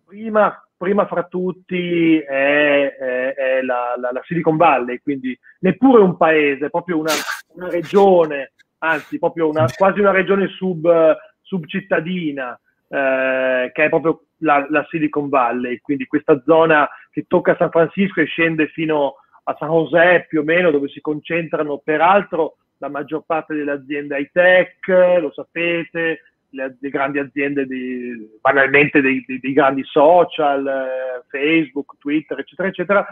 prima, 0.06 0.64
prima, 0.78 1.06
fra 1.06 1.24
tutti 1.24 2.18
è, 2.18 2.96
è, 2.96 3.34
è 3.34 3.62
la, 3.62 3.96
la, 3.98 4.12
la, 4.12 4.22
Silicon 4.24 4.58
Valley, 4.58 5.00
quindi 5.00 5.38
neppure 5.60 6.02
un 6.02 6.18
paese, 6.18 6.70
proprio 6.70 6.98
una, 6.98 7.12
una 7.56 7.70
regione, 7.70 8.54
anzi 8.80 9.20
proprio 9.20 9.50
una, 9.50 9.66
quasi 9.76 10.00
una 10.00 10.12
regione 10.12 10.48
sub, 10.48 11.16
subcittadina 11.42 12.58
eh, 12.94 13.72
che 13.74 13.86
è 13.86 13.90
proprio 13.90 14.26
la, 14.40 14.68
la, 14.70 14.86
Silicon 14.88 15.28
Valley, 15.28 15.80
quindi 15.80 16.06
questa 16.06 16.40
zona 16.46 16.88
che 17.10 17.26
tocca 17.28 17.56
San 17.58 17.72
Francisco 17.72 18.22
e 18.22 18.26
scende 18.26 18.68
fino 18.68 19.16
a 19.46 19.56
San 19.58 19.70
José 19.70 20.28
più 20.30 20.42
o 20.42 20.44
meno, 20.44 20.70
dove 20.70 20.90
si 20.90 21.02
concentrano 21.02 21.80
peraltro 21.84 22.58
la 22.78 22.90
maggior 22.90 23.24
parte 23.26 23.56
delle 23.56 23.72
aziende 23.72 24.20
high 24.20 24.30
tech, 24.32 25.20
lo 25.20 25.32
sapete, 25.32 26.22
le, 26.50 26.78
le 26.80 26.90
grandi 26.90 27.18
aziende, 27.18 27.66
di, 27.66 28.30
banalmente 28.40 29.02
dei, 29.02 29.24
dei, 29.26 29.40
dei 29.40 29.54
grandi 29.54 29.84
social, 29.86 30.68
eh, 30.68 31.24
Facebook, 31.30 31.96
Twitter, 31.98 32.38
eccetera, 32.38 32.68
eccetera, 32.68 33.08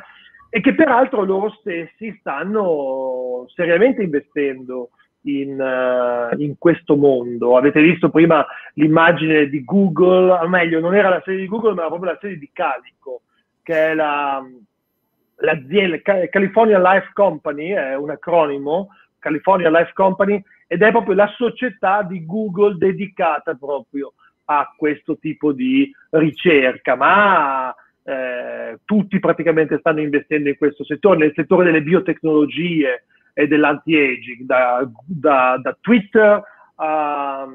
e 0.52 0.62
che 0.62 0.76
peraltro 0.76 1.24
loro 1.24 1.50
stessi 1.60 2.16
stanno 2.20 3.46
seriamente 3.48 4.04
investendo 4.04 4.92
in, 5.24 5.60
uh, 5.60 6.40
in, 6.40 6.58
questo 6.58 6.96
mondo. 6.96 7.58
Avete 7.58 7.82
visto 7.82 8.10
prima 8.10 8.46
l'immagine 8.74 9.48
di 9.48 9.64
Google, 9.64 10.32
o 10.32 10.48
meglio, 10.48 10.80
non 10.80 10.96
era 10.96 11.10
la 11.10 11.22
sede 11.24 11.38
di 11.38 11.48
Google, 11.48 11.74
ma 11.74 11.88
proprio 11.88 12.12
la 12.12 12.18
sede 12.20 12.38
di 12.38 12.50
Calico, 12.52 13.22
che 13.62 13.90
è 13.90 13.94
la, 13.94 14.44
l'azienda 15.38 16.00
California 16.30 16.80
Life 16.80 17.12
Company, 17.14 17.70
è 17.70 17.96
un 17.96 18.10
acronimo, 18.10 18.90
California 19.20 19.70
Life 19.70 19.92
Company, 19.94 20.42
ed 20.68 20.82
è 20.82 20.92
proprio 20.92 21.16
la 21.16 21.32
società 21.36 22.02
di 22.04 22.26
Google 22.26 22.78
dedicata 22.78 23.54
proprio 23.56 24.14
a 24.46 24.74
questo 24.76 25.18
tipo 25.18 25.52
di 25.52 25.92
ricerca. 26.12 26.96
Ma 26.96 27.76
eh, 28.04 28.80
tutti 28.86 29.20
praticamente 29.20 29.78
stanno 29.80 30.02
investendo 30.02 30.50
in 30.50 30.58
questo 30.58 30.84
settore, 30.84 31.20
nel 31.20 31.34
settore 31.36 31.66
delle 31.66 31.84
biotecnologie 31.84 33.04
e 33.34 33.48
dell'anti-aging, 33.48 34.44
da, 34.44 34.90
da, 35.06 35.60
da 35.62 35.78
Twitter 35.80 36.42
a 36.76 37.48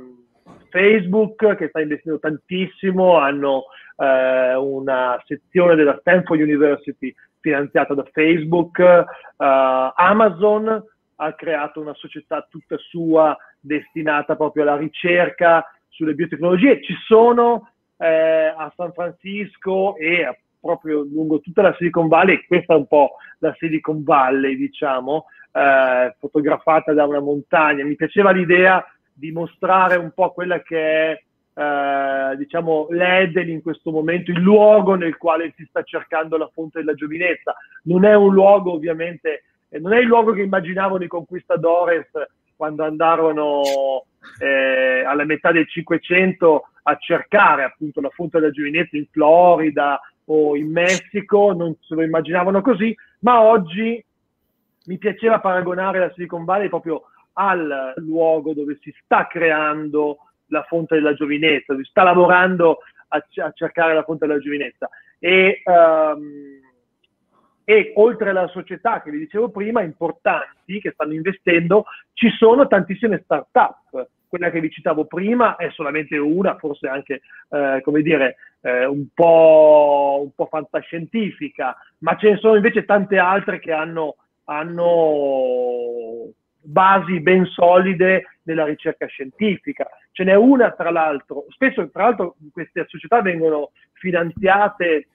Facebook 0.70 1.57
che 1.57 1.68
sta 1.68 1.81
investendo 1.81 2.18
tantissimo, 2.18 3.16
hanno 3.18 3.64
eh, 3.97 4.55
una 4.55 5.22
sezione 5.27 5.74
della 5.74 5.97
Stanford 6.01 6.41
University 6.41 7.14
finanziata 7.41 7.95
da 7.95 8.05
Facebook, 8.12 8.79
uh, 8.79 9.45
Amazon 9.95 10.85
ha 11.18 11.33
creato 11.35 11.81
una 11.81 11.95
società 11.95 12.45
tutta 12.51 12.77
sua 12.77 13.37
destinata 13.61 14.35
proprio 14.35 14.64
alla 14.64 14.77
ricerca 14.77 15.64
sulle 15.89 16.14
biotecnologie. 16.14 16.83
Ci 16.83 16.95
sono 17.07 17.70
eh, 17.99 18.53
a 18.57 18.72
San 18.74 18.93
Francisco 18.93 19.97
e 19.97 20.41
proprio 20.61 21.03
lungo 21.03 21.39
tutta 21.39 21.62
la 21.62 21.74
Silicon 21.79 22.09
Valley, 22.09 22.45
questa 22.47 22.74
è 22.74 22.77
un 22.77 22.87
po' 22.89 23.12
la 23.39 23.55
Silicon 23.59 24.03
Valley, 24.03 24.57
diciamo, 24.57 25.27
eh, 25.57 26.14
fotografata 26.18 26.92
da 26.92 27.07
una 27.07 27.20
montagna. 27.20 27.84
Mi 27.84 27.96
piaceva 27.96 28.30
l'idea 28.30 28.84
di 29.12 29.32
mostrare 29.32 29.96
un 29.96 30.12
po' 30.12 30.32
quella 30.32 30.61
che 30.61 30.78
è 30.78 31.22
eh, 31.59 32.36
diciamo 32.36 32.88
l'Eden 32.90 33.48
in 33.48 33.62
questo 33.62 33.90
momento, 33.90 34.30
il 34.30 34.40
luogo 34.40 34.94
nel 34.94 35.16
quale 35.16 35.54
si 35.57 35.64
sta 35.66 35.82
cercando 35.82 36.36
la 36.36 36.50
fonte 36.52 36.80
della 36.80 36.92
giovinezza. 36.92 37.54
Non 37.84 38.04
è 38.04 38.14
un 38.14 38.34
luogo 38.34 38.72
ovviamente, 38.72 39.44
eh, 39.70 39.78
non 39.78 39.94
è 39.94 40.00
il 40.00 40.07
luogo 40.07 40.32
che 40.32 40.42
immaginavano 40.42 41.02
i 41.02 41.09
conquistadores 41.09 42.11
quando 42.54 42.84
andarono 42.84 43.62
eh, 44.38 45.04
alla 45.07 45.24
metà 45.24 45.52
del 45.52 45.68
Cinquecento 45.68 46.68
a 46.82 46.96
cercare 46.96 47.64
appunto 47.64 48.02
la 48.02 48.11
fonte 48.11 48.38
della 48.38 48.52
giovinezza 48.52 48.96
in 48.96 49.07
Florida 49.11 49.98
o 50.26 50.57
in 50.57 50.70
Messico, 50.70 51.52
non 51.52 51.74
se 51.80 51.94
lo 51.94 52.02
immaginavano 52.02 52.61
così, 52.61 52.94
ma 53.20 53.40
oggi 53.40 54.04
mi 54.87 54.99
piaceva 54.99 55.41
paragonare 55.41 55.99
la 55.99 56.12
Silicon 56.14 56.45
Valley 56.45 56.68
proprio 56.68 57.05
al 57.34 57.95
luogo 57.97 58.55
dove 58.55 58.78
si 58.80 58.95
sta 59.03 59.26
creando 59.26 60.18
la 60.47 60.62
fonte 60.62 60.95
della 60.95 61.14
giovinezza, 61.14 61.74
si 61.76 61.84
sta 61.84 62.03
lavorando 62.03 62.78
a, 63.09 63.16
a 63.18 63.53
cercare 63.53 63.95
la 63.95 64.05
fonte 64.05 64.26
della 64.26 64.39
giovinezza. 64.39 64.89
E, 65.18 65.62
um, 65.64 66.61
e 67.64 67.93
oltre 67.97 68.30
alla 68.30 68.47
società 68.49 69.03
che 69.03 69.11
vi 69.11 69.18
dicevo 69.18 69.51
prima, 69.51 69.82
importanti 69.82 70.80
che 70.80 70.93
stanno 70.93 71.14
investendo, 71.14 71.84
ci 72.12 72.30
sono 72.30 72.66
tantissime 72.68 73.20
start-up 73.24 74.09
quella 74.28 74.51
che 74.51 74.61
vi 74.61 74.70
citavo 74.70 75.07
prima 75.07 75.57
è 75.57 75.70
solamente 75.70 76.16
una, 76.18 76.57
forse 76.57 76.89
anche, 76.89 77.22
eh, 77.51 77.80
come 77.82 78.03
dire, 78.03 78.37
eh, 78.61 78.84
un, 78.84 79.07
po', 79.14 80.20
un, 80.22 80.30
po', 80.34 80.47
fantascientifica, 80.47 81.76
ma 81.99 82.16
ce 82.16 82.30
ne 82.30 82.37
sono 82.37 82.57
invece 82.57 82.84
tante 82.84 83.18
altre 83.18 83.59
che 83.59 83.72
hanno, 83.72 84.16
hanno 84.47 86.32
basi 86.61 87.20
ben 87.20 87.47
solide 87.47 88.38
nella 88.42 88.64
ricerca 88.64 89.07
scientifica. 89.07 89.86
Ce 90.12 90.24
n'è 90.24 90.34
una, 90.34 90.72
tra 90.72 90.90
l'altro, 90.90 91.47
spesso 91.49 91.88
tra 91.90 92.05
l'altro 92.05 92.36
queste 92.53 92.84
società 92.88 93.22
vengono 93.22 93.70
finanziate 93.92 95.09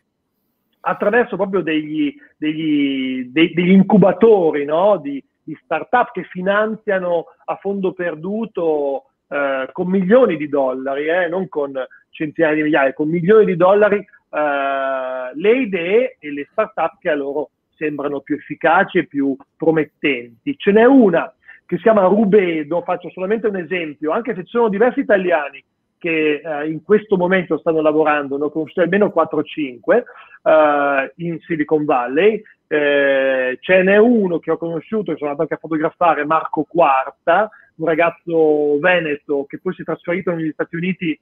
attraverso 0.81 1.35
proprio 1.35 1.61
degli, 1.61 2.13
degli, 2.37 3.25
dei, 3.25 3.53
degli 3.53 3.71
incubatori 3.71 4.65
no? 4.65 4.97
di, 4.97 5.23
di 5.43 5.57
start-up 5.63 6.11
che 6.11 6.23
finanziano 6.23 7.25
a 7.45 7.55
fondo 7.55 7.93
perduto 7.93 9.05
eh, 9.27 9.69
con 9.71 9.87
milioni 9.87 10.37
di 10.37 10.49
dollari, 10.49 11.07
eh, 11.07 11.27
non 11.27 11.47
con 11.47 11.73
centinaia 12.09 12.55
di 12.55 12.63
migliaia, 12.63 12.93
con 12.93 13.09
milioni 13.09 13.45
di 13.45 13.55
dollari 13.55 13.97
eh, 13.97 15.31
le 15.33 15.51
idee 15.51 16.17
e 16.19 16.31
le 16.31 16.47
start-up 16.51 16.97
che 16.99 17.09
a 17.09 17.15
loro 17.15 17.51
sembrano 17.81 18.19
più 18.19 18.35
efficaci 18.35 18.99
e 18.99 19.07
più 19.07 19.35
promettenti. 19.57 20.55
Ce 20.55 20.71
n'è 20.71 20.85
una 20.85 21.33
che 21.65 21.77
si 21.77 21.81
chiama 21.81 22.05
Rubedo, 22.05 22.83
faccio 22.83 23.09
solamente 23.09 23.47
un 23.47 23.55
esempio, 23.55 24.11
anche 24.11 24.35
se 24.35 24.43
ci 24.43 24.51
sono 24.51 24.69
diversi 24.69 24.99
italiani 24.99 25.63
che 25.97 26.41
eh, 26.43 26.69
in 26.69 26.83
questo 26.83 27.15
momento 27.15 27.57
stanno 27.57 27.81
lavorando, 27.81 28.37
ne 28.37 28.45
ho 28.45 28.51
conosciuto 28.51 28.81
almeno 28.81 29.13
4-5 29.15 30.03
eh, 30.43 31.13
in 31.17 31.39
Silicon 31.41 31.85
Valley, 31.85 32.41
eh, 32.67 33.57
ce 33.61 33.83
n'è 33.83 33.97
uno 33.97 34.39
che 34.39 34.51
ho 34.51 34.57
conosciuto, 34.57 35.11
che 35.11 35.17
sono 35.17 35.31
andato 35.31 35.43
anche 35.43 35.53
a 35.53 35.57
fotografare, 35.57 36.25
Marco 36.25 36.63
Quarta, 36.63 37.49
un 37.75 37.85
ragazzo 37.85 38.79
veneto 38.79 39.45
che 39.47 39.59
poi 39.59 39.73
si 39.73 39.81
è 39.81 39.85
trasferito 39.85 40.31
negli 40.31 40.51
Stati 40.51 40.75
Uniti 40.75 41.19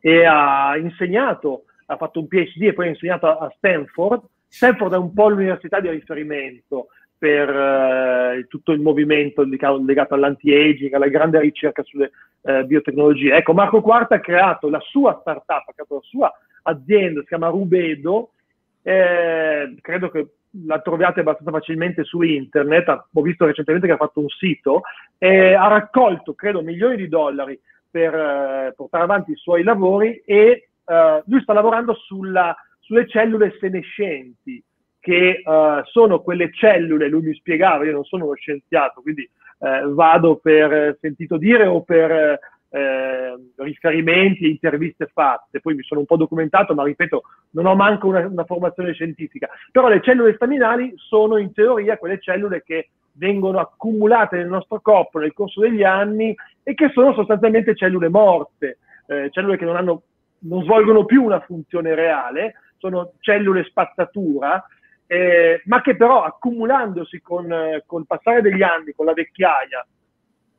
e 0.00 0.24
ha 0.24 0.76
insegnato, 0.76 1.64
ha 1.86 1.96
fatto 1.96 2.20
un 2.20 2.28
PhD 2.28 2.62
e 2.62 2.72
poi 2.74 2.86
ha 2.86 2.90
insegnato 2.90 3.26
a 3.26 3.52
Stanford. 3.56 4.22
Stanford 4.54 4.94
è 4.94 4.98
un 4.98 5.12
po' 5.12 5.28
l'università 5.28 5.80
di 5.80 5.90
riferimento 5.90 6.86
per 7.18 7.48
eh, 7.48 8.46
tutto 8.48 8.70
il 8.70 8.80
movimento 8.80 9.42
legato 9.42 10.14
all'anti-aging, 10.14 10.92
alla 10.94 11.08
grande 11.08 11.40
ricerca 11.40 11.82
sulle 11.82 12.12
eh, 12.42 12.64
biotecnologie. 12.64 13.34
Ecco, 13.34 13.52
Marco 13.52 13.80
Quarta 13.80 14.14
ha 14.14 14.20
creato 14.20 14.68
la 14.68 14.78
sua 14.78 15.18
startup, 15.20 15.68
ha 15.68 15.72
creato 15.74 15.94
la 15.94 16.00
sua 16.02 16.32
azienda, 16.62 17.20
si 17.20 17.26
chiama 17.26 17.48
Rubedo, 17.48 18.30
eh, 18.82 19.74
credo 19.80 20.08
che 20.10 20.26
la 20.66 20.80
troviate 20.80 21.20
abbastanza 21.20 21.50
facilmente 21.50 22.04
su 22.04 22.22
internet, 22.22 23.06
ho 23.12 23.22
visto 23.22 23.46
recentemente 23.46 23.88
che 23.88 23.94
ha 23.94 23.96
fatto 23.98 24.20
un 24.20 24.28
sito, 24.28 24.82
ha 25.18 25.66
raccolto, 25.66 26.34
credo, 26.34 26.62
milioni 26.62 26.96
di 26.96 27.08
dollari 27.08 27.58
per 27.90 28.14
eh, 28.14 28.72
portare 28.76 29.02
avanti 29.02 29.32
i 29.32 29.36
suoi 29.36 29.64
lavori 29.64 30.22
e 30.24 30.68
eh, 30.84 31.22
lui 31.26 31.40
sta 31.40 31.52
lavorando 31.52 31.94
sulla, 31.94 32.54
sulle 32.84 33.08
cellule 33.08 33.56
senescenti, 33.58 34.62
che 35.00 35.42
eh, 35.44 35.82
sono 35.84 36.20
quelle 36.20 36.50
cellule, 36.52 37.08
lui 37.08 37.22
mi 37.22 37.34
spiegava, 37.34 37.84
io 37.84 37.92
non 37.92 38.04
sono 38.04 38.24
uno 38.24 38.34
scienziato, 38.34 39.02
quindi 39.02 39.22
eh, 39.22 39.82
vado 39.88 40.36
per 40.36 40.96
sentito 41.00 41.36
dire 41.36 41.66
o 41.66 41.82
per 41.82 42.38
eh, 42.74 43.34
riferimenti 43.56 44.44
e 44.44 44.48
interviste 44.48 45.06
fatte, 45.12 45.60
poi 45.60 45.74
mi 45.74 45.82
sono 45.82 46.00
un 46.00 46.06
po' 46.06 46.16
documentato, 46.16 46.74
ma 46.74 46.84
ripeto, 46.84 47.22
non 47.50 47.66
ho 47.66 47.74
manco 47.76 48.08
una, 48.08 48.26
una, 48.26 48.44
formazione 48.44 48.92
scientifica, 48.92 49.48
però 49.70 49.88
le 49.88 50.00
cellule 50.02 50.34
staminali 50.34 50.92
sono 50.96 51.36
in 51.36 51.52
teoria 51.52 51.98
quelle 51.98 52.18
cellule 52.20 52.62
che 52.64 52.88
vengono 53.12 53.60
accumulate 53.60 54.36
nel 54.36 54.48
nostro 54.48 54.80
corpo 54.80 55.20
nel 55.20 55.32
corso 55.32 55.60
degli 55.60 55.84
anni 55.84 56.34
e 56.64 56.74
che 56.74 56.90
sono 56.92 57.14
sostanzialmente 57.14 57.76
cellule 57.76 58.08
morte, 58.08 58.78
eh, 59.06 59.30
cellule 59.30 59.56
che 59.56 59.64
non, 59.64 59.76
hanno, 59.76 60.02
non 60.44 60.62
svolgono 60.62 61.04
più 61.04 61.22
una 61.22 61.40
funzione 61.40 61.94
reale, 61.94 62.54
sono 62.78 63.12
cellule 63.20 63.64
spazzatura, 63.64 64.64
eh, 65.06 65.62
ma 65.64 65.80
che 65.80 65.96
però 65.96 66.22
accumulandosi 66.22 67.20
con, 67.20 67.50
eh, 67.52 67.82
col 67.86 68.06
passare 68.06 68.40
degli 68.40 68.62
anni, 68.62 68.92
con 68.92 69.06
la 69.06 69.12
vecchiaia, 69.12 69.86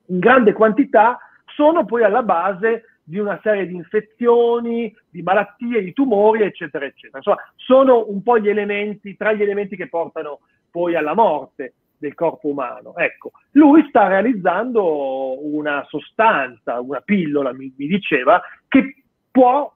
in 0.08 0.20
grande 0.20 0.54
quantità, 0.54 1.18
sono 1.46 1.86
poi 1.86 2.04
alla 2.04 2.24
base 2.24 3.00
di 3.04 3.20
una 3.20 3.40
serie 3.44 3.68
di 3.68 3.76
infezioni, 3.76 4.94
di 5.10 5.22
malattie, 5.22 5.84
di 5.84 5.94
tumori, 5.94 6.42
eccetera, 6.42 6.86
eccetera. 6.86 7.18
Insomma, 7.18 7.38
sono 7.56 8.06
un 8.10 8.24
po' 8.24 8.40
gli 8.40 8.50
elementi, 8.50 9.16
tra 9.16 9.32
gli 9.32 9.42
elementi 9.42 9.76
che 9.76 9.88
portano 9.88 10.40
poi 10.72 10.96
alla 10.96 11.14
morte 11.14 11.76
del 11.98 12.16
corpo 12.16 12.50
umano. 12.50 12.96
Ecco, 12.96 13.32
lui 13.52 13.86
sta 13.88 14.08
realizzando 14.08 15.46
una 15.46 15.86
sostanza, 15.88 16.80
una 16.80 17.02
pillola, 17.02 17.54
mi, 17.54 17.74
mi 17.78 17.88
diceva, 17.88 18.42
che 18.68 19.05
può 19.36 19.70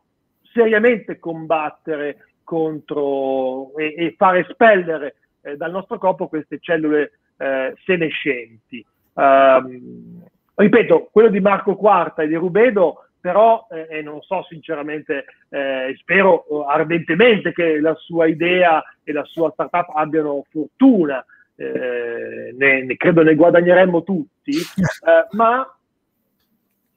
seriamente 0.53 1.19
combattere 1.19 2.27
contro 2.45 3.75
e, 3.75 3.93
e 3.97 4.15
far 4.17 4.37
espellere 4.37 5.15
eh, 5.41 5.57
dal 5.57 5.71
nostro 5.71 5.97
corpo 5.97 6.29
queste 6.29 6.59
cellule 6.61 7.11
eh, 7.35 7.73
senescenti. 7.83 8.85
Um, 9.15 10.23
ripeto, 10.55 11.09
quello 11.11 11.27
di 11.27 11.41
Marco 11.41 11.75
Quarta 11.75 12.23
e 12.23 12.29
di 12.29 12.35
Rubedo, 12.35 13.07
però, 13.19 13.67
eh, 13.69 13.97
e 13.97 14.01
non 14.01 14.21
so 14.21 14.45
sinceramente, 14.47 15.25
eh, 15.49 15.93
spero 15.99 16.45
eh, 16.45 16.71
ardentemente 16.71 17.51
che 17.51 17.81
la 17.81 17.95
sua 17.95 18.27
idea 18.27 18.81
e 19.03 19.11
la 19.11 19.25
sua 19.25 19.51
startup 19.51 19.89
abbiano 19.93 20.45
fortuna, 20.49 21.23
eh, 21.57 22.55
ne, 22.57 22.83
ne, 22.85 22.95
credo 22.95 23.23
ne 23.23 23.35
guadagneremmo 23.35 24.03
tutti, 24.03 24.53
ma 25.35 25.69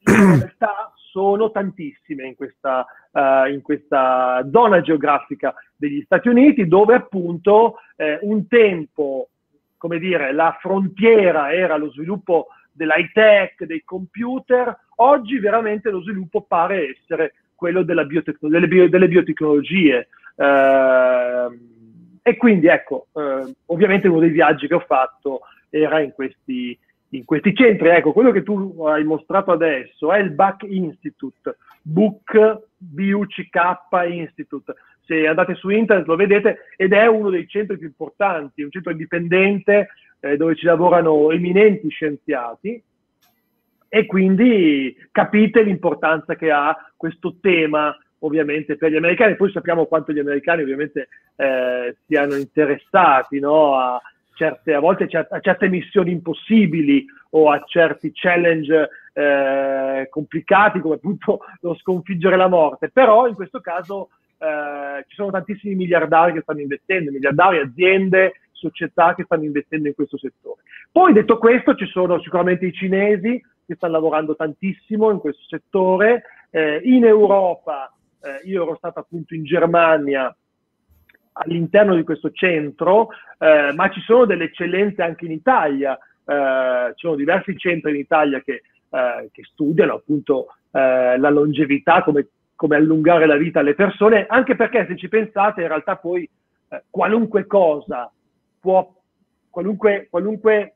in 0.05 0.39
realtà 0.39 0.93
sono 1.13 1.51
tantissime 1.51 2.27
in 2.27 2.35
questa, 2.35 2.87
uh, 3.11 3.47
in 3.47 3.61
questa, 3.61 4.49
zona 4.51 4.81
geografica 4.81 5.55
degli 5.77 6.01
Stati 6.05 6.29
Uniti, 6.29 6.67
dove 6.67 6.95
appunto 6.95 7.77
eh, 7.97 8.19
un 8.23 8.49
tempo, 8.49 9.29
come 9.77 9.99
dire, 9.99 10.33
la 10.33 10.57
frontiera 10.59 11.53
era 11.53 11.77
lo 11.77 11.91
sviluppo 11.91 12.47
dell'high 12.73 13.13
tech, 13.13 13.65
dei 13.65 13.83
computer, 13.85 14.75
oggi 14.97 15.39
veramente 15.39 15.91
lo 15.91 16.01
sviluppo 16.01 16.43
pare 16.43 16.97
essere 16.97 17.35
quello 17.55 17.85
biotecno- 17.85 18.49
delle, 18.49 18.67
bio- 18.67 18.89
delle, 18.89 19.09
biotecnologie. 19.09 20.09
Eh, 20.35 21.49
e 22.23 22.37
quindi 22.37 22.69
ecco, 22.69 23.09
eh, 23.15 23.53
ovviamente 23.67 24.09
uno 24.09 24.21
dei 24.21 24.31
viaggi 24.31 24.67
che 24.67 24.75
ho 24.75 24.85
fatto 24.87 25.41
era 25.69 26.01
in 26.01 26.13
questi, 26.13 26.79
in 27.13 27.25
questi 27.25 27.55
centri. 27.55 27.89
Ecco, 27.89 28.13
quello 28.13 28.31
che 28.31 28.43
tu 28.43 28.83
hai 28.85 29.05
mostrato 29.05 29.53
adesso 29.53 30.13
è 30.13 30.19
il 30.19 30.31
Buck 30.31 30.65
Institute, 30.69 31.57
Book 31.83 32.61
BUCK 32.77 33.49
Institute. 34.09 34.75
se 35.05 35.27
andate 35.27 35.55
su 35.55 35.69
internet 35.69 36.07
lo 36.07 36.17
vedete, 36.17 36.59
ed 36.77 36.93
è 36.93 37.07
uno 37.07 37.31
dei 37.31 37.49
centri 37.49 37.77
più 37.77 37.87
importanti, 37.87 38.63
un 38.63 38.71
centro 38.71 38.93
indipendente 38.93 39.89
eh, 40.21 40.37
dove 40.37 40.55
ci 40.55 40.65
lavorano 40.65 41.31
eminenti 41.31 41.89
scienziati 41.89 42.83
e 43.89 44.07
quindi 44.07 44.97
capite 45.11 45.63
l'importanza 45.63 46.35
che 46.35 46.51
ha 46.51 46.75
questo 46.97 47.37
tema 47.41 47.95
ovviamente 48.21 48.77
per 48.77 48.91
gli 48.91 48.97
americani, 48.97 49.35
poi 49.35 49.51
sappiamo 49.51 49.87
quanto 49.87 50.13
gli 50.13 50.21
americani 50.21 50.63
ovviamente 50.63 51.09
eh, 51.37 51.97
siano 52.07 52.37
interessati 52.37 53.41
no, 53.41 53.77
a, 53.77 54.01
certe, 54.43 54.75
a 54.75 54.81
volte 54.81 55.05
a 55.05 55.41
certe 55.41 55.69
missioni 55.69 56.11
impossibili 56.11 57.05
o 57.31 57.51
a 57.51 57.63
certi 57.65 58.11
challenge 58.13 58.89
eh, 59.13 60.09
complicati 60.11 60.81
come 60.81 60.97
appunto 60.97 61.41
lo 61.61 61.75
sconfiggere 61.77 62.37
la 62.37 62.49
morte, 62.49 62.91
però 62.91 63.29
in 63.29 63.35
questo 63.35 63.61
caso 63.61 64.09
eh, 64.39 65.05
ci 65.07 65.15
sono 65.15 65.31
tantissimi 65.31 65.77
miliardari 65.77 66.33
che 66.33 66.41
stanno 66.43 66.61
investendo, 66.61 67.13
miliardari, 67.13 67.59
aziende, 67.59 68.41
società 68.51 69.15
che 69.15 69.25
stanno 69.25 69.45
investendo 69.45 69.89
in 69.89 69.95
questo 69.95 70.19
settore. 70.19 70.63
Poi 70.91 71.13
detto 71.13 71.39
questo 71.39 71.75
ci 71.75 71.87
sono 71.87 72.21
sicuramente 72.21 72.67
i 72.67 72.73
cinesi 72.73 73.41
che 73.65 73.75
stanno 73.77 73.93
lavorando 73.93 74.35
tantissimo 74.35 75.11
in 75.11 75.19
questo 75.19 75.43
settore, 75.49 76.25
eh, 76.51 76.81
in 76.83 77.05
Europa 77.05 77.93
eh, 78.23 78.49
io 78.49 78.63
ero 78.63 78.77
stato 78.77 79.01
appunto 79.01 79.35
in 79.35 79.45
Germania 79.45 80.35
all'interno 81.33 81.95
di 81.95 82.03
questo 82.03 82.31
centro, 82.31 83.09
eh, 83.39 83.73
ma 83.75 83.89
ci 83.91 84.01
sono 84.01 84.25
delle 84.25 84.45
eccellenze 84.45 85.03
anche 85.03 85.25
in 85.25 85.33
Italia, 85.33 85.97
eh, 86.25 86.93
ci 86.95 87.07
sono 87.07 87.17
diversi 87.17 87.57
centri 87.57 87.91
in 87.93 87.97
Italia 87.99 88.41
che, 88.41 88.63
eh, 88.91 89.29
che 89.33 89.43
studiano 89.45 89.95
appunto 89.95 90.49
eh, 90.71 91.19
la 91.19 91.31
longevità, 91.31 92.03
come, 92.03 92.29
come, 92.55 92.77
allungare 92.77 93.27
la 93.27 93.37
vita 93.37 93.61
alle 93.61 93.75
persone, 93.75 94.27
anche 94.27 94.57
perché 94.57 94.87
se 94.87 94.97
ci 94.97 95.09
pensate 95.09 95.63
in 95.63 95.69
realtà 95.69 95.97
poi 95.97 96.29
eh, 96.69 96.83
qualunque 96.91 97.47
cosa 97.47 98.11
può, 98.61 98.95
qualunque, 99.51 100.09
qualunque 100.11 100.75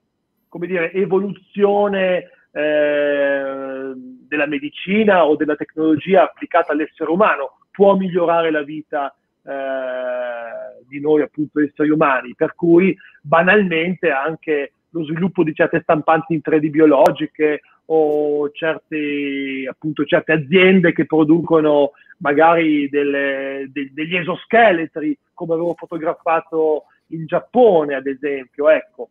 come 0.48 0.66
dire, 0.66 0.92
evoluzione 0.92 2.30
eh, 2.50 3.92
della 3.94 4.46
medicina 4.46 5.26
o 5.26 5.36
della 5.36 5.56
tecnologia 5.56 6.22
applicata 6.22 6.72
all'essere 6.72 7.10
umano 7.10 7.58
può 7.70 7.94
migliorare 7.94 8.50
la 8.50 8.62
vita 8.62 9.14
eh, 9.46 10.84
di 10.88 11.00
noi 11.00 11.22
appunto 11.22 11.60
esseri 11.60 11.90
umani, 11.90 12.34
per 12.34 12.54
cui 12.54 12.96
banalmente 13.20 14.10
anche 14.10 14.72
lo 14.90 15.04
sviluppo 15.04 15.42
di 15.44 15.54
certe 15.54 15.80
stampanti 15.82 16.34
in 16.34 16.40
3D 16.44 16.68
biologiche 16.70 17.60
o 17.86 18.50
certe, 18.50 19.66
appunto, 19.68 20.04
certe 20.04 20.32
aziende 20.32 20.92
che 20.92 21.06
producono 21.06 21.92
magari 22.18 22.88
delle, 22.88 23.68
de, 23.70 23.90
degli 23.92 24.16
esoscheletri 24.16 25.16
come 25.34 25.54
avevo 25.54 25.74
fotografato 25.74 26.84
in 27.08 27.26
Giappone 27.26 27.94
ad 27.94 28.06
esempio, 28.06 28.68
ecco. 28.68 29.10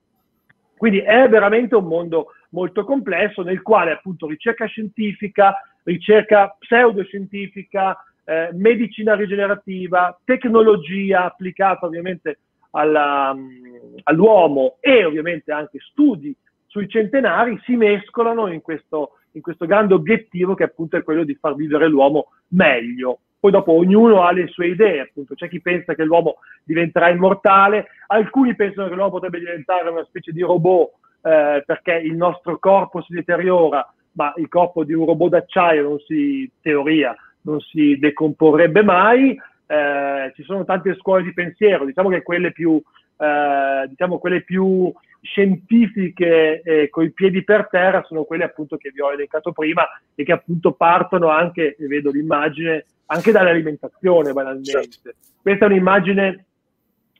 Quindi 0.78 1.00
è 1.00 1.30
veramente 1.30 1.76
un 1.76 1.86
mondo 1.86 2.34
molto 2.50 2.84
complesso 2.84 3.44
nel 3.44 3.62
quale 3.62 3.92
appunto 3.92 4.28
ricerca 4.28 4.66
scientifica, 4.66 5.56
ricerca 5.84 6.56
pseudoscientifica, 6.60 7.98
eh, 8.26 8.50
medicina 8.54 9.16
rigenerativa, 9.16 10.20
tecnologia 10.24 11.26
applicata 11.26 11.86
ovviamente 11.86 12.40
alla, 12.72 13.34
mm, 13.34 13.98
all'uomo 14.04 14.78
e 14.80 15.06
ovviamente 15.06 15.52
anche 15.52 15.80
studi 15.80 16.36
sui 16.68 16.90
centenari 16.90 17.58
si 17.64 17.76
mescolano 17.78 18.48
in 18.48 18.62
questo, 18.62 19.12
in 19.32 19.42
questo 19.42 19.66
grande 19.66 19.94
obiettivo 19.94 20.56
che 20.56 20.64
appunto 20.64 20.98
è 20.98 21.04
quello 21.04 21.24
di 21.24 21.36
far 21.36 21.56
vivere 21.56 21.88
l'uomo 21.88 22.32
meglio. 22.50 23.20
Poi 23.40 23.52
dopo 23.52 23.74
ognuno 23.74 24.24
ha 24.24 24.32
le 24.32 24.48
sue 24.48 24.68
idee, 24.68 25.02
appunto 25.02 25.36
c'è 25.36 25.48
chi 25.48 25.62
pensa 25.62 25.94
che 25.94 26.04
l'uomo 26.04 26.38
diventerà 26.64 27.10
immortale, 27.10 27.88
alcuni 28.08 28.56
pensano 28.56 28.90
che 28.90 28.96
l'uomo 28.96 29.12
potrebbe 29.12 29.40
diventare 29.40 29.90
una 29.90 30.04
specie 30.04 30.32
di 30.32 30.42
robot 30.42 30.90
eh, 31.22 31.64
perché 31.66 31.94
il 31.94 32.16
nostro 32.16 32.58
corpo 32.60 33.02
si 33.04 33.14
deteriora, 33.14 33.88
ma 34.14 34.34
il 34.38 34.48
corpo 34.50 34.84
di 34.84 34.94
un 34.94 35.06
robot 35.06 35.30
d'acciaio 35.30 35.84
non 35.84 36.00
si, 36.00 36.50
teoria, 36.62 37.16
non 37.46 37.60
si 37.62 37.98
decomporrebbe 37.98 38.84
mai. 38.84 39.40
Eh, 39.68 40.32
ci 40.36 40.44
sono 40.44 40.64
tante 40.64 40.96
scuole 40.96 41.24
di 41.24 41.34
pensiero, 41.34 41.86
diciamo 41.86 42.10
che 42.10 42.22
quelle 42.22 42.52
più, 42.52 42.82
eh, 43.18 43.86
diciamo 43.88 44.20
quelle 44.20 44.42
più 44.42 44.94
scientifiche 45.22 46.62
eh, 46.62 46.90
coi 46.90 47.12
piedi 47.12 47.44
per 47.44 47.68
terra 47.70 48.04
sono 48.04 48.26
quelle 48.26 48.44
appunto 48.44 48.78
che 48.78 48.92
vi 48.92 49.02
ho 49.02 49.12
elencato 49.12 49.52
prima 49.54 49.84
e 50.14 50.24
che 50.24 50.32
appunto 50.32 50.74
partono 50.74 51.30
anche, 51.30 51.76
vedo 51.80 52.12
l'immagine, 52.12 52.86
anche 53.08 53.32
dall'alimentazione 53.32 54.34
banalmente. 54.34 54.88
Certo. 54.90 55.12
Questa 55.42 55.66
è 55.66 55.70
un'immagine 55.70 56.46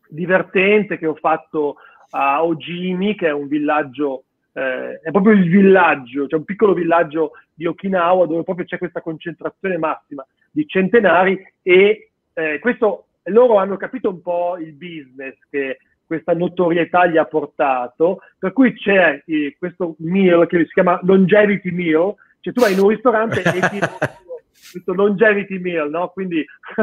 divertente 0.10 1.00
che 1.00 1.08
ho 1.08 1.16
fatto 1.16 1.78
a 2.12 2.44
Ojimi, 2.44 3.16
che 3.16 3.28
è 3.28 3.32
un 3.32 3.48
villaggio 3.48 4.26
eh, 4.56 5.02
è 5.02 5.12
proprio 5.12 5.34
il 5.34 5.50
villaggio, 5.50 6.28
cioè 6.28 6.40
un 6.40 6.46
piccolo 6.46 6.74
villaggio 6.74 7.32
di 7.56 7.66
Okinawa 7.66 8.28
dove 8.28 8.44
proprio 8.44 8.66
c'è 8.66 8.78
questa 8.78 9.02
concentrazione 9.02 9.78
massima 9.78 10.26
di 10.52 10.68
centenari 10.68 11.42
e 11.62 12.12
eh, 12.34 12.60
questo, 12.60 13.08
loro 13.24 13.58
hanno 13.58 13.78
capito 13.78 14.10
un 14.10 14.22
po' 14.22 14.58
il 14.58 14.74
business 14.74 15.36
che 15.50 15.80
questa 16.06 16.34
notorietà 16.34 17.08
gli 17.08 17.18
ha 17.18 17.26
portato, 17.26 18.20
per 18.38 18.54
cui 18.54 18.74
c'è 18.74 19.24
eh, 19.26 19.56
questo 19.58 19.96
meal 20.00 20.46
che 20.48 20.60
si 20.66 20.74
chiama 20.74 21.00
longevity 21.02 21.72
meal, 21.72 22.14
cioè 22.42 22.54
tu 22.54 22.62
vai 22.62 22.74
in 22.74 22.80
un 22.80 22.90
ristorante 22.90 23.42
e 23.42 23.70
ti 23.70 23.80
questo 24.72 24.94
longevity 24.94 25.60
meal, 25.60 25.90
no? 25.90 26.10
Quindi... 26.10 26.40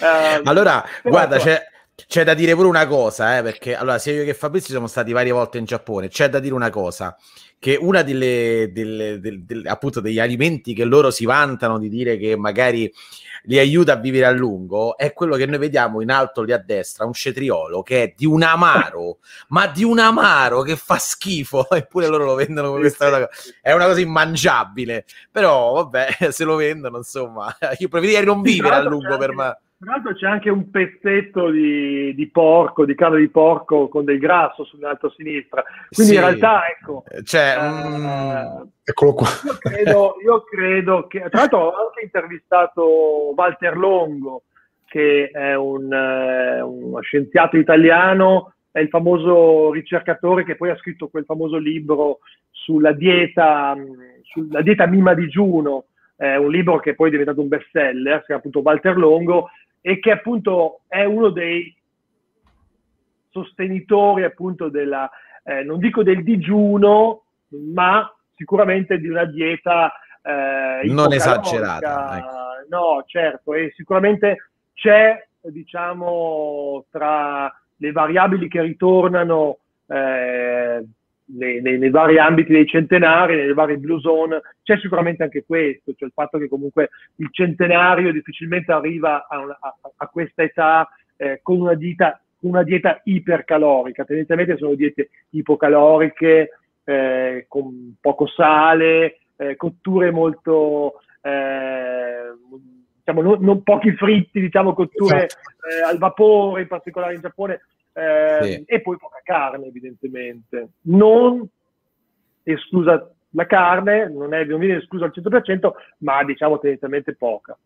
eh, 0.00 0.40
allora, 0.44 0.84
guarda, 1.02 1.38
c'è 1.38 1.58
c'è 2.06 2.24
da 2.24 2.34
dire 2.34 2.54
pure 2.54 2.68
una 2.68 2.86
cosa, 2.86 3.38
eh, 3.38 3.42
perché 3.42 3.74
allora 3.74 3.98
sia 3.98 4.12
io 4.12 4.24
che 4.24 4.34
Fabrizio 4.34 4.70
siamo 4.70 4.86
stati 4.86 5.12
varie 5.12 5.32
volte 5.32 5.58
in 5.58 5.64
Giappone. 5.64 6.08
C'è 6.08 6.28
da 6.28 6.38
dire 6.38 6.54
una 6.54 6.70
cosa: 6.70 7.16
che 7.58 7.78
appunto 9.66 10.00
degli 10.00 10.18
alimenti 10.18 10.72
che 10.72 10.84
loro 10.84 11.10
si 11.10 11.26
vantano 11.26 11.78
di 11.78 11.90
dire 11.90 12.16
che 12.16 12.34
magari 12.34 12.90
li 13.44 13.58
aiuta 13.58 13.92
a 13.92 13.96
vivere 13.96 14.26
a 14.26 14.30
lungo 14.30 14.96
è 14.96 15.12
quello 15.12 15.36
che 15.36 15.46
noi 15.46 15.58
vediamo 15.58 16.00
in 16.00 16.10
alto 16.10 16.42
lì 16.42 16.52
a 16.52 16.58
destra, 16.58 17.04
un 17.04 17.12
cetriolo 17.12 17.82
che 17.82 18.02
è 18.02 18.14
di 18.16 18.26
un 18.26 18.42
amaro, 18.42 19.18
ma 19.48 19.66
di 19.66 19.84
un 19.84 19.98
amaro 19.98 20.62
che 20.62 20.76
fa 20.76 20.96
schifo, 20.98 21.68
eppure 21.70 22.06
loro 22.06 22.24
lo 22.24 22.34
vendono 22.34 22.68
come 22.68 22.80
questa 22.80 23.10
cosa. 23.10 23.28
È 23.60 23.72
una 23.72 23.86
cosa 23.86 24.00
immangiabile, 24.00 25.04
però 25.30 25.74
vabbè, 25.74 26.28
se 26.32 26.44
lo 26.44 26.56
vendono, 26.56 26.98
insomma, 26.98 27.54
io 27.78 27.88
preferirei 27.88 28.24
non 28.24 28.40
vivere 28.40 28.74
a 28.74 28.82
lungo 28.82 29.16
per 29.18 29.34
me. 29.34 29.58
Tra 29.82 29.92
l'altro 29.92 30.12
c'è 30.12 30.26
anche 30.26 30.50
un 30.50 30.70
pezzetto 30.70 31.48
di, 31.48 32.14
di, 32.14 32.28
porco, 32.28 32.84
di 32.84 32.94
carne 32.94 33.18
di 33.18 33.30
porco 33.30 33.88
con 33.88 34.04
del 34.04 34.18
grasso 34.18 34.62
sull'alto 34.64 35.06
a 35.06 35.12
sinistra. 35.16 35.64
Quindi 35.88 36.12
sì. 36.12 36.18
in 36.18 36.20
realtà, 36.20 36.68
ecco... 36.68 37.02
Cioè, 37.24 37.56
eh, 37.58 37.88
mm, 37.88 38.68
eccolo 38.84 39.14
qua. 39.14 39.28
Io 39.46 39.56
credo, 39.58 40.16
io 40.22 40.42
credo, 40.42 41.06
che... 41.06 41.20
Tra 41.30 41.38
l'altro 41.38 41.58
ho 41.60 41.86
anche 41.86 42.02
intervistato 42.02 43.32
Walter 43.34 43.74
Longo, 43.78 44.42
che 44.84 45.30
è 45.32 45.54
un, 45.54 45.90
eh, 45.90 46.60
uno 46.60 47.00
scienziato 47.00 47.56
italiano, 47.56 48.52
è 48.70 48.80
il 48.80 48.88
famoso 48.88 49.72
ricercatore 49.72 50.44
che 50.44 50.56
poi 50.56 50.68
ha 50.68 50.76
scritto 50.76 51.08
quel 51.08 51.24
famoso 51.24 51.56
libro 51.56 52.18
sulla 52.50 52.92
dieta, 52.92 53.74
mm, 53.74 54.00
sulla 54.24 54.60
dieta 54.60 54.84
mima 54.84 55.14
digiuno, 55.14 55.86
è 56.16 56.36
un 56.36 56.50
libro 56.50 56.78
che 56.80 56.94
poi 56.94 57.08
è 57.08 57.12
diventato 57.12 57.40
un 57.40 57.48
bestseller, 57.48 58.18
si 58.18 58.26
chiama 58.26 58.40
appunto 58.40 58.60
Walter 58.60 58.94
Longo, 58.98 59.48
e 59.80 59.98
che 59.98 60.10
appunto 60.10 60.80
è 60.86 61.04
uno 61.04 61.30
dei 61.30 61.74
sostenitori 63.30 64.24
appunto 64.24 64.68
della, 64.68 65.08
eh, 65.44 65.62
non 65.62 65.78
dico 65.78 66.02
del 66.02 66.22
digiuno, 66.22 67.22
ma 67.48 68.12
sicuramente 68.34 68.98
di 68.98 69.08
una 69.08 69.24
dieta 69.24 69.92
eh, 70.22 70.86
non 70.86 71.12
esagerata. 71.12 72.18
Ecco. 72.18 72.28
No, 72.68 73.02
certo, 73.06 73.54
e 73.54 73.72
sicuramente 73.74 74.50
c'è, 74.74 75.26
diciamo, 75.42 76.84
tra 76.90 77.52
le 77.76 77.92
variabili 77.92 78.48
che 78.48 78.60
ritornano 78.60 79.58
eh, 79.86 80.84
nei, 81.36 81.60
nei, 81.60 81.78
nei, 81.78 81.90
vari 81.90 82.18
ambiti 82.18 82.52
dei 82.52 82.66
centenari, 82.66 83.36
nei 83.36 83.52
vari 83.52 83.78
blue 83.78 84.00
zone, 84.00 84.40
c'è 84.62 84.78
sicuramente 84.78 85.22
anche 85.22 85.44
questo, 85.44 85.92
cioè 85.94 86.08
il 86.08 86.14
fatto 86.14 86.38
che 86.38 86.48
comunque 86.48 86.90
il 87.16 87.28
centenario 87.30 88.12
difficilmente 88.12 88.72
arriva 88.72 89.26
a, 89.28 89.38
una, 89.38 89.58
a, 89.60 89.76
a 89.96 90.06
questa 90.08 90.42
età 90.42 90.88
eh, 91.16 91.40
con 91.42 91.60
una 91.60 91.74
dieta, 91.74 92.20
una 92.40 92.62
dieta 92.62 93.00
ipercalorica, 93.04 94.04
tendenzialmente 94.04 94.56
sono 94.56 94.74
diete 94.74 95.10
ipocaloriche, 95.30 96.50
eh, 96.84 97.44
con 97.48 97.96
poco 98.00 98.26
sale, 98.26 99.18
eh, 99.36 99.56
cotture 99.56 100.10
molto... 100.10 101.00
Eh, 101.22 102.32
diciamo, 103.10 103.22
non, 103.22 103.42
non, 103.42 103.62
pochi 103.62 103.92
fritti, 103.94 104.40
diciamo, 104.40 104.72
cotture 104.72 105.26
esatto. 105.26 105.68
Eh, 105.68 105.82
al 105.82 105.98
vapore, 105.98 106.62
in 106.62 106.68
particolare 106.68 107.14
in 107.14 107.20
Giappone, 107.20 107.60
eh, 107.92 108.38
sì. 108.42 108.64
e 108.66 108.80
poi 108.80 108.96
poca 108.96 109.20
carne 109.22 109.66
evidentemente. 109.66 110.68
Non 110.82 111.46
esclusa 112.42 113.10
la 113.30 113.46
carne, 113.46 114.08
non, 114.08 114.34
è, 114.34 114.44
non 114.44 114.58
viene 114.58 114.78
esclusa 114.78 115.04
al 115.04 115.12
100%, 115.14 115.70
ma 115.98 116.24
diciamo 116.24 116.58
tendenzialmente 116.58 117.14
poca. 117.14 117.56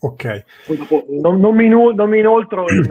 Ok. 0.00 0.44
Dopo, 0.66 1.06
non, 1.10 1.38
non, 1.40 1.54
mi, 1.54 1.68
non, 1.68 2.08
mi, 2.08 2.18
inoltro 2.18 2.64
in 2.70 2.86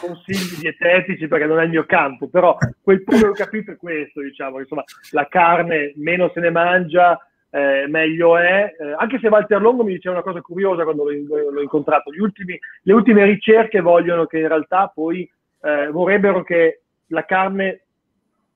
consigli 0.00 0.60
dietetici 0.60 1.28
perché 1.28 1.46
non 1.46 1.60
è 1.60 1.64
il 1.64 1.70
mio 1.70 1.84
campo, 1.84 2.28
però 2.28 2.56
quel 2.82 3.02
punto 3.02 3.24
che 3.24 3.28
ho 3.28 3.44
capito 3.44 3.72
è 3.72 3.76
questo, 3.76 4.20
diciamo, 4.20 4.58
insomma, 4.58 4.84
la 5.10 5.26
carne 5.28 5.92
meno 5.96 6.30
se 6.32 6.40
ne 6.40 6.50
mangia, 6.50 7.18
eh, 7.50 7.86
meglio 7.88 8.36
è. 8.36 8.74
Eh, 8.78 8.94
anche 8.96 9.18
se 9.18 9.28
Walter 9.28 9.60
Longo 9.60 9.84
mi 9.84 9.92
diceva 9.92 10.16
una 10.16 10.24
cosa 10.24 10.40
curiosa 10.40 10.84
quando 10.84 11.04
l'ho, 11.04 11.50
l'ho 11.50 11.62
incontrato, 11.62 12.10
ultimi, 12.18 12.58
le 12.82 12.92
ultime 12.92 13.24
ricerche 13.24 13.80
vogliono 13.80 14.26
che 14.26 14.38
in 14.38 14.48
realtà 14.48 14.90
poi 14.94 15.28
eh, 15.62 15.88
vorrebbero 15.88 16.42
che 16.42 16.82
la 17.08 17.24
carne 17.24 17.82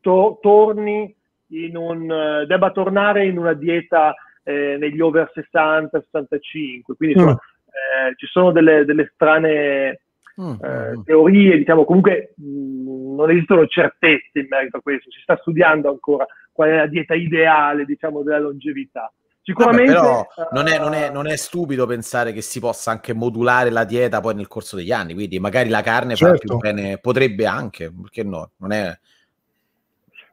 to- 0.01 0.38
torni 0.40 1.14
in 1.49 1.76
un, 1.76 2.11
uh, 2.11 2.47
debba 2.47 2.70
tornare 2.70 3.26
in 3.26 3.38
una 3.38 3.53
dieta 3.53 4.14
eh, 4.43 4.76
negli 4.78 5.01
over 5.01 5.30
60-65, 5.34 6.95
quindi 6.97 7.14
insomma, 7.16 7.32
mm. 7.32 8.09
eh, 8.09 8.14
ci 8.16 8.26
sono 8.26 8.53
delle, 8.53 8.84
delle 8.84 9.11
strane 9.14 10.01
mm. 10.41 10.55
eh, 10.62 10.97
mm. 10.97 11.03
teorie, 11.03 11.57
diciamo 11.59 11.85
comunque 11.85 12.35
mh, 12.37 12.45
mm, 12.45 13.14
non 13.16 13.30
esistono 13.30 13.66
certezze 13.66 14.39
in 14.39 14.47
merito 14.49 14.78
a 14.78 14.80
questo, 14.80 15.11
si 15.11 15.20
sta 15.22 15.37
studiando 15.37 15.89
ancora 15.89 16.26
qual 16.53 16.70
è 16.70 16.76
la 16.76 16.87
dieta 16.87 17.14
ideale 17.14 17.85
diciamo 17.85 18.22
della 18.22 18.39
longevità. 18.39 19.12
Sicuramente 19.45 19.93
Vabbè, 19.93 20.26
però 20.35 20.49
non 20.53 20.68
è, 20.68 20.78
non, 20.78 20.95
è, 20.95 21.11
non 21.11 21.26
è, 21.26 21.37
stupido 21.37 21.85
pensare 21.85 22.33
che 22.33 22.43
si 22.43 22.61
possa 22.61 22.93
anche 22.93 23.12
modulare 23.12 23.70
la 23.70 23.85
dieta 23.85 24.20
poi 24.20 24.37
nel 24.37 24.47
corso 24.47 24.76
degli 24.76 24.93
anni, 24.93 25.14
quindi 25.14 25.41
magari 25.41 25.68
la 25.68 25.80
carne 25.80 26.14
certo. 26.14 26.35
fa 26.35 26.41
più 26.41 26.49
certo. 26.61 26.74
bene, 26.74 26.99
potrebbe 26.99 27.47
anche, 27.47 27.93
perché 27.93 28.22
no? 28.22 28.51
Non 28.59 28.70
è... 28.70 28.97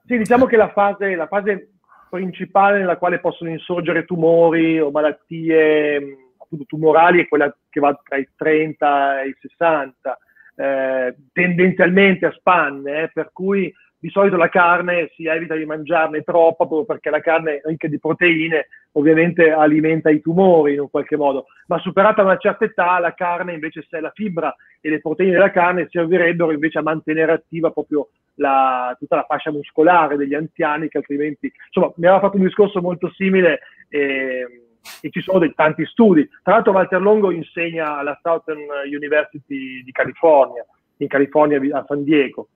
Sì, 0.06 0.16
diciamo 0.16 0.46
che 0.46 0.58
la 0.58 0.70
fase, 0.70 1.16
la 1.16 1.26
fase 1.26 1.72
principale 2.10 2.80
nella 2.80 2.98
quale 2.98 3.20
possono 3.20 3.50
insorgere 3.50 4.06
tumori 4.06 4.80
o 4.80 4.92
malattie 4.92 6.29
appunto, 6.50 6.66
tumorali 6.66 7.22
è 7.22 7.28
quella 7.28 7.56
che 7.70 7.80
va 7.80 7.98
tra 8.04 8.18
i 8.18 8.28
30 8.36 9.22
e 9.22 9.28
i 9.30 9.36
60, 9.40 10.18
eh, 10.56 11.16
tendenzialmente 11.32 12.26
a 12.26 12.32
spanne, 12.32 13.04
eh, 13.04 13.12
per 13.14 13.30
cui 13.32 13.74
di 14.02 14.10
solito 14.10 14.38
la 14.38 14.48
carne 14.48 15.12
si 15.14 15.26
evita 15.26 15.56
di 15.56 15.66
mangiarne 15.66 16.22
troppa 16.22 16.66
proprio 16.66 16.86
perché 16.86 17.10
la 17.10 17.20
carne 17.20 17.60
ricca 17.66 17.88
di 17.90 18.00
proteine 18.00 18.68
ovviamente 18.94 19.52
alimenta 19.52 20.10
i 20.10 20.22
tumori 20.22 20.74
in 20.74 20.80
un 20.80 20.90
qualche 20.90 21.18
modo, 21.18 21.48
ma 21.68 21.78
superata 21.80 22.24
una 22.24 22.38
certa 22.38 22.64
età 22.64 22.98
la 23.00 23.14
carne 23.14 23.54
invece 23.54 23.86
se 23.88 24.00
la 24.00 24.12
fibra 24.14 24.56
e 24.80 24.90
le 24.90 25.02
proteine 25.02 25.34
della 25.34 25.52
carne 25.52 25.88
servirebbero 25.90 26.52
invece 26.52 26.80
a 26.80 26.84
mantenere 26.84 27.34
attiva 27.34 27.72
proprio 27.72 28.08
la, 28.36 28.96
tutta 28.98 29.18
la 29.18 29.26
fascia 29.28 29.52
muscolare 29.52 30.16
degli 30.16 30.34
anziani 30.34 30.88
che 30.88 30.98
altrimenti, 30.98 31.52
insomma 31.66 31.92
mi 31.98 32.06
aveva 32.06 32.22
fatto 32.22 32.38
un 32.38 32.44
discorso 32.44 32.80
molto 32.80 33.12
simile 33.12 33.60
e, 33.90 34.69
e 35.02 35.10
ci 35.10 35.22
sono 35.22 35.40
dei 35.40 35.54
tanti 35.56 35.86
studi. 35.86 36.28
Tra 36.44 36.54
l'altro 36.54 36.72
Walter 36.72 37.02
Longo 37.02 37.32
insegna 37.32 37.98
alla 37.98 38.18
Southern 38.22 38.66
University 38.86 39.84
di 39.84 39.92
California, 39.92 40.66
in 40.98 41.08
California 41.08 41.60
a 41.78 41.86
San 41.88 42.04
Diego 42.04 42.50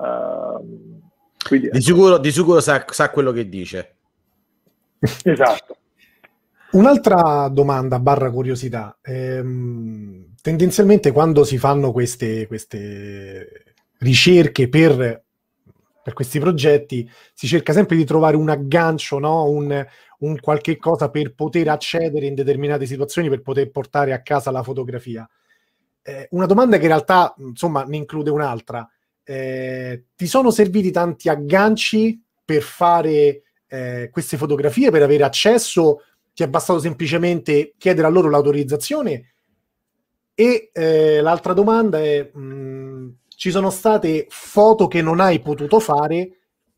Uh, 0.00 0.98
quindi, 1.46 1.68
di, 1.70 1.82
sicuro, 1.82 2.16
di 2.16 2.32
sicuro 2.32 2.60
sa, 2.60 2.84
sa 2.88 3.10
quello 3.10 3.32
che 3.32 3.48
dice. 3.48 3.96
esatto. 5.24 5.76
Un'altra 6.72 7.48
domanda 7.48 7.98
barra 7.98 8.30
curiosità. 8.30 8.96
Ehm, 9.02 10.34
tendenzialmente 10.40 11.12
quando 11.12 11.44
si 11.44 11.58
fanno 11.58 11.92
queste, 11.92 12.46
queste 12.46 13.74
ricerche 13.98 14.68
per, 14.68 15.22
per, 16.10 16.12
questi 16.12 16.38
progetti 16.38 17.08
si 17.34 17.46
cerca 17.46 17.72
sempre 17.72 17.96
di 17.96 18.04
trovare 18.04 18.36
un 18.36 18.48
aggancio, 18.48 19.18
no? 19.18 19.48
un, 19.48 19.86
un, 20.18 20.40
qualche 20.40 20.76
cosa 20.76 21.10
per 21.10 21.34
poter 21.34 21.68
accedere 21.68 22.26
in 22.26 22.34
determinate 22.34 22.86
situazioni, 22.86 23.28
per 23.28 23.42
poter 23.42 23.70
portare 23.70 24.12
a 24.12 24.22
casa 24.22 24.50
la 24.50 24.62
fotografia. 24.62 25.28
Eh, 26.02 26.28
una 26.30 26.46
domanda 26.46 26.76
che 26.76 26.82
in 26.82 26.88
realtà 26.88 27.34
insomma 27.38 27.84
ne 27.84 27.96
include 27.96 28.30
un'altra 28.30 28.88
eh, 29.30 30.06
ti 30.16 30.26
sono 30.26 30.50
serviti 30.50 30.90
tanti 30.90 31.28
agganci 31.28 32.20
per 32.44 32.62
fare 32.62 33.42
eh, 33.68 34.08
queste 34.10 34.36
fotografie, 34.36 34.90
per 34.90 35.02
avere 35.02 35.22
accesso? 35.22 36.02
Ti 36.34 36.42
è 36.42 36.48
bastato 36.48 36.80
semplicemente 36.80 37.74
chiedere 37.78 38.08
a 38.08 38.10
loro 38.10 38.28
l'autorizzazione? 38.28 39.34
E 40.34 40.70
eh, 40.72 41.20
l'altra 41.20 41.52
domanda 41.52 42.00
è, 42.00 42.28
mh, 42.32 42.40
mm, 42.40 43.08
ci 43.40 43.50
sono 43.50 43.70
state 43.70 44.26
foto 44.28 44.86
che 44.86 45.00
non 45.00 45.18
hai 45.18 45.40
potuto 45.40 45.80
fare 45.80 46.28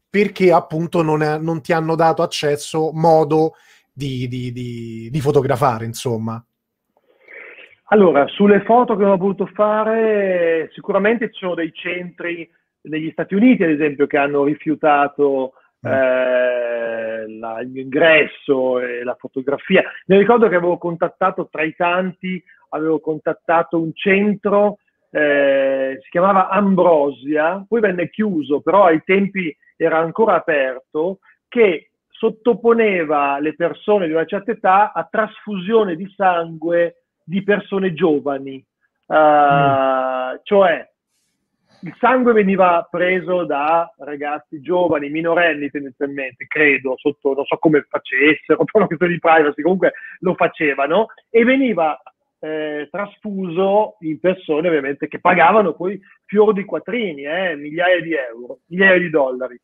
perché 0.09 0.53
appunto 0.53 1.03
non, 1.03 1.21
è, 1.21 1.37
non 1.37 1.61
ti 1.61 1.73
hanno 1.73 1.97
dato 1.97 2.23
accesso, 2.23 2.93
modo 2.93 3.55
di, 3.93 4.29
di, 4.29 4.53
di, 4.53 5.09
di 5.11 5.21
fotografare, 5.21 5.87
insomma? 5.87 6.41
Allora, 7.87 8.29
sulle 8.29 8.63
foto 8.63 8.95
che 8.95 9.03
ho 9.03 9.17
voluto 9.17 9.47
fare, 9.47 10.71
sicuramente 10.73 11.33
ci 11.33 11.41
sono 11.41 11.57
dei 11.57 11.73
centri 11.73 12.49
negli 12.83 13.11
Stati 13.11 13.35
Uniti, 13.35 13.65
ad 13.65 13.71
esempio, 13.71 14.07
che 14.07 14.19
hanno 14.19 14.45
rifiutato 14.45 15.55
mm. 15.85 15.91
eh, 15.91 17.39
la, 17.41 17.61
il 17.61 17.71
mio 17.71 17.83
ingresso 17.83 18.79
e 18.79 19.03
la 19.03 19.17
fotografia. 19.19 19.83
Mi 20.07 20.17
ricordo 20.17 20.49
che 20.49 20.55
avevo 20.55 20.79
contattato 20.79 21.49
tra 21.51 21.65
i 21.65 21.75
tanti, 21.75 22.41
avevo 22.69 23.01
contattato 23.01 23.81
un 23.81 23.91
centro, 23.95 24.77
eh, 25.15 25.99
si 26.03 26.09
chiamava 26.09 26.49
Ambrosia, 26.49 27.65
poi 27.69 27.81
venne 27.81 28.09
chiuso, 28.09 28.63
però 28.63 28.87
ai 28.87 29.03
tempi 29.05 29.55
era 29.77 29.99
ancora 29.99 30.37
aperto, 30.37 31.19
che 31.49 31.91
sottoponeva 32.09 33.39
le 33.39 33.55
persone 33.55 34.07
di 34.07 34.13
una 34.13 34.25
certa 34.25 34.53
età 34.53 34.93
a 34.93 35.07
trasfusione 35.11 35.97
di 35.97 36.11
sangue 36.17 37.03
di 37.25 37.43
persone 37.43 37.93
giovani, 37.93 38.65
uh, 39.07 39.15
mm. 39.15 40.35
cioè 40.43 40.91
il 41.83 41.95
sangue 41.99 42.33
veniva 42.33 42.87
preso 42.89 43.45
da 43.45 43.93
ragazzi 43.99 44.61
giovani, 44.61 45.11
minorenni 45.11 45.69
tendenzialmente, 45.69 46.47
credo, 46.47 46.95
sotto, 46.97 47.35
non 47.35 47.45
so 47.45 47.57
come 47.59 47.85
facessero, 47.89 48.65
per 48.65 48.71
una 48.75 48.87
questione 48.87 49.13
di 49.13 49.19
privacy, 49.19 49.63
comunque 49.63 49.93
lo 50.21 50.35
facevano, 50.35 51.07
e 51.29 51.45
veniva 51.45 52.01
eh, 52.45 52.89
trasfuso 52.91 53.97
in 54.01 54.19
persone 54.19 54.67
ovviamente 54.67 55.07
che 55.07 55.21
pagavano 55.21 55.75
poi 55.75 56.01
fior 56.27 56.53
di 56.53 56.65
quattrini, 56.65 57.23
eh, 57.23 57.55
migliaia 57.55 58.01
di 58.01 58.15
euro, 58.15 58.59
migliaia 58.67 58.99
di 58.99 59.11
dollari. 59.11 59.61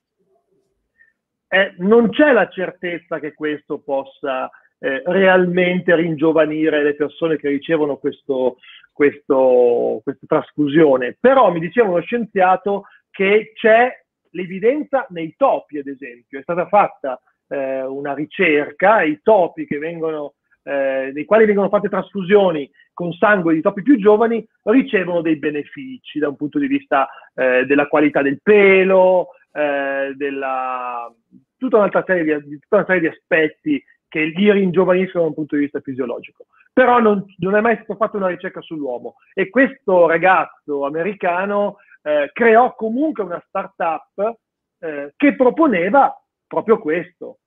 Eh, 1.49 1.75
non 1.79 2.11
c'è 2.11 2.31
la 2.31 2.49
certezza 2.49 3.19
che 3.19 3.35
questo 3.35 3.79
possa 3.81 4.49
eh, 4.79 5.03
realmente 5.07 5.97
ringiovanire 5.97 6.85
le 6.85 6.95
persone 6.95 7.37
che 7.37 7.49
ricevono 7.49 7.97
questo, 7.97 8.59
questo, 8.93 10.01
questa 10.05 10.27
trasfusione. 10.29 11.17
Però 11.19 11.51
mi 11.51 11.59
diceva 11.59 11.89
uno 11.89 12.01
scienziato 12.01 12.85
che 13.11 13.53
c'è 13.55 13.91
l'evidenza 14.31 15.05
nei 15.11 15.35
topi, 15.37 15.79
ad 15.79 15.89
esempio. 15.89 16.39
È 16.39 16.43
stata 16.43 16.69
fatta 16.69 17.21
eh, 17.49 17.83
una 17.83 18.15
ricerca, 18.15 19.03
i 19.03 19.19
topi 19.21 19.67
che 19.67 19.79
vengono, 19.79 20.35
eh, 20.69 21.13
nei 21.15 21.25
quali 21.25 21.47
vengono 21.47 21.71
fatte 21.71 21.89
trasfusioni 21.89 22.71
con 22.93 23.11
sangue 23.13 23.55
di 23.55 23.63
topi 23.63 23.81
più 23.81 23.99
giovani 23.99 24.47
ricevono 24.65 25.23
dei 25.23 25.37
benefici 25.37 26.19
da 26.19 26.29
un 26.29 26.37
punto 26.37 26.59
di 26.59 26.67
vista 26.67 27.09
eh, 27.35 27.65
della 27.65 27.87
qualità 27.87 28.21
del 28.21 28.41
pelo, 28.43 29.29
eh, 29.51 30.13
della, 30.15 31.11
tutta, 31.57 31.79
un'altra 31.79 32.05
serie 32.07 32.43
di, 32.43 32.59
tutta 32.59 32.77
una 32.77 32.85
serie 32.85 33.01
di 33.01 33.07
aspetti 33.07 33.83
che 34.09 34.25
li 34.25 34.53
ringiovaniscono 34.53 35.23
da 35.23 35.29
un 35.31 35.35
punto 35.35 35.55
di 35.55 35.63
vista 35.63 35.81
fisiologico. 35.81 36.47
Però 36.71 36.99
non, 36.99 37.25
non 37.39 37.55
è 37.55 37.61
mai 37.61 37.77
stata 37.77 37.97
fatta 37.97 38.19
una 38.19 38.29
ricerca 38.29 38.61
sull'uomo 38.61 39.15
e 39.33 39.49
questo 39.49 40.07
ragazzo 40.07 40.85
americano 40.85 41.79
eh, 42.03 42.31
creò 42.31 42.75
comunque 42.75 43.25
una 43.25 43.43
startup 43.47 44.37
eh, 44.81 45.15
che 45.17 45.35
proponeva 45.35 46.15
proprio 46.47 46.79
questo. 46.79 47.39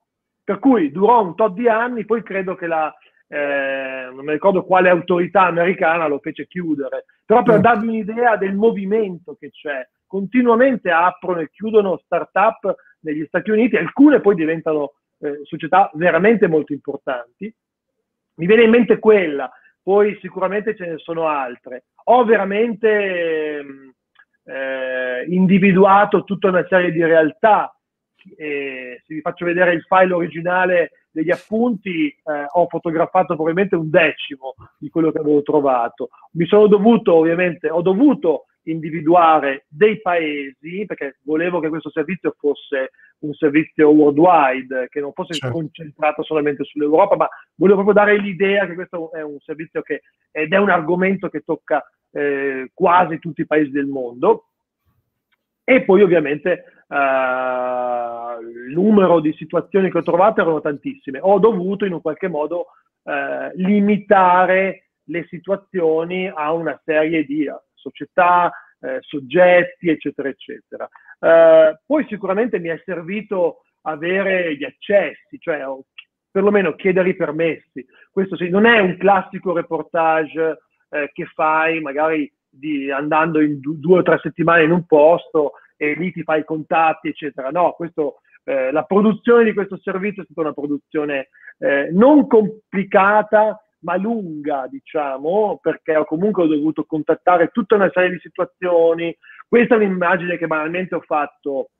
Per 0.43 0.57
cui 0.57 0.91
durò 0.91 1.21
un 1.21 1.35
tot 1.35 1.53
di 1.53 1.69
anni, 1.69 2.03
poi 2.03 2.23
credo 2.23 2.55
che 2.55 2.65
la, 2.65 2.93
eh, 3.33 4.09
non 4.13 4.25
mi 4.25 4.33
ricordo 4.33 4.65
quale 4.65 4.89
autorità 4.89 5.43
americana 5.43 6.05
lo 6.07 6.19
fece 6.19 6.47
chiudere, 6.47 7.05
però 7.25 7.43
per 7.43 7.59
mm. 7.59 7.61
darvi 7.61 7.87
un'idea 7.87 8.35
del 8.35 8.53
movimento 8.55 9.37
che 9.39 9.51
c'è, 9.51 9.87
continuamente 10.05 10.91
aprono 10.91 11.39
e 11.39 11.49
chiudono 11.49 12.01
startup 12.03 12.75
negli 12.99 13.23
Stati 13.27 13.49
Uniti, 13.49 13.77
alcune 13.77 14.19
poi 14.19 14.35
diventano 14.35 14.95
eh, 15.19 15.39
società 15.43 15.89
veramente 15.93 16.47
molto 16.47 16.73
importanti. 16.73 17.53
Mi 18.35 18.45
viene 18.45 18.63
in 18.63 18.69
mente 18.69 18.99
quella, 18.99 19.49
poi 19.81 20.17
sicuramente 20.19 20.75
ce 20.75 20.87
ne 20.87 20.97
sono 20.97 21.27
altre. 21.29 21.85
Ho 22.05 22.25
veramente 22.25 23.63
mm, 23.63 23.89
eh, 24.43 25.25
individuato 25.29 26.25
tutta 26.25 26.49
una 26.49 26.65
serie 26.67 26.91
di 26.91 27.01
realtà. 27.01 27.73
Eh, 28.35 29.01
se 29.05 29.13
vi 29.13 29.21
faccio 29.21 29.45
vedere 29.45 29.73
il 29.73 29.83
file 29.83 30.13
originale 30.13 30.91
degli 31.11 31.31
appunti, 31.31 32.07
eh, 32.07 32.45
ho 32.47 32.67
fotografato 32.67 33.35
probabilmente 33.35 33.75
un 33.75 33.89
decimo 33.89 34.55
di 34.77 34.89
quello 34.89 35.11
che 35.11 35.19
avevo 35.19 35.41
trovato. 35.41 36.09
Mi 36.33 36.45
sono 36.45 36.67
dovuto, 36.67 37.13
ovviamente, 37.15 37.69
ho 37.69 37.81
dovuto 37.81 38.45
individuare 38.63 39.65
dei 39.67 40.01
paesi, 40.01 40.85
perché 40.85 41.17
volevo 41.23 41.59
che 41.59 41.69
questo 41.69 41.89
servizio 41.89 42.35
fosse 42.37 42.91
un 43.19 43.33
servizio 43.33 43.89
worldwide, 43.89 44.87
che 44.89 44.99
non 44.99 45.13
fosse 45.13 45.33
certo. 45.33 45.55
concentrato 45.55 46.23
solamente 46.23 46.63
sull'Europa, 46.63 47.15
ma 47.15 47.29
volevo 47.55 47.83
proprio 47.83 48.05
dare 48.05 48.19
l'idea 48.19 48.65
che 48.67 48.75
questo 48.75 49.11
è 49.11 49.21
un 49.21 49.39
servizio 49.39 49.81
che, 49.81 50.01
ed 50.31 50.53
è 50.53 50.57
un 50.57 50.69
argomento 50.69 51.29
che 51.29 51.41
tocca 51.41 51.83
eh, 52.11 52.71
quasi 52.73 53.19
tutti 53.19 53.41
i 53.41 53.47
paesi 53.47 53.71
del 53.71 53.87
mondo. 53.87 54.45
E 55.63 55.83
poi 55.83 56.01
ovviamente 56.01 56.80
eh, 56.91 58.73
numero 58.73 59.21
di 59.21 59.33
situazioni 59.33 59.89
che 59.89 59.99
ho 59.99 60.03
trovato 60.03 60.41
erano 60.41 60.59
tantissime. 60.59 61.19
Ho 61.21 61.39
dovuto 61.39 61.85
in 61.85 61.93
un 61.93 62.01
qualche 62.01 62.27
modo 62.27 62.67
eh, 63.03 63.51
limitare 63.55 64.89
le 65.05 65.25
situazioni 65.29 66.27
a 66.27 66.51
una 66.51 66.79
serie 66.83 67.23
di 67.23 67.45
eh, 67.45 67.53
società, 67.73 68.51
eh, 68.81 68.97
soggetti, 68.99 69.89
eccetera, 69.89 70.27
eccetera. 70.27 70.89
Eh, 71.19 71.79
poi 71.85 72.05
sicuramente 72.09 72.59
mi 72.59 72.69
è 72.69 72.81
servito 72.83 73.63
avere 73.83 74.55
gli 74.55 74.63
accessi, 74.63 75.39
cioè 75.39 75.63
perlomeno 76.29 76.75
chiedere 76.75 77.09
i 77.09 77.15
permessi. 77.15 77.85
Questo 78.11 78.35
sì, 78.35 78.49
non 78.49 78.65
è 78.65 78.79
un 78.79 78.97
classico 78.97 79.53
reportage 79.53 80.59
eh, 80.89 81.09
che 81.13 81.25
fai 81.25 81.79
magari 81.79 82.31
di, 82.49 82.91
andando 82.91 83.39
in 83.39 83.59
du- 83.59 83.79
due 83.79 83.99
o 83.99 84.03
tre 84.03 84.19
settimane 84.21 84.63
in 84.63 84.71
un 84.71 84.85
posto 84.85 85.53
e 85.81 85.95
lì 85.95 86.11
ti 86.11 86.21
fai 86.21 86.41
i 86.41 86.45
contatti, 86.45 87.07
eccetera. 87.07 87.49
No, 87.49 87.71
questo, 87.71 88.17
eh, 88.43 88.71
la 88.71 88.83
produzione 88.83 89.43
di 89.43 89.51
questo 89.51 89.79
servizio 89.81 90.21
è 90.21 90.25
stata 90.25 90.41
una 90.41 90.53
produzione 90.53 91.29
eh, 91.57 91.89
non 91.91 92.27
complicata, 92.27 93.59
ma 93.79 93.95
lunga, 93.95 94.67
diciamo, 94.69 95.57
perché 95.59 95.95
ho 95.95 96.05
comunque 96.05 96.47
dovuto 96.47 96.83
contattare 96.83 97.47
tutta 97.47 97.73
una 97.73 97.89
serie 97.91 98.11
di 98.11 98.19
situazioni. 98.19 99.17
Questa 99.47 99.73
è 99.73 99.77
un'immagine 99.77 100.37
che 100.37 100.45
banalmente 100.45 100.93
ho 100.93 101.01
fatto 101.01 101.71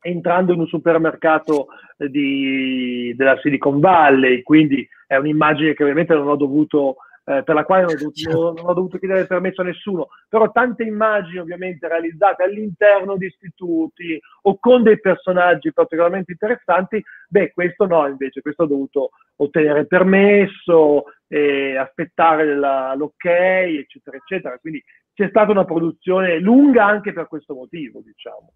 entrando 0.00 0.52
in 0.52 0.58
un 0.58 0.66
supermercato 0.66 1.68
di, 1.96 3.14
della 3.16 3.38
Silicon 3.38 3.78
Valley, 3.78 4.42
quindi 4.42 4.84
è 5.06 5.14
un'immagine 5.14 5.74
che 5.74 5.84
ovviamente 5.84 6.14
non 6.14 6.26
ho 6.26 6.36
dovuto 6.36 6.96
eh, 7.28 7.42
per 7.42 7.54
la 7.54 7.64
quale 7.64 7.82
non 7.82 7.92
ho, 7.92 7.96
dovuto, 7.96 8.18
certo. 8.18 8.52
non 8.56 8.64
ho, 8.64 8.72
dovuto, 8.72 8.98
chiedere 8.98 9.26
permesso 9.26 9.60
a 9.60 9.64
nessuno, 9.64 10.08
però 10.28 10.50
tante 10.50 10.82
immagini 10.82 11.38
ovviamente 11.38 11.86
realizzate 11.86 12.42
all'interno 12.42 13.16
di 13.16 13.26
istituti 13.26 14.18
o 14.42 14.58
con 14.58 14.82
dei 14.82 14.98
personaggi 14.98 15.72
particolarmente 15.74 16.32
interessanti, 16.32 17.04
beh 17.28 17.52
questo 17.52 17.84
no 17.84 18.06
invece, 18.06 18.40
questo 18.40 18.62
ho 18.62 18.66
dovuto 18.66 19.10
ottenere 19.36 19.86
permesso, 19.86 21.04
eh, 21.26 21.76
aspettare 21.76 22.56
la, 22.56 22.94
l'ok, 22.94 23.24
eccetera, 23.26 24.16
eccetera, 24.16 24.58
quindi 24.58 24.82
c'è 25.12 25.28
stata 25.28 25.50
una 25.50 25.66
produzione 25.66 26.38
lunga 26.38 26.86
anche 26.86 27.12
per 27.12 27.28
questo 27.28 27.52
motivo, 27.52 28.00
diciamo. 28.00 28.52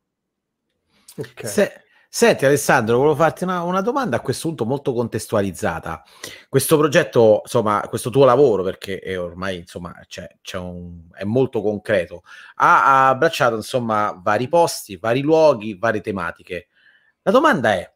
Okay. 1.14 1.46
Se, 1.46 1.82
Senti 2.14 2.44
Alessandro, 2.44 2.98
volevo 2.98 3.14
farti 3.14 3.44
una, 3.44 3.62
una, 3.62 3.80
domanda 3.80 4.18
a 4.18 4.20
questo 4.20 4.48
punto 4.48 4.66
molto 4.66 4.92
contestualizzata. 4.92 6.04
Questo 6.46 6.76
progetto, 6.76 7.40
insomma, 7.42 7.86
questo 7.88 8.10
tuo 8.10 8.26
lavoro, 8.26 8.62
perché 8.62 8.98
è 8.98 9.18
ormai 9.18 9.56
insomma, 9.60 9.98
c'è, 10.06 10.28
c'è 10.42 10.58
un, 10.58 11.04
è 11.10 11.24
molto 11.24 11.62
concreto, 11.62 12.22
ha, 12.56 13.06
ha 13.06 13.08
abbracciato 13.08 13.54
insomma 13.56 14.12
vari 14.22 14.46
posti, 14.48 14.98
vari 14.98 15.22
luoghi, 15.22 15.78
varie 15.78 16.02
tematiche. 16.02 16.68
La 17.22 17.30
domanda 17.30 17.72
è, 17.72 17.90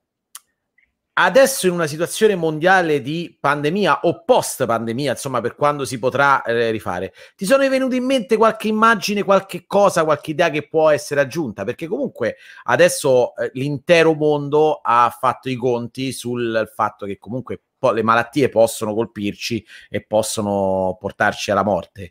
adesso 1.18 1.66
in 1.66 1.72
una 1.72 1.86
situazione 1.86 2.34
mondiale 2.34 3.00
di 3.00 3.36
pandemia 3.38 4.00
o 4.02 4.24
post 4.24 4.66
pandemia, 4.66 5.12
insomma, 5.12 5.40
per 5.40 5.54
quando 5.54 5.84
si 5.84 5.98
potrà 5.98 6.42
eh, 6.42 6.70
rifare, 6.70 7.12
ti 7.36 7.44
sono 7.46 7.66
venute 7.68 7.96
in 7.96 8.04
mente 8.04 8.36
qualche 8.36 8.68
immagine, 8.68 9.22
qualche 9.22 9.64
cosa, 9.66 10.04
qualche 10.04 10.32
idea 10.32 10.50
che 10.50 10.68
può 10.68 10.90
essere 10.90 11.20
aggiunta? 11.20 11.64
Perché 11.64 11.86
comunque 11.86 12.36
adesso 12.64 13.34
eh, 13.36 13.50
l'intero 13.54 14.14
mondo 14.14 14.80
ha 14.82 15.14
fatto 15.18 15.48
i 15.48 15.56
conti 15.56 16.12
sul 16.12 16.70
fatto 16.74 17.06
che 17.06 17.18
comunque 17.18 17.62
le 17.92 18.02
malattie 18.02 18.48
possono 18.48 18.94
colpirci 18.94 19.64
e 19.88 20.04
possono 20.04 20.96
portarci 20.98 21.50
alla 21.50 21.62
morte. 21.62 22.10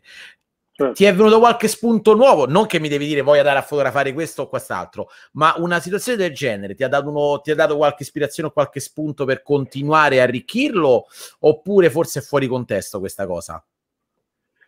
Certo. 0.76 0.92
Ti 0.92 1.06
è 1.06 1.14
venuto 1.14 1.38
qualche 1.38 1.68
spunto 1.68 2.14
nuovo? 2.14 2.46
Non 2.46 2.66
che 2.66 2.78
mi 2.78 2.90
devi 2.90 3.06
dire 3.06 3.22
voglio 3.22 3.38
andare 3.38 3.60
a 3.60 3.62
fotografare 3.62 4.12
questo 4.12 4.42
o 4.42 4.48
quest'altro, 4.48 5.08
ma 5.32 5.54
una 5.56 5.80
situazione 5.80 6.18
del 6.18 6.34
genere 6.34 6.74
ti 6.74 6.84
ha 6.84 6.88
dato, 6.88 7.08
uno, 7.08 7.40
ti 7.40 7.50
ha 7.50 7.54
dato 7.54 7.78
qualche 7.78 8.02
ispirazione 8.02 8.50
o 8.50 8.52
qualche 8.52 8.80
spunto 8.80 9.24
per 9.24 9.42
continuare 9.42 10.20
a 10.20 10.24
arricchirlo? 10.24 11.06
Oppure 11.40 11.88
forse 11.88 12.18
è 12.18 12.22
fuori 12.22 12.46
contesto 12.46 12.98
questa 12.98 13.26
cosa? 13.26 13.64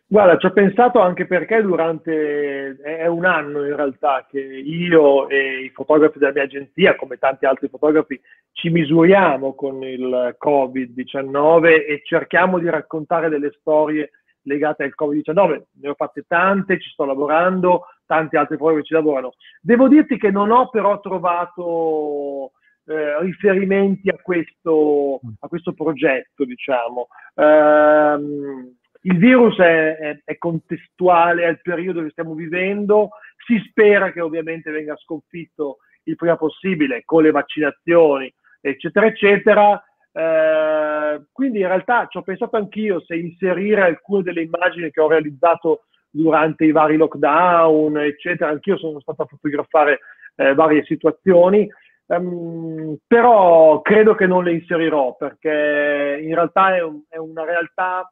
Guarda, 0.07 0.37
ci 0.37 0.47
ho 0.47 0.51
pensato 0.51 0.99
anche 0.99 1.27
perché 1.27 1.61
durante, 1.61 2.75
è 2.81 3.05
un 3.05 3.25
anno 3.25 3.63
in 3.63 3.75
realtà 3.75 4.25
che 4.27 4.39
io 4.39 5.29
e 5.29 5.65
i 5.65 5.69
fotografi 5.69 6.17
della 6.17 6.31
mia 6.31 6.41
agenzia, 6.41 6.95
come 6.95 7.17
tanti 7.17 7.45
altri 7.45 7.67
fotografi, 7.67 8.19
ci 8.53 8.71
misuriamo 8.71 9.53
con 9.53 9.83
il 9.83 10.35
Covid-19 10.43 11.65
e 11.87 12.01
cerchiamo 12.03 12.57
di 12.57 12.67
raccontare 12.67 13.29
delle 13.29 13.51
storie 13.59 14.09
legate 14.43 14.83
al 14.83 14.93
Covid-19, 14.99 15.61
ne 15.81 15.89
ho 15.89 15.93
fatte 15.95 16.23
tante, 16.27 16.79
ci 16.79 16.89
sto 16.89 17.05
lavorando, 17.05 17.85
tanti 18.05 18.37
altri 18.37 18.57
programmi 18.57 18.83
ci 18.83 18.93
lavorano. 18.93 19.33
Devo 19.61 19.87
dirti 19.87 20.17
che 20.17 20.31
non 20.31 20.51
ho 20.51 20.69
però 20.69 20.99
trovato 20.99 22.51
eh, 22.85 23.19
riferimenti 23.21 24.09
a 24.09 24.17
questo, 24.21 25.19
a 25.39 25.47
questo, 25.47 25.73
progetto, 25.73 26.43
diciamo. 26.43 27.07
Um, 27.35 28.75
il 29.01 29.17
virus 29.17 29.57
è, 29.59 29.95
è, 29.95 30.21
è, 30.25 30.37
contestuale 30.37 31.45
al 31.45 31.61
periodo 31.61 32.01
che 32.03 32.09
stiamo 32.09 32.33
vivendo, 32.33 33.11
si 33.45 33.59
spera 33.69 34.11
che 34.11 34.21
ovviamente 34.21 34.71
venga 34.71 34.95
sconfitto 34.97 35.77
il 36.03 36.15
prima 36.15 36.35
possibile 36.35 37.03
con 37.05 37.23
le 37.23 37.31
vaccinazioni, 37.31 38.33
eccetera, 38.59 39.05
eccetera. 39.05 39.83
Eh, 40.11 41.21
quindi 41.31 41.59
in 41.59 41.67
realtà 41.67 42.07
ci 42.07 42.17
ho 42.17 42.21
pensato 42.21 42.57
anch'io 42.57 43.01
se 43.01 43.15
inserire 43.15 43.81
alcune 43.81 44.23
delle 44.23 44.41
immagini 44.41 44.89
che 44.91 45.01
ho 45.01 45.07
realizzato 45.07 45.83
durante 46.09 46.65
i 46.65 46.71
vari 46.71 46.97
lockdown, 46.97 47.97
eccetera. 47.97 48.49
Anch'io 48.49 48.77
sono 48.77 48.99
stato 48.99 49.23
a 49.23 49.27
fotografare 49.27 49.99
eh, 50.35 50.53
varie 50.53 50.83
situazioni, 50.85 51.69
um, 52.07 52.97
però 53.05 53.81
credo 53.81 54.15
che 54.15 54.25
non 54.25 54.43
le 54.43 54.53
inserirò 54.53 55.15
perché 55.15 56.19
in 56.21 56.33
realtà 56.33 56.75
è, 56.75 56.83
un, 56.83 57.01
è, 57.07 57.17
una 57.17 57.43
realtà, 57.43 58.11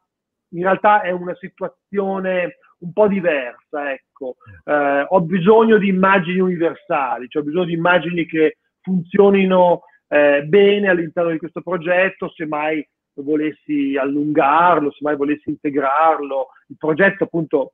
in 0.50 0.62
realtà 0.62 1.00
è 1.02 1.10
una 1.10 1.34
situazione 1.34 2.58
un 2.78 2.92
po' 2.92 3.08
diversa. 3.08 3.92
Ecco. 3.92 4.36
Eh, 4.64 5.06
ho 5.08 5.20
bisogno 5.22 5.78
di 5.78 5.88
immagini 5.88 6.38
universali, 6.38 7.28
cioè 7.28 7.42
ho 7.42 7.44
bisogno 7.46 7.64
di 7.64 7.74
immagini 7.74 8.26
che 8.26 8.58
funzionino 8.80 9.82
eh, 10.08 10.42
bene 10.44 10.88
all'interno 10.88 11.30
di 11.30 11.38
questo 11.38 11.60
progetto, 11.60 12.30
se 12.30 12.46
mai 12.46 12.86
volessi 13.14 13.96
allungarlo, 13.96 14.90
se 14.90 14.98
mai 15.02 15.16
volessi 15.16 15.50
integrarlo. 15.50 16.48
Il 16.68 16.76
progetto 16.76 17.24
appunto 17.24 17.72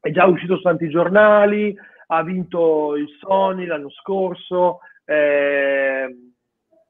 è 0.00 0.10
già 0.10 0.26
uscito 0.26 0.56
su 0.56 0.62
tanti 0.62 0.88
giornali, 0.88 1.74
ha 2.06 2.22
vinto 2.22 2.96
il 2.96 3.08
Sony 3.20 3.66
l'anno 3.66 3.90
scorso, 3.90 4.80
eh, 5.04 6.16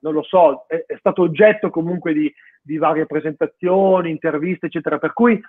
non 0.01 0.13
lo 0.13 0.23
so, 0.23 0.65
è, 0.69 0.85
è, 0.87 0.97
stato 0.99 1.23
oggetto 1.23 1.71
comunque 1.71 2.13
di, 2.13 2.33
di, 2.63 2.79
varie 2.79 3.07
presentazioni, 3.07 4.11
interviste, 4.11 4.67
eccetera, 4.67 4.99
per 4.99 5.13
cui 5.13 5.35
eh, 5.35 5.43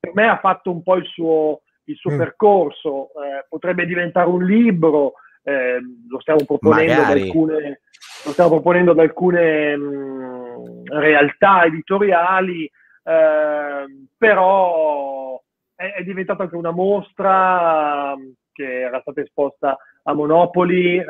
per 0.00 0.14
me 0.14 0.28
ha 0.28 0.38
fatto 0.38 0.70
un 0.70 0.82
po' 0.82 0.96
il 0.96 1.06
suo, 1.06 1.62
il 1.84 1.96
suo 1.96 2.12
mm. 2.12 2.18
percorso, 2.18 3.08
eh, 3.08 3.46
potrebbe 3.48 3.86
diventare 3.86 4.28
un 4.28 4.44
libro, 4.44 5.14
eh, 5.42 5.78
lo 6.08 6.20
stiamo 6.20 6.44
proponendo 6.44 7.02
da 7.02 7.08
alcune, 7.08 7.80
lo 8.24 8.32
stiamo 8.32 8.50
proponendo 8.50 8.92
ad 8.92 8.98
alcune 8.98 9.76
mh, 9.76 9.82
mm, 9.82 10.84
realtà 10.98 11.64
editoriali, 11.64 12.64
eh, 12.64 13.86
però 14.16 15.40
è, 15.74 15.94
è, 15.96 16.02
diventata 16.02 16.42
anche 16.42 16.56
una 16.56 16.70
mostra 16.70 18.14
mm, 18.16 18.30
che 18.52 18.80
era 18.82 19.00
stata 19.00 19.20
esposta 19.20 19.76
a 20.02 20.12
Monopoli 20.12 20.96
eh, 20.96 21.04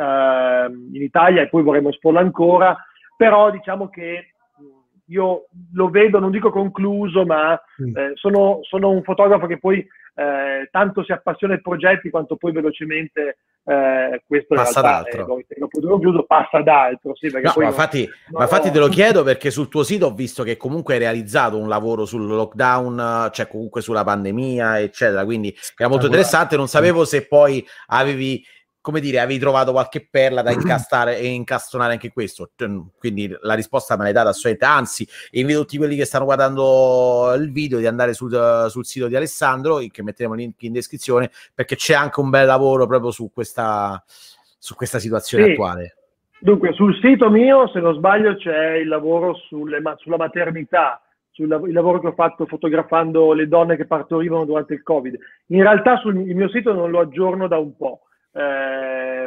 in 0.68 1.02
Italia 1.02 1.42
e 1.42 1.48
poi 1.48 1.62
vorremmo 1.62 1.88
esporla 1.88 2.20
ancora, 2.20 2.76
però 3.16 3.50
diciamo 3.50 3.88
che 3.88 4.32
mm, 4.60 4.66
io 5.06 5.46
lo 5.74 5.88
vedo, 5.88 6.20
non 6.20 6.30
dico 6.30 6.50
concluso, 6.50 7.24
ma 7.24 7.54
eh, 7.54 8.12
sono, 8.14 8.60
sono, 8.62 8.90
un 8.90 9.02
fotografo 9.02 9.46
che 9.46 9.58
poi 9.58 9.84
eh, 10.14 10.68
tanto 10.70 11.04
si 11.04 11.12
appassiona 11.12 11.54
ai 11.54 11.60
progetti 11.60 12.10
quanto 12.10 12.36
poi 12.36 12.52
velocemente 12.52 13.38
eh, 13.64 14.22
questo 14.26 14.54
passa 14.54 14.80
ad 14.80 14.86
altro. 14.86 15.38
dopo 15.56 15.98
chiuso 15.98 16.24
passa 16.24 16.58
ad 16.58 16.68
altro. 16.68 17.14
Sì, 17.14 17.28
no, 17.30 17.52
ma, 17.56 17.64
infatti, 17.66 18.04
no, 18.06 18.38
ma 18.38 18.42
infatti 18.44 18.70
te 18.70 18.78
lo 18.78 18.88
chiedo 18.88 19.22
perché 19.22 19.50
sul 19.50 19.68
tuo 19.68 19.82
sito 19.82 20.06
ho 20.06 20.14
visto 20.14 20.42
che 20.42 20.56
comunque 20.56 20.94
hai 20.94 21.00
realizzato 21.00 21.58
un 21.58 21.68
lavoro 21.68 22.04
sul 22.04 22.26
lockdown, 22.26 23.30
cioè 23.32 23.46
comunque 23.46 23.82
sulla 23.82 24.02
pandemia, 24.02 24.80
eccetera. 24.80 25.24
Quindi 25.24 25.54
era 25.76 25.88
molto 25.88 26.06
interessante. 26.06 26.56
Non 26.56 26.68
sapevo 26.68 27.04
se 27.04 27.26
poi 27.26 27.64
avevi 27.88 28.44
come 28.80 29.00
dire, 29.00 29.20
avevi 29.20 29.38
trovato 29.38 29.72
qualche 29.72 30.06
perla 30.10 30.42
da 30.42 30.50
incastare 30.52 31.18
e 31.18 31.26
incastonare 31.26 31.92
anche 31.92 32.10
questo. 32.10 32.50
Cioè, 32.56 32.68
quindi 32.98 33.34
la 33.40 33.54
risposta 33.54 33.96
me 33.96 34.04
l'hai 34.04 34.12
data 34.12 34.30
assolutamente. 34.30 34.64
Anzi, 34.64 35.06
invito 35.32 35.60
tutti 35.60 35.76
quelli 35.76 35.96
che 35.96 36.04
stanno 36.04 36.24
guardando 36.24 37.32
il 37.36 37.52
video 37.52 37.78
di 37.78 37.86
andare 37.86 38.14
sul, 38.14 38.66
sul 38.68 38.84
sito 38.84 39.08
di 39.08 39.16
Alessandro, 39.16 39.78
che 39.90 40.02
metteremo 40.02 40.34
il 40.34 40.40
link 40.40 40.62
in 40.62 40.72
descrizione, 40.72 41.30
perché 41.54 41.76
c'è 41.76 41.94
anche 41.94 42.20
un 42.20 42.30
bel 42.30 42.46
lavoro 42.46 42.86
proprio 42.86 43.10
su 43.10 43.30
questa, 43.32 44.02
su 44.06 44.74
questa 44.74 44.98
situazione 44.98 45.44
sì. 45.44 45.50
attuale. 45.50 45.94
Dunque, 46.42 46.72
sul 46.72 46.98
sito 47.02 47.28
mio, 47.28 47.68
se 47.68 47.80
non 47.80 47.94
sbaglio, 47.94 48.34
c'è 48.36 48.76
il 48.76 48.88
lavoro 48.88 49.34
sulle, 49.34 49.82
sulla 49.98 50.16
maternità, 50.16 51.02
sul 51.30 51.44
il 51.66 51.72
lavoro 51.74 52.00
che 52.00 52.06
ho 52.06 52.12
fatto 52.12 52.46
fotografando 52.46 53.34
le 53.34 53.46
donne 53.46 53.76
che 53.76 53.84
partorivano 53.84 54.46
durante 54.46 54.72
il 54.72 54.82
Covid. 54.82 55.18
In 55.48 55.60
realtà 55.60 55.98
sul 55.98 56.14
mio 56.14 56.48
sito 56.48 56.72
non 56.72 56.90
lo 56.90 57.00
aggiorno 57.00 57.46
da 57.46 57.58
un 57.58 57.76
po' 57.76 58.04
Eh, 58.32 59.26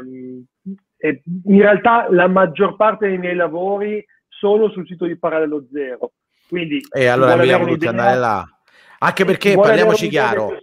in 1.45 1.61
realtà 1.61 2.07
la 2.09 2.27
maggior 2.27 2.75
parte 2.75 3.07
dei 3.07 3.17
miei 3.17 3.35
lavori 3.35 4.03
sono 4.27 4.69
sul 4.69 4.85
sito 4.87 5.05
di 5.05 5.17
Parallelo 5.17 5.65
Zero. 5.71 6.13
Quindi, 6.47 6.81
e 6.91 7.07
allora 7.07 7.35
tutti 7.59 7.87
andare 7.87 8.17
là. 8.17 8.47
Anche 8.99 9.25
perché 9.25 9.55
parliamoci 9.55 10.07
chiaro. 10.07 10.57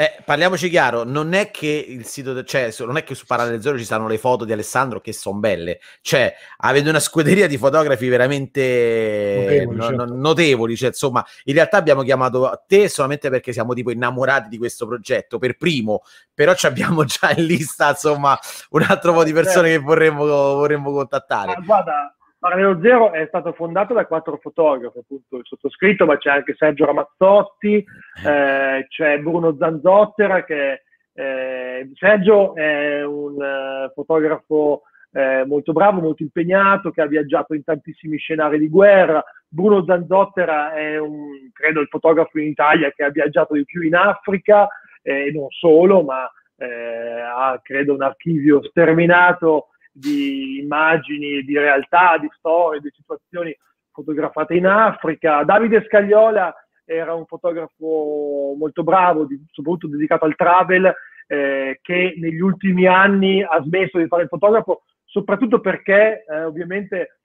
Eh, 0.00 0.16
parliamoci 0.24 0.70
chiaro, 0.70 1.04
non 1.04 1.34
è 1.34 1.50
che 1.50 1.66
il 1.66 2.06
sito, 2.06 2.42
cioè, 2.42 2.74
non 2.86 2.96
è 2.96 3.04
che 3.04 3.14
su 3.14 3.26
Parallel 3.26 3.60
Zero 3.60 3.76
ci 3.76 3.84
stanno 3.84 4.08
le 4.08 4.16
foto 4.16 4.46
di 4.46 4.52
Alessandro 4.52 5.02
che 5.02 5.12
sono 5.12 5.38
belle, 5.38 5.78
cioè, 6.00 6.34
avete 6.56 6.88
una 6.88 7.00
scuderia 7.00 7.46
di 7.46 7.58
fotografi 7.58 8.08
veramente 8.08 9.66
notevoli, 9.66 9.76
no, 9.76 9.82
certo. 9.84 10.14
notevoli 10.14 10.76
cioè, 10.76 10.88
insomma, 10.88 11.22
in 11.44 11.52
realtà 11.52 11.76
abbiamo 11.76 12.00
chiamato 12.00 12.62
te 12.66 12.88
solamente 12.88 13.28
perché 13.28 13.52
siamo 13.52 13.74
tipo 13.74 13.90
innamorati 13.90 14.48
di 14.48 14.56
questo 14.56 14.86
progetto, 14.86 15.36
per 15.36 15.58
primo, 15.58 16.00
però 16.32 16.54
abbiamo 16.62 17.04
già 17.04 17.32
in 17.36 17.44
lista, 17.44 17.90
insomma, 17.90 18.38
un 18.70 18.86
altro 18.88 19.12
po' 19.12 19.22
di 19.22 19.34
persone 19.34 19.68
che 19.68 19.78
vorremmo, 19.80 20.24
vorremmo 20.24 20.92
contattare. 20.92 21.52
Ah, 21.52 21.60
guarda, 21.60 22.16
Parallelo 22.40 22.80
Zero 22.80 23.12
è 23.12 23.26
stato 23.26 23.52
fondato 23.52 23.92
da 23.92 24.06
quattro 24.06 24.38
fotografi, 24.38 24.98
appunto 24.98 25.36
il 25.36 25.44
sottoscritto, 25.44 26.06
ma 26.06 26.16
c'è 26.16 26.30
anche 26.30 26.54
Sergio 26.56 26.86
Ramazzotti, 26.86 27.84
eh, 28.26 28.86
c'è 28.88 29.18
Bruno 29.18 29.54
Zanzottera 29.58 30.42
che 30.44 30.82
eh, 31.12 31.90
Sergio 31.92 32.54
è 32.54 33.04
un 33.04 33.34
uh, 33.34 33.92
fotografo 33.92 34.84
eh, 35.12 35.44
molto 35.44 35.72
bravo, 35.72 36.00
molto 36.00 36.22
impegnato, 36.22 36.90
che 36.90 37.02
ha 37.02 37.06
viaggiato 37.06 37.52
in 37.52 37.62
tantissimi 37.62 38.16
scenari 38.16 38.58
di 38.58 38.70
guerra. 38.70 39.22
Bruno 39.46 39.84
Zanzottera 39.84 40.72
è 40.72 40.98
un, 40.98 41.50
credo, 41.52 41.80
il 41.80 41.88
fotografo 41.88 42.38
in 42.38 42.46
Italia 42.46 42.90
che 42.90 43.04
ha 43.04 43.10
viaggiato 43.10 43.52
di 43.52 43.66
più 43.66 43.82
in 43.82 43.94
Africa 43.94 44.66
eh, 45.02 45.26
e 45.26 45.30
non 45.30 45.50
solo, 45.50 46.02
ma 46.02 46.26
eh, 46.56 47.20
ha, 47.20 47.60
credo, 47.62 47.92
un 47.92 48.02
archivio 48.02 48.62
sterminato 48.62 49.66
di 50.00 50.60
immagini, 50.60 51.42
di 51.42 51.56
realtà, 51.56 52.16
di 52.18 52.28
storie, 52.36 52.80
di 52.80 52.90
situazioni 52.94 53.56
fotografate 53.92 54.54
in 54.54 54.66
Africa. 54.66 55.44
Davide 55.44 55.84
Scagliola 55.86 56.52
era 56.84 57.14
un 57.14 57.26
fotografo 57.26 58.54
molto 58.58 58.82
bravo, 58.82 59.24
di, 59.24 59.40
soprattutto 59.52 59.88
dedicato 59.88 60.24
al 60.24 60.34
travel, 60.34 60.92
eh, 61.26 61.78
che 61.82 62.14
negli 62.16 62.40
ultimi 62.40 62.86
anni 62.86 63.42
ha 63.42 63.62
smesso 63.62 63.98
di 63.98 64.08
fare 64.08 64.22
il 64.22 64.28
fotografo, 64.28 64.82
soprattutto 65.04 65.60
perché 65.60 66.24
eh, 66.24 66.44
ovviamente 66.44 67.20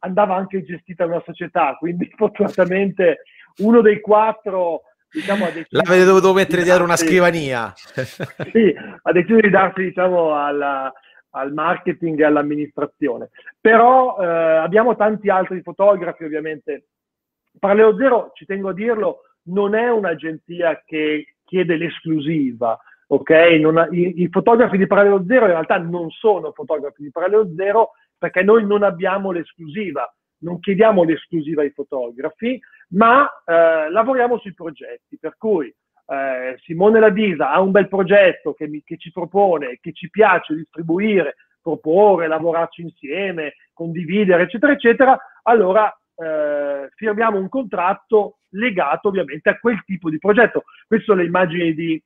andava 0.00 0.36
anche 0.36 0.62
gestita 0.62 1.06
una 1.06 1.22
società, 1.24 1.74
quindi 1.76 2.08
fortunatamente 2.16 3.22
uno 3.58 3.80
dei 3.80 4.00
quattro 4.00 4.82
diciamo, 5.10 5.46
ha 5.46 5.50
deciso 5.50 5.82
l'avete 5.82 6.04
dovuto 6.04 6.32
mettere 6.32 6.62
dietro 6.62 6.84
una 6.84 6.96
scrivania 6.96 7.72
sì, 8.52 8.72
ha 9.02 9.12
deciso 9.12 9.40
di 9.40 9.50
darsi 9.50 9.82
diciamo 9.82 10.36
alla, 10.36 10.92
al 11.30 11.52
marketing 11.52 12.20
e 12.20 12.24
all'amministrazione. 12.24 13.30
Però 13.60 14.16
eh, 14.18 14.26
abbiamo 14.26 14.96
tanti 14.96 15.28
altri 15.28 15.62
fotografi, 15.62 16.24
ovviamente. 16.24 16.88
Parallelo 17.58 17.96
Zero, 17.96 18.30
ci 18.34 18.44
tengo 18.44 18.68
a 18.70 18.74
dirlo, 18.74 19.20
non 19.44 19.74
è 19.74 19.90
un'agenzia 19.90 20.82
che 20.84 21.34
chiede 21.44 21.76
l'esclusiva, 21.76 22.78
ok? 23.08 23.30
Ha, 23.30 23.88
i, 23.90 24.22
i, 24.22 24.28
fotografi 24.28 24.76
di 24.76 24.86
Parallelo 24.86 25.24
Zero 25.26 25.46
in 25.46 25.52
realtà 25.52 25.78
non 25.78 26.10
sono 26.10 26.52
fotografi 26.52 27.02
di 27.02 27.10
Parallelo 27.10 27.52
Zero 27.56 27.90
perché 28.16 28.42
noi 28.42 28.66
non 28.66 28.82
abbiamo 28.82 29.30
l'esclusiva, 29.30 30.12
non 30.38 30.58
chiediamo 30.60 31.04
l'esclusiva 31.04 31.62
ai 31.62 31.70
fotografi, 31.70 32.60
ma 32.90 33.28
eh, 33.44 33.90
lavoriamo 33.90 34.38
sui 34.38 34.54
progetti, 34.54 35.18
per 35.18 35.36
cui 35.36 35.74
eh, 36.08 36.56
Simone 36.62 37.00
Ladisa 37.00 37.50
ha 37.50 37.60
un 37.60 37.70
bel 37.70 37.88
progetto 37.88 38.54
che, 38.54 38.66
mi, 38.66 38.82
che 38.82 38.96
ci 38.96 39.12
propone, 39.12 39.78
che 39.80 39.92
ci 39.92 40.08
piace 40.08 40.54
distribuire, 40.54 41.36
proporre, 41.60 42.26
lavorarci 42.26 42.82
insieme, 42.82 43.54
condividere, 43.74 44.44
eccetera, 44.44 44.72
eccetera, 44.72 45.18
allora 45.42 45.92
eh, 46.16 46.88
firmiamo 46.94 47.38
un 47.38 47.48
contratto 47.48 48.38
legato 48.50 49.08
ovviamente 49.08 49.50
a 49.50 49.58
quel 49.58 49.82
tipo 49.84 50.08
di 50.08 50.18
progetto. 50.18 50.64
Queste 50.86 51.04
sono 51.06 51.20
le 51.20 51.26
immagini 51.26 51.74
di... 51.74 52.02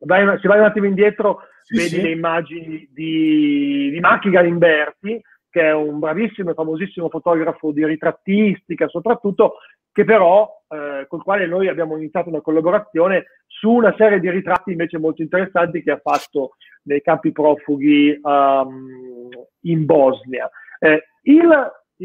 Vai, 0.00 0.38
se 0.38 0.48
vai 0.48 0.58
un 0.58 0.64
attimo 0.66 0.84
indietro, 0.84 1.40
sì, 1.62 1.76
vedi 1.76 1.88
sì. 1.88 2.02
le 2.02 2.10
immagini 2.10 2.88
di, 2.92 3.88
di 3.90 4.00
Macchi 4.00 4.28
Galimberti, 4.28 5.22
che 5.48 5.62
è 5.62 5.72
un 5.72 5.98
bravissimo 5.98 6.50
e 6.50 6.54
famosissimo 6.54 7.08
fotografo 7.08 7.72
di 7.72 7.86
ritrattistica, 7.86 8.88
soprattutto, 8.88 9.54
che 9.94 10.04
però 10.04 10.50
eh, 10.68 11.06
col 11.06 11.22
quale 11.22 11.46
noi 11.46 11.68
abbiamo 11.68 11.96
iniziato 11.96 12.28
una 12.28 12.40
collaborazione 12.40 13.26
su 13.46 13.70
una 13.70 13.94
serie 13.96 14.18
di 14.18 14.28
ritratti 14.28 14.72
invece 14.72 14.98
molto 14.98 15.22
interessanti 15.22 15.84
che 15.84 15.92
ha 15.92 16.00
fatto 16.02 16.56
nei 16.82 17.00
campi 17.00 17.30
profughi 17.30 18.18
um, 18.20 19.28
in 19.60 19.84
Bosnia. 19.84 20.50
Eh, 20.80 21.04
il, 21.22 21.48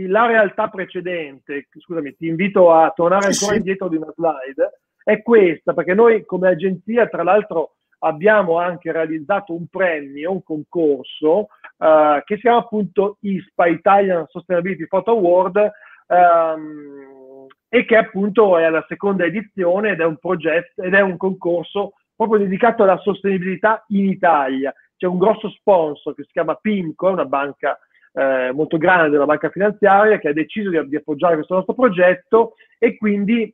la 0.08 0.26
realtà 0.28 0.68
precedente, 0.68 1.68
scusami, 1.80 2.16
ti 2.16 2.28
invito 2.28 2.72
a 2.72 2.92
tornare 2.96 3.26
ancora 3.26 3.56
indietro 3.56 3.88
di 3.88 3.96
una 3.96 4.14
slide, 4.16 4.82
è 5.04 5.24
questa, 5.24 5.74
perché 5.74 5.96
noi 5.96 6.24
come 6.26 6.50
agenzia, 6.50 7.08
tra 7.08 7.24
l'altro, 7.24 7.78
abbiamo 8.02 8.60
anche 8.60 8.92
realizzato 8.92 9.56
un 9.56 9.66
premio, 9.66 10.32
un 10.32 10.44
concorso, 10.44 11.48
uh, 11.78 12.22
che 12.24 12.36
si 12.36 12.42
chiama 12.42 12.60
appunto 12.60 13.18
ISPA, 13.22 13.66
Italian 13.66 14.26
Sustainability 14.28 14.86
Photo 14.86 15.10
Award, 15.10 15.72
um, 16.06 17.09
e 17.70 17.86
che 17.86 17.95
appunto 17.95 18.57
è 18.57 18.63
alla 18.63 18.84
seconda 18.88 19.24
edizione 19.24 19.91
ed 19.91 20.01
è 20.01 20.05
un 20.05 20.17
progetto 20.17 20.82
ed 20.82 20.93
è 20.93 21.01
un 21.01 21.17
concorso 21.17 21.93
proprio 22.15 22.39
dedicato 22.39 22.84
alla 22.84 22.97
sostenibilità 22.97 23.86
in 23.89 24.09
Italia. 24.09 24.74
C'è 24.97 25.05
un 25.05 25.20
grosso 25.20 25.49
sponsor 25.51 26.15
che 26.15 26.24
si 26.24 26.32
chiama 26.32 26.55
PIMCO, 26.55 27.09
una 27.09 27.26
banca 27.26 27.80
eh, 28.11 28.51
molto 28.51 28.78
grande, 28.78 29.15
una 29.15 29.26
banca 29.26 29.49
finanziaria 29.49 30.17
che 30.17 30.30
ha 30.30 30.34
deciso 30.34 30.70
di, 30.70 30.89
di 30.89 30.95
appoggiare 30.97 31.36
questo 31.36 31.53
nostro 31.55 31.74
progetto 31.76 32.55
e 32.78 32.97
quindi 32.97 33.53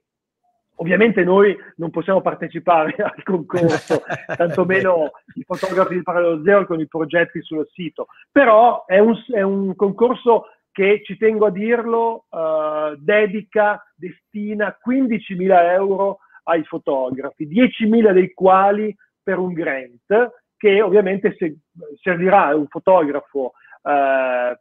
Ovviamente 0.77 1.23
noi 1.23 1.55
non 1.77 1.89
possiamo 1.89 2.21
partecipare 2.21 2.95
al 2.99 3.23
concorso, 3.23 4.03
tantomeno 4.35 5.11
i 5.35 5.43
fotografi 5.43 5.95
di 5.95 6.03
Parallelo 6.03 6.43
Zero 6.43 6.65
con 6.65 6.79
i 6.79 6.87
progetti 6.87 7.41
sul 7.41 7.65
sito, 7.71 8.07
però 8.31 8.83
è 8.85 8.99
un, 8.99 9.15
è 9.33 9.41
un 9.41 9.75
concorso 9.75 10.47
che 10.75 11.01
ci 11.05 11.15
tengo 11.15 11.45
a 11.45 11.51
dirlo, 11.51 12.25
uh, 12.29 12.97
dedica, 12.97 13.81
destina 13.95 14.77
15.000 14.85 15.71
euro 15.71 16.17
ai 16.43 16.65
fotografi, 16.65 17.47
10.000 17.47 18.11
dei 18.11 18.33
quali 18.33 18.93
per 19.23 19.37
un 19.37 19.53
grant, 19.53 20.31
che 20.57 20.81
ovviamente 20.81 21.33
se, 21.37 21.59
servirà 22.01 22.47
a 22.47 22.55
un 22.57 22.67
fotografo 22.67 23.53
uh, 23.83 24.53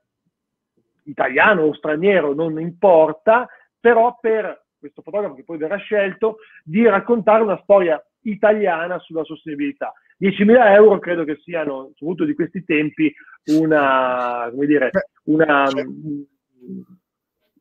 italiano 1.03 1.63
o 1.63 1.75
straniero, 1.75 2.33
non 2.33 2.61
importa, 2.61 3.49
però 3.81 4.17
per 4.21 4.67
questo 4.79 5.03
fotografo 5.03 5.35
che 5.35 5.43
poi 5.43 5.59
verrà 5.59 5.79
scelto, 5.79 6.37
di 6.63 6.87
raccontare 6.87 7.43
una 7.43 7.59
storia 7.65 8.01
italiana 8.21 9.01
sulla 9.01 9.25
sostenibilità. 9.25 9.93
10.000 10.21 10.73
euro 10.73 10.99
credo 10.99 11.25
che 11.25 11.37
siano, 11.43 11.93
soprattutto 11.95 12.25
di 12.25 12.35
questi 12.35 12.65
tempi, 12.65 13.13
una, 13.47 14.49
come 14.51 14.67
dire, 14.67 14.91
una, 15.25 15.69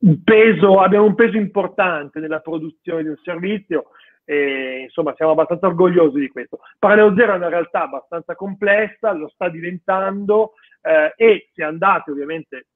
un 0.00 0.22
peso, 0.22 0.80
abbiamo 0.80 1.06
un 1.06 1.14
peso 1.14 1.36
importante 1.36 2.20
nella 2.20 2.40
produzione 2.40 3.02
di 3.02 3.08
un 3.08 3.18
servizio 3.22 3.90
e 4.24 4.82
insomma 4.84 5.14
siamo 5.16 5.32
abbastanza 5.32 5.66
orgogliosi 5.66 6.18
di 6.18 6.28
questo. 6.28 6.60
Parallelo 6.78 7.14
Zero 7.16 7.32
è 7.34 7.36
una 7.36 7.48
realtà 7.48 7.82
abbastanza 7.82 8.34
complessa, 8.34 9.12
lo 9.12 9.28
sta 9.28 9.48
diventando 9.48 10.52
eh, 10.82 11.12
e 11.16 11.50
se 11.52 11.62
andate 11.62 12.10
ovviamente 12.10 12.66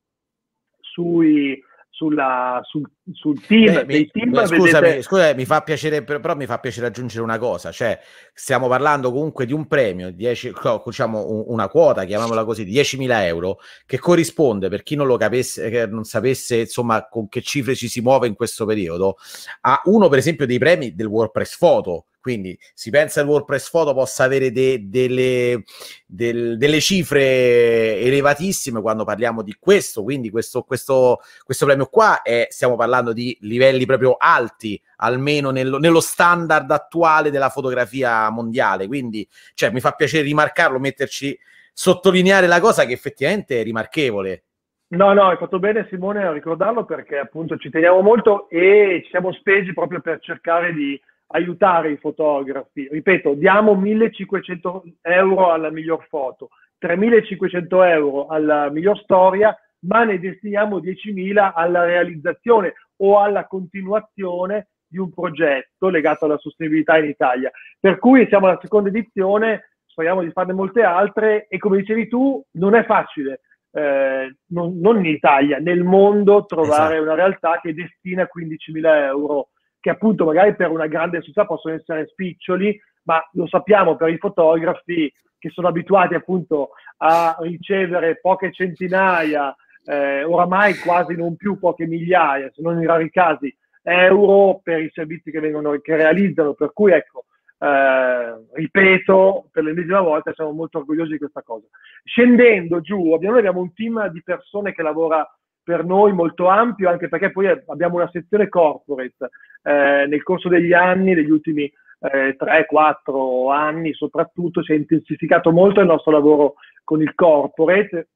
sui, 0.80 1.58
sulla, 1.98 2.60
sul, 2.62 2.88
sul, 3.12 3.44
team, 3.44 3.74
Beh, 3.74 3.84
mi, 3.84 4.06
team 4.06 4.32
scusami, 4.46 4.80
vedete... 4.80 5.02
scusami, 5.02 5.34
mi 5.34 5.44
fa 5.44 5.62
piacere, 5.62 6.04
però 6.04 6.36
mi 6.36 6.46
fa 6.46 6.60
piacere 6.60 6.86
aggiungere 6.86 7.24
una 7.24 7.38
cosa, 7.38 7.72
cioè 7.72 7.98
stiamo 8.32 8.68
parlando 8.68 9.10
comunque 9.10 9.46
di 9.46 9.52
un 9.52 9.66
premio, 9.66 10.12
10, 10.12 10.52
diciamo 10.84 11.44
una 11.48 11.66
quota, 11.66 12.04
chiamiamola 12.04 12.44
così, 12.44 12.62
di 12.62 12.72
10.000 12.72 13.24
euro, 13.24 13.58
che 13.84 13.98
corrisponde, 13.98 14.68
per 14.68 14.84
chi 14.84 14.94
non 14.94 15.08
lo 15.08 15.16
capesse, 15.16 15.68
che 15.70 15.88
non 15.88 16.04
sapesse 16.04 16.58
insomma 16.58 17.08
con 17.08 17.26
che 17.28 17.42
cifre 17.42 17.74
ci 17.74 17.88
si 17.88 18.00
muove 18.00 18.28
in 18.28 18.36
questo 18.36 18.64
periodo, 18.64 19.16
a 19.62 19.80
uno 19.86 20.08
per 20.08 20.18
esempio 20.18 20.46
dei 20.46 20.58
premi 20.58 20.94
del 20.94 21.06
WordPress 21.08 21.58
Photo, 21.58 22.06
Quindi 22.20 22.58
si 22.74 22.90
pensa 22.90 23.20
il 23.20 23.28
WordPress 23.28 23.70
Photo 23.70 23.94
possa 23.94 24.24
avere 24.24 24.50
de, 24.50 24.88
delle, 24.88 25.62
del, 26.06 26.58
delle, 26.58 26.80
cifre 26.80 28.00
elevatissime 28.00 28.80
quando 28.80 29.04
parliamo 29.04 29.42
di 29.42 29.56
questo. 29.58 30.02
Quindi 30.02 30.30
questo, 30.30 30.62
questo, 30.62 31.20
questo 31.44 31.66
premio 31.66 31.86
qua 31.86 32.22
è, 32.22 32.48
stiamo 32.50 32.76
parlando 32.76 33.12
di 33.12 33.36
livelli 33.42 33.86
proprio 33.86 34.16
alti, 34.18 34.80
almeno 34.96 35.50
nello, 35.50 35.78
nello 35.78 36.00
standard 36.00 36.70
attuale 36.70 37.30
della 37.30 37.50
fotografia 37.50 38.28
mondiale. 38.30 38.86
Quindi 38.86 39.26
cioè, 39.54 39.70
mi 39.70 39.80
fa 39.80 39.92
piacere 39.92 40.24
rimarcarlo, 40.24 40.78
metterci, 40.78 41.38
sottolineare 41.72 42.48
la 42.48 42.60
cosa 42.60 42.84
che 42.84 42.92
effettivamente 42.92 43.60
è 43.60 43.62
rimarchevole. 43.62 44.42
No, 44.88 45.12
no, 45.12 45.28
hai 45.28 45.36
fatto 45.36 45.58
bene 45.58 45.86
Simone 45.90 46.24
a 46.24 46.32
ricordarlo 46.32 46.84
perché 46.84 47.18
appunto 47.18 47.58
ci 47.58 47.68
teniamo 47.68 48.00
molto 48.00 48.48
e 48.48 49.02
ci 49.04 49.10
siamo 49.10 49.32
spesi 49.32 49.74
proprio 49.74 50.00
per 50.00 50.18
cercare 50.20 50.72
di 50.72 50.98
aiutare 51.28 51.92
i 51.92 51.96
fotografi. 51.96 52.88
Ripeto, 52.90 53.34
diamo 53.34 53.74
1500 53.74 54.84
euro 55.02 55.50
alla 55.52 55.70
miglior 55.70 56.06
foto, 56.08 56.50
3500 56.78 57.82
euro 57.82 58.26
alla 58.26 58.70
miglior 58.70 58.98
storia, 58.98 59.56
ma 59.80 60.04
ne 60.04 60.18
destiniamo 60.18 60.78
10.000 60.78 61.52
alla 61.54 61.84
realizzazione 61.84 62.74
o 62.96 63.20
alla 63.20 63.46
continuazione 63.46 64.68
di 64.86 64.98
un 64.98 65.12
progetto 65.12 65.88
legato 65.88 66.24
alla 66.24 66.38
sostenibilità 66.38 66.98
in 66.98 67.10
Italia. 67.10 67.50
Per 67.78 67.98
cui 67.98 68.26
siamo 68.28 68.46
alla 68.46 68.58
seconda 68.60 68.88
edizione, 68.88 69.70
speriamo 69.84 70.22
di 70.22 70.30
farne 70.30 70.54
molte 70.54 70.82
altre 70.82 71.46
e 71.48 71.58
come 71.58 71.78
dicevi 71.78 72.08
tu, 72.08 72.42
non 72.52 72.74
è 72.74 72.84
facile 72.84 73.40
eh, 73.72 74.36
non, 74.46 74.78
non, 74.78 74.98
in 74.98 75.06
Italia, 75.06 75.58
nel 75.58 75.84
mondo 75.84 76.44
trovare 76.46 76.94
esatto. 76.94 77.02
una 77.02 77.14
realtà 77.14 77.60
che 77.60 77.74
destina 77.74 78.22
15.000 78.22 79.04
euro, 79.04 79.48
che 79.80 79.90
appunto 79.90 80.24
magari 80.24 80.54
per 80.54 80.70
una 80.70 80.86
grande 80.86 81.18
società 81.20 81.46
possono 81.46 81.74
essere 81.74 82.06
spiccioli, 82.06 82.78
ma 83.04 83.22
lo 83.32 83.46
sappiamo 83.46 83.96
per 83.96 84.08
i 84.10 84.18
fotografi 84.18 85.12
che 85.38 85.50
sono 85.50 85.68
abituati 85.68 86.14
appunto 86.14 86.70
a 86.98 87.36
ricevere 87.40 88.18
poche 88.20 88.52
centinaia, 88.52 89.54
eh, 89.84 90.24
oramai 90.24 90.76
quasi 90.76 91.14
non 91.14 91.36
più 91.36 91.58
poche 91.58 91.86
migliaia, 91.86 92.50
se 92.52 92.60
non 92.60 92.78
in 92.78 92.86
rari 92.86 93.10
casi, 93.10 93.54
euro 93.82 94.60
per 94.62 94.82
i 94.82 94.90
servizi 94.92 95.30
che, 95.30 95.40
vengono, 95.40 95.78
che 95.78 95.96
realizzano. 95.96 96.54
Per 96.54 96.72
cui 96.72 96.92
ecco, 96.92 97.24
eh, 97.58 98.46
ripeto 98.52 99.48
per 99.50 99.64
l'ennesima 99.64 100.00
volta, 100.00 100.32
siamo 100.34 100.52
molto 100.52 100.78
orgogliosi 100.78 101.12
di 101.12 101.18
questa 101.18 101.42
cosa. 101.42 101.66
Scendendo 102.04 102.80
giù, 102.80 103.12
abbiamo, 103.12 103.38
abbiamo 103.38 103.60
un 103.60 103.72
team 103.72 104.08
di 104.08 104.22
persone 104.22 104.74
che 104.74 104.82
lavora 104.82 105.26
per 105.68 105.84
noi 105.84 106.14
molto 106.14 106.46
ampio, 106.46 106.88
anche 106.88 107.10
perché 107.10 107.30
poi 107.30 107.46
abbiamo 107.46 107.96
una 107.96 108.08
sezione 108.10 108.48
corporate. 108.48 109.28
Eh, 109.62 110.06
nel 110.08 110.22
corso 110.22 110.48
degli 110.48 110.72
anni, 110.72 111.14
degli 111.14 111.28
ultimi 111.28 111.64
eh, 111.64 112.34
3-4 112.38 113.52
anni 113.52 113.92
soprattutto, 113.92 114.62
si 114.62 114.72
è 114.72 114.76
intensificato 114.76 115.52
molto 115.52 115.80
il 115.80 115.86
nostro 115.86 116.12
lavoro 116.12 116.54
con 116.84 117.02
il 117.02 117.14
corporate, 117.14 118.08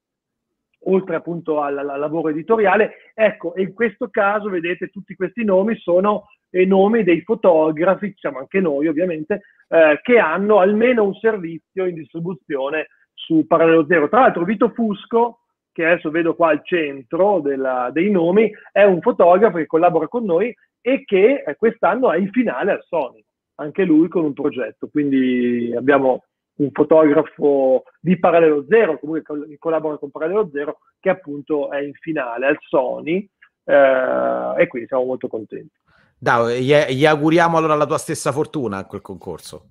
oltre 0.85 1.17
appunto 1.17 1.61
al, 1.61 1.77
al 1.77 2.01
lavoro 2.01 2.31
editoriale. 2.31 3.13
Ecco, 3.13 3.53
in 3.57 3.75
questo 3.75 4.09
caso, 4.09 4.49
vedete, 4.49 4.89
tutti 4.89 5.15
questi 5.15 5.45
nomi 5.45 5.77
sono 5.77 6.29
e 6.49 6.65
nomi 6.65 7.05
dei 7.05 7.21
fotografi, 7.21 8.15
siamo 8.17 8.39
anche 8.39 8.61
noi 8.61 8.87
ovviamente, 8.87 9.43
eh, 9.69 10.01
che 10.03 10.19
hanno 10.19 10.59
almeno 10.61 11.05
un 11.05 11.13
servizio 11.17 11.85
in 11.85 11.97
distribuzione 11.97 12.87
su 13.13 13.47
Parallelo 13.47 13.85
Zero. 13.85 14.09
Tra 14.09 14.21
l'altro 14.21 14.45
Vito 14.45 14.71
Fusco, 14.71 15.42
che 15.73 15.85
adesso 15.85 16.11
vedo 16.11 16.35
qua 16.35 16.51
al 16.51 16.65
centro 16.65 17.41
della, 17.41 17.91
dei 17.93 18.11
nomi, 18.11 18.51
è 18.71 18.85
un 18.85 19.01
fotografo 19.01 19.57
che 19.57 19.67
collabora 19.67 20.07
con 20.07 20.25
noi 20.25 20.55
e 20.81 21.05
che 21.05 21.43
eh, 21.47 21.57
quest'anno 21.57 22.13
è 22.13 22.19
in 22.19 22.31
finale 22.31 22.73
al 22.73 22.85
Sony, 22.87 23.25
anche 23.57 23.85
lui 23.85 24.09
con 24.09 24.25
un 24.25 24.33
progetto. 24.33 24.89
Quindi 24.89 25.73
abbiamo 25.75 26.25
un 26.57 26.71
fotografo 26.73 27.85
di 28.01 28.19
Parallelo 28.19 28.65
Zero, 28.69 28.99
comunque 28.99 29.47
che 29.47 29.57
collabora 29.59 29.97
con 29.97 30.11
Parallelo 30.11 30.51
Zero, 30.53 30.79
che 31.01 31.09
appunto 31.09 31.71
è 31.71 31.81
in 31.81 31.95
finale 31.95 32.47
al 32.47 32.59
Sony 32.61 33.27
eh, 33.65 34.55
e 34.59 34.67
quindi 34.67 34.89
siamo 34.89 35.05
molto 35.05 35.29
contenti. 35.29 35.81
Gli, 36.19 36.73
gli, 36.73 37.05
auguriamo 37.05 37.57
allora 37.57 37.75
la 37.75 37.87
tua 37.87 37.99
stessa 37.99 38.31
fortuna 38.31 38.79
a 38.79 38.87
quel 38.87 39.01
concorso. 39.01 39.71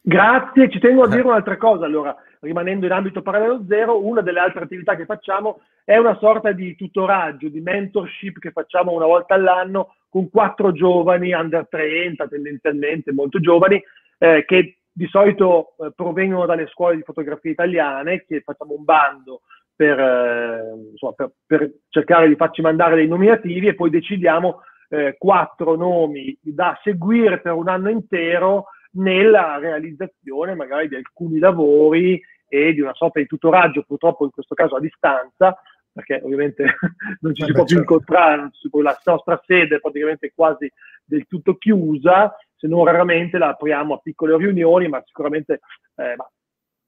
Grazie, 0.00 0.70
ci 0.70 0.78
tengo 0.78 1.04
a 1.04 1.08
dire 1.08 1.22
un'altra 1.26 1.56
cosa 1.56 1.86
allora, 1.86 2.14
rimanendo 2.42 2.86
in 2.86 2.92
ambito 2.92 3.22
parallelo 3.22 3.64
zero, 3.68 4.04
una 4.04 4.20
delle 4.20 4.40
altre 4.40 4.64
attività 4.64 4.96
che 4.96 5.04
facciamo 5.04 5.60
è 5.84 5.96
una 5.96 6.16
sorta 6.18 6.52
di 6.52 6.74
tutoraggio, 6.74 7.48
di 7.48 7.60
mentorship 7.60 8.38
che 8.38 8.50
facciamo 8.50 8.92
una 8.92 9.06
volta 9.06 9.34
all'anno 9.34 9.94
con 10.08 10.28
quattro 10.28 10.72
giovani, 10.72 11.32
under 11.32 11.66
30 11.68 12.28
tendenzialmente, 12.28 13.12
molto 13.12 13.40
giovani, 13.40 13.82
eh, 14.18 14.44
che 14.44 14.78
di 14.92 15.06
solito 15.06 15.74
eh, 15.78 15.92
provengono 15.94 16.44
dalle 16.44 16.66
scuole 16.66 16.96
di 16.96 17.02
fotografia 17.02 17.50
italiane, 17.50 18.24
che 18.26 18.40
facciamo 18.40 18.74
un 18.74 18.84
bando 18.84 19.42
per, 19.74 19.98
eh, 19.98 20.90
insomma, 20.90 21.12
per, 21.14 21.30
per 21.46 21.72
cercare 21.88 22.28
di 22.28 22.36
farci 22.36 22.60
mandare 22.60 22.96
dei 22.96 23.08
nominativi 23.08 23.68
e 23.68 23.74
poi 23.74 23.88
decidiamo 23.88 24.62
eh, 24.90 25.16
quattro 25.16 25.76
nomi 25.76 26.36
da 26.40 26.78
seguire 26.82 27.40
per 27.40 27.52
un 27.52 27.68
anno 27.68 27.88
intero 27.88 28.66
nella 28.94 29.56
realizzazione 29.58 30.54
magari 30.54 30.88
di 30.88 30.96
alcuni 30.96 31.38
lavori 31.38 32.20
e 32.52 32.74
di 32.74 32.82
una 32.82 32.92
sorta 32.92 33.18
di 33.18 33.26
tutoraggio, 33.26 33.82
purtroppo 33.82 34.24
in 34.24 34.30
questo 34.30 34.54
caso 34.54 34.76
a 34.76 34.80
distanza, 34.80 35.58
perché 35.90 36.20
ovviamente 36.22 36.64
non 37.20 37.34
ci 37.34 37.44
si 37.44 37.52
può 37.52 37.64
più 37.64 37.76
certo. 37.76 37.94
incontrare, 37.94 38.50
la 38.82 39.00
nostra 39.04 39.42
sede 39.46 39.76
è 39.76 39.80
praticamente 39.80 40.32
quasi 40.34 40.70
del 41.02 41.24
tutto 41.26 41.56
chiusa, 41.56 42.36
se 42.54 42.68
non 42.68 42.84
raramente 42.84 43.38
la 43.38 43.48
apriamo 43.48 43.94
a 43.94 43.98
piccole 43.98 44.36
riunioni, 44.36 44.86
ma 44.88 45.02
sicuramente 45.06 45.60
eh, 45.96 46.14
ma 46.14 46.28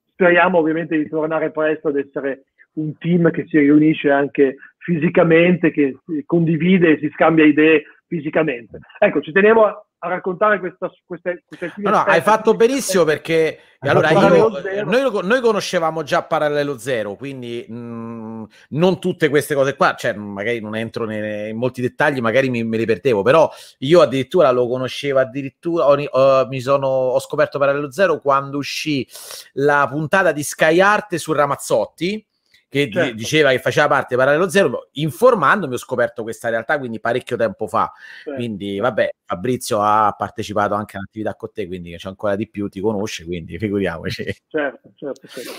speriamo 0.04 0.58
ovviamente 0.58 0.98
di 0.98 1.08
tornare 1.08 1.50
presto 1.50 1.88
ad 1.88 1.96
essere 1.96 2.44
un 2.74 2.96
team 2.98 3.30
che 3.30 3.46
si 3.48 3.58
riunisce 3.58 4.10
anche 4.10 4.56
fisicamente, 4.78 5.70
che 5.70 5.96
condivide 6.26 6.92
e 6.92 6.98
si 6.98 7.10
scambia 7.14 7.46
idee 7.46 7.84
fisicamente. 8.06 8.80
Ecco, 8.98 9.22
ci 9.22 9.32
tenevo 9.32 9.86
a, 10.04 10.08
raccontare 10.08 10.58
questa, 10.58 10.90
queste, 11.04 11.44
queste 11.46 11.72
no, 11.76 11.90
no, 11.90 11.98
hai 11.98 12.20
fatto 12.20 12.54
benissimo 12.54 13.04
perché 13.04 13.58
allora 13.78 14.10
io, 14.10 14.48
noi, 14.84 15.20
noi, 15.22 15.40
conoscevamo 15.40 16.02
già 16.02 16.22
Parallelo 16.22 16.78
Zero, 16.78 17.14
quindi 17.14 17.64
mh, 17.68 17.74
mm, 17.74 18.44
non 18.70 18.98
tutte 18.98 19.28
queste 19.28 19.54
cose 19.54 19.76
qua, 19.76 19.94
cioè 19.94 20.14
magari 20.14 20.60
non 20.60 20.76
entro 20.76 21.04
nei, 21.04 21.50
in 21.50 21.56
molti 21.56 21.80
dettagli, 21.80 22.20
magari 22.20 22.50
mi, 22.50 22.64
me 22.64 22.76
li 22.76 22.86
perdevo, 22.86 23.22
però 23.22 23.50
io 23.78 24.00
addirittura 24.00 24.50
lo 24.50 24.68
conoscevo, 24.68 25.18
addirittura 25.18 25.86
ho, 25.86 26.02
ho, 26.02 26.46
mi 26.46 26.60
sono, 26.60 26.86
ho 26.86 27.20
scoperto 27.20 27.58
Parallelo 27.58 27.90
Zero 27.92 28.20
quando 28.20 28.58
uscì 28.58 29.06
la 29.54 29.86
puntata 29.90 30.32
di 30.32 30.42
Sky 30.42 30.80
Art 30.80 31.14
su 31.16 31.32
Ramazzotti 31.32 32.26
che 32.74 32.90
certo. 32.90 33.14
diceva 33.14 33.50
che 33.50 33.60
faceva 33.60 33.86
parte 33.86 34.16
di 34.16 34.20
Parallelo 34.20 34.48
Zero, 34.48 34.88
informandomi 34.94 35.74
ho 35.74 35.78
scoperto 35.78 36.24
questa 36.24 36.48
realtà, 36.48 36.76
quindi 36.76 36.98
parecchio 36.98 37.36
tempo 37.36 37.68
fa. 37.68 37.92
Certo. 38.16 38.34
Quindi, 38.34 38.80
vabbè, 38.80 39.14
Fabrizio 39.24 39.80
ha 39.80 40.12
partecipato 40.18 40.74
anche 40.74 40.96
all'attività 40.96 41.36
con 41.36 41.52
te, 41.52 41.68
quindi 41.68 41.94
c'è 41.96 42.08
ancora 42.08 42.34
di 42.34 42.48
più, 42.48 42.68
ti 42.68 42.80
conosce, 42.80 43.24
quindi 43.24 43.58
figuriamoci. 43.58 44.24
Certo, 44.48 44.90
certo, 44.96 45.28
certo. 45.28 45.52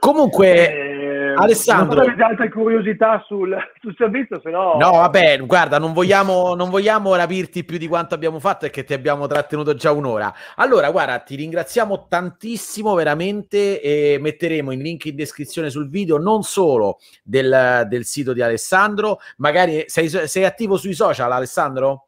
Comunque, 0.00 0.72
eh, 0.72 1.09
Alessandro, 1.34 2.00
non 2.00 2.08
avete 2.08 2.22
altre 2.22 2.48
curiosità 2.50 3.22
sul, 3.26 3.56
sul 3.80 3.94
servizio, 3.96 4.40
se 4.40 4.50
no... 4.50 4.76
No, 4.78 4.90
vabbè, 4.92 5.38
guarda, 5.46 5.78
non 5.78 5.92
vogliamo, 5.92 6.54
non 6.54 6.70
vogliamo 6.70 7.14
rapirti 7.14 7.64
più 7.64 7.78
di 7.78 7.86
quanto 7.88 8.14
abbiamo 8.14 8.38
fatto 8.38 8.66
e 8.66 8.70
che 8.70 8.84
ti 8.84 8.94
abbiamo 8.94 9.26
trattenuto 9.26 9.74
già 9.74 9.92
un'ora. 9.92 10.32
Allora, 10.56 10.90
guarda, 10.90 11.18
ti 11.18 11.36
ringraziamo 11.36 12.06
tantissimo, 12.08 12.94
veramente, 12.94 13.80
e 13.80 14.18
metteremo 14.20 14.72
il 14.72 14.80
link 14.80 15.06
in 15.06 15.16
descrizione 15.16 15.70
sul 15.70 15.88
video, 15.88 16.18
non 16.18 16.42
solo 16.42 16.98
del, 17.22 17.86
del 17.88 18.04
sito 18.04 18.32
di 18.32 18.42
Alessandro, 18.42 19.18
magari 19.38 19.84
sei, 19.86 20.08
sei 20.08 20.44
attivo 20.44 20.76
sui 20.76 20.94
social, 20.94 21.30
Alessandro? 21.32 22.06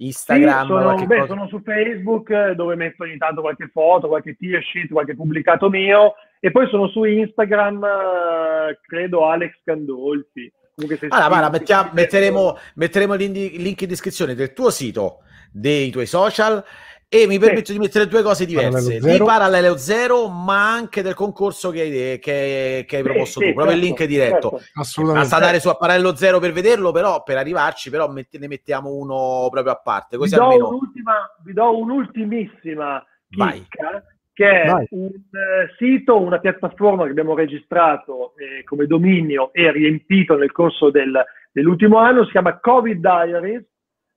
Instagram? 0.00 0.60
Sì, 0.62 0.66
sono, 0.66 1.06
beh, 1.06 1.24
sono, 1.26 1.46
su 1.48 1.60
Facebook 1.60 2.52
dove 2.52 2.74
metto 2.74 3.02
ogni 3.04 3.18
tanto 3.18 3.42
qualche 3.42 3.68
foto, 3.72 4.08
qualche 4.08 4.34
t-shirt, 4.34 4.90
qualche 4.90 5.14
pubblicato 5.14 5.68
mio 5.68 6.14
e 6.40 6.50
poi 6.50 6.66
sono 6.68 6.88
su 6.88 7.04
Instagram, 7.04 7.84
eh, 7.84 8.80
credo 8.86 9.28
Alex 9.28 9.60
Candolfi. 9.62 10.50
Comunque 10.74 11.08
allora, 11.10 11.28
guarda, 11.28 11.50
mettiamo, 11.50 11.90
metteremo, 11.92 12.58
metteremo 12.76 13.14
il 13.14 13.30
link 13.30 13.82
in 13.82 13.88
descrizione 13.88 14.34
del 14.34 14.54
tuo 14.54 14.70
sito, 14.70 15.18
dei 15.52 15.90
tuoi 15.90 16.06
social 16.06 16.64
e 17.12 17.26
mi 17.26 17.38
permetto 17.38 17.66
sì. 17.66 17.72
di 17.72 17.78
mettere 17.80 18.06
due 18.06 18.22
cose 18.22 18.46
diverse. 18.46 18.98
Parallelo 18.98 19.18
di 19.18 19.24
Parallelo 19.24 19.76
Zero 19.76 20.28
ma 20.28 20.72
anche 20.72 21.02
del 21.02 21.14
concorso 21.14 21.70
che 21.70 21.80
hai, 21.82 22.18
che, 22.20 22.84
che 22.86 22.96
hai 22.96 23.02
proposto 23.02 23.40
sì, 23.40 23.48
tu 23.48 23.52
proprio 23.52 23.72
certo, 23.72 23.74
il 23.74 23.80
link 23.80 24.04
diretto. 24.04 24.50
certo. 24.50 24.64
assolutamente. 24.74 25.28
Basta 25.28 25.44
andare 25.44 25.60
su 25.60 25.68
a 25.68 25.74
Parallelo 25.74 26.14
Zero 26.14 26.38
per 26.38 26.52
vederlo 26.52 26.92
però 26.92 27.22
per 27.22 27.36
arrivarci 27.36 27.90
però 27.90 28.08
met- 28.08 28.38
ne 28.38 28.46
mettiamo 28.46 28.92
uno 28.92 29.48
proprio 29.50 29.72
a 29.72 29.80
parte 29.80 30.16
così 30.16 30.30
vi, 30.30 30.36
do 30.36 30.44
almeno... 30.44 30.68
un'ultima, 30.68 31.36
vi 31.42 31.52
do 31.52 31.78
un'ultimissima 31.78 33.04
chicca 33.28 34.04
che 34.32 34.62
è 34.62 34.70
Vai. 34.70 34.86
un 34.90 35.06
uh, 35.06 35.74
sito, 35.76 36.20
una 36.20 36.38
piattaforma 36.38 37.04
che 37.04 37.10
abbiamo 37.10 37.34
registrato 37.34 38.34
eh, 38.36 38.64
come 38.64 38.86
dominio 38.86 39.52
e 39.52 39.70
riempito 39.70 40.36
nel 40.36 40.52
corso 40.52 40.90
del, 40.90 41.22
dell'ultimo 41.52 41.98
anno, 41.98 42.24
si 42.24 42.30
chiama 42.30 42.58
Covid 42.58 43.00
Diaries, 43.00 43.64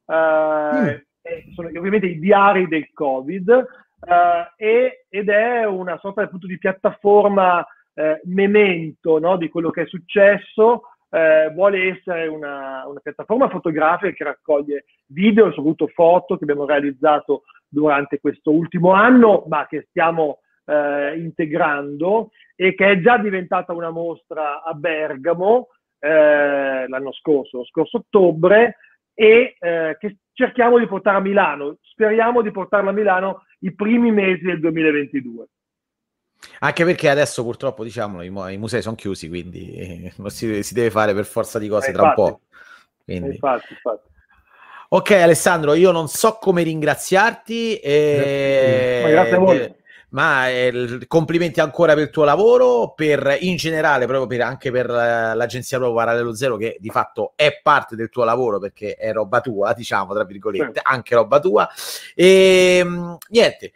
uh, 0.06 0.14
mm. 0.14 0.88
eh, 0.88 1.46
sono 1.54 1.68
ovviamente 1.68 2.08
i 2.08 2.20
diari 2.20 2.68
del 2.68 2.92
Covid 2.94 3.68
eh, 4.06 4.54
e, 4.58 5.06
ed 5.10 5.30
è 5.30 5.66
una 5.66 5.98
sorta 6.00 6.24
appunto 6.24 6.48
di 6.48 6.58
piattaforma 6.58 7.66
eh, 7.94 8.22
memento 8.26 9.20
no, 9.20 9.38
di 9.38 9.50
quello 9.50 9.70
che 9.70 9.84
è 9.84 9.88
successo. 9.88 10.84
Eh, 11.10 11.52
vuole 11.54 11.92
essere 11.92 12.26
una, 12.26 12.88
una, 12.88 13.00
piattaforma 13.00 13.48
fotografica 13.48 14.12
che 14.12 14.24
raccoglie 14.24 14.86
video 15.06 15.52
soprattutto 15.52 15.92
foto 15.94 16.38
che 16.38 16.44
abbiamo 16.44 16.66
realizzato 16.66 17.44
durante 17.74 18.20
questo 18.20 18.52
ultimo 18.52 18.92
anno, 18.92 19.46
ma 19.48 19.66
che 19.68 19.88
stiamo 19.90 20.40
eh, 20.66 21.18
integrando 21.18 22.30
e 22.56 22.76
che 22.76 22.92
è 22.92 23.02
già 23.02 23.18
diventata 23.18 23.74
una 23.74 23.90
mostra 23.90 24.62
a 24.62 24.74
Bergamo 24.74 25.70
eh, 26.00 26.88
l'anno 26.88 27.12
scorso, 27.14 27.58
lo 27.58 27.66
scorso 27.66 27.98
ottobre, 27.98 28.78
e 29.16 29.56
eh, 29.60 29.98
che 30.00 30.18
cerchiamo 30.34 30.78
di 30.78 30.88
portare 30.88 31.18
a 31.18 31.22
Milano. 31.22 31.78
Speriamo 31.82 32.42
di 32.42 32.52
portarla 32.52 32.92
a 32.92 32.94
Milano 32.94 33.46
i 33.60 33.74
primi 33.74 34.12
mesi 34.12 34.44
del 34.44 34.60
2022. 34.60 35.48
Anche 36.60 36.84
perché 36.84 37.10
adesso 37.10 37.42
purtroppo 37.44 37.84
diciamo 37.84 38.22
i, 38.22 38.28
i 38.28 38.58
musei 38.58 38.82
sono 38.82 38.96
chiusi, 38.96 39.30
quindi 39.30 39.74
eh, 39.76 40.14
si, 40.30 40.62
si, 40.62 40.74
deve 40.74 40.92
fare 40.92 41.14
per 41.14 41.26
forza 41.26 41.58
di 41.58 41.68
cose 41.68 41.90
eh, 41.90 41.94
tra 41.94 42.04
un 42.04 42.14
po'. 42.14 42.42
Quindi... 43.04 43.30
Infatti, 43.30 43.74
infatti. 43.74 44.12
Ok 44.94 45.10
Alessandro, 45.12 45.74
io 45.74 45.90
non 45.90 46.08
so 46.08 46.38
come 46.40 46.62
ringraziarti. 46.62 47.78
E... 47.78 49.00
Ma 49.04 49.10
grazie 49.10 49.36
a 49.36 49.40
voi 49.40 49.76
ma 50.14 50.48
eh, 50.48 51.06
complimenti 51.08 51.60
ancora 51.60 51.96
per 51.96 52.04
il 52.04 52.10
tuo 52.12 52.24
lavoro, 52.24 52.94
per 52.96 53.38
in 53.40 53.56
generale, 53.56 54.06
proprio 54.06 54.28
per, 54.28 54.42
anche 54.42 54.70
per 54.70 54.88
eh, 54.88 55.34
l'agenzia 55.34 55.80
proprio 55.80 55.98
Parallelo 55.98 56.36
Zero, 56.36 56.56
che 56.56 56.78
di 56.80 56.92
fatto 56.92 57.34
è 57.36 57.60
parte 57.64 57.96
del 57.96 58.10
tuo 58.10 58.24
lavoro 58.24 58.60
perché 58.60 58.94
è 58.94 59.12
roba 59.12 59.42
tua, 59.42 59.74
diciamo 59.74 60.14
tra 60.14 60.24
virgolette, 60.24 60.74
sì. 60.76 60.82
anche 60.84 61.16
roba 61.16 61.40
tua. 61.40 61.68
E 62.14 62.78
ehm, 62.78 63.18
niente. 63.30 63.74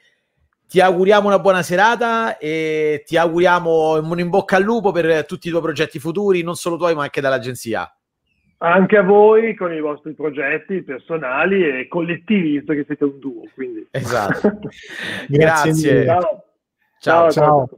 Ti 0.67 0.81
auguriamo 0.81 1.27
una 1.27 1.39
buona 1.39 1.63
serata 1.63 2.37
e 2.37 3.01
ti 3.05 3.17
auguriamo 3.17 3.93
un 4.01 4.19
in 4.19 4.29
bocca 4.29 4.57
al 4.57 4.63
lupo 4.63 4.91
per 4.91 5.25
tutti 5.25 5.47
i 5.47 5.49
tuoi 5.49 5.63
progetti 5.63 5.97
futuri, 5.97 6.43
non 6.43 6.55
solo 6.55 6.77
tuoi, 6.77 6.93
ma 6.93 7.03
anche 7.03 7.21
dall'agenzia. 7.21 7.91
Anche 8.59 8.97
a 8.97 9.03
voi 9.03 9.53
con 9.53 9.71
i 9.71 9.79
vostri 9.79 10.13
progetti 10.13 10.81
personali 10.81 11.63
e 11.63 11.87
collettivi, 11.87 12.57
visto 12.57 12.73
che 12.73 12.85
siete 12.85 13.03
un 13.03 13.19
duo. 13.19 13.43
Quindi. 13.53 13.87
Esatto. 13.91 14.59
Grazie. 15.29 16.05
Ciao. 16.05 16.21
ciao. 16.99 17.31
ciao. 17.31 17.31
ciao. 17.31 17.69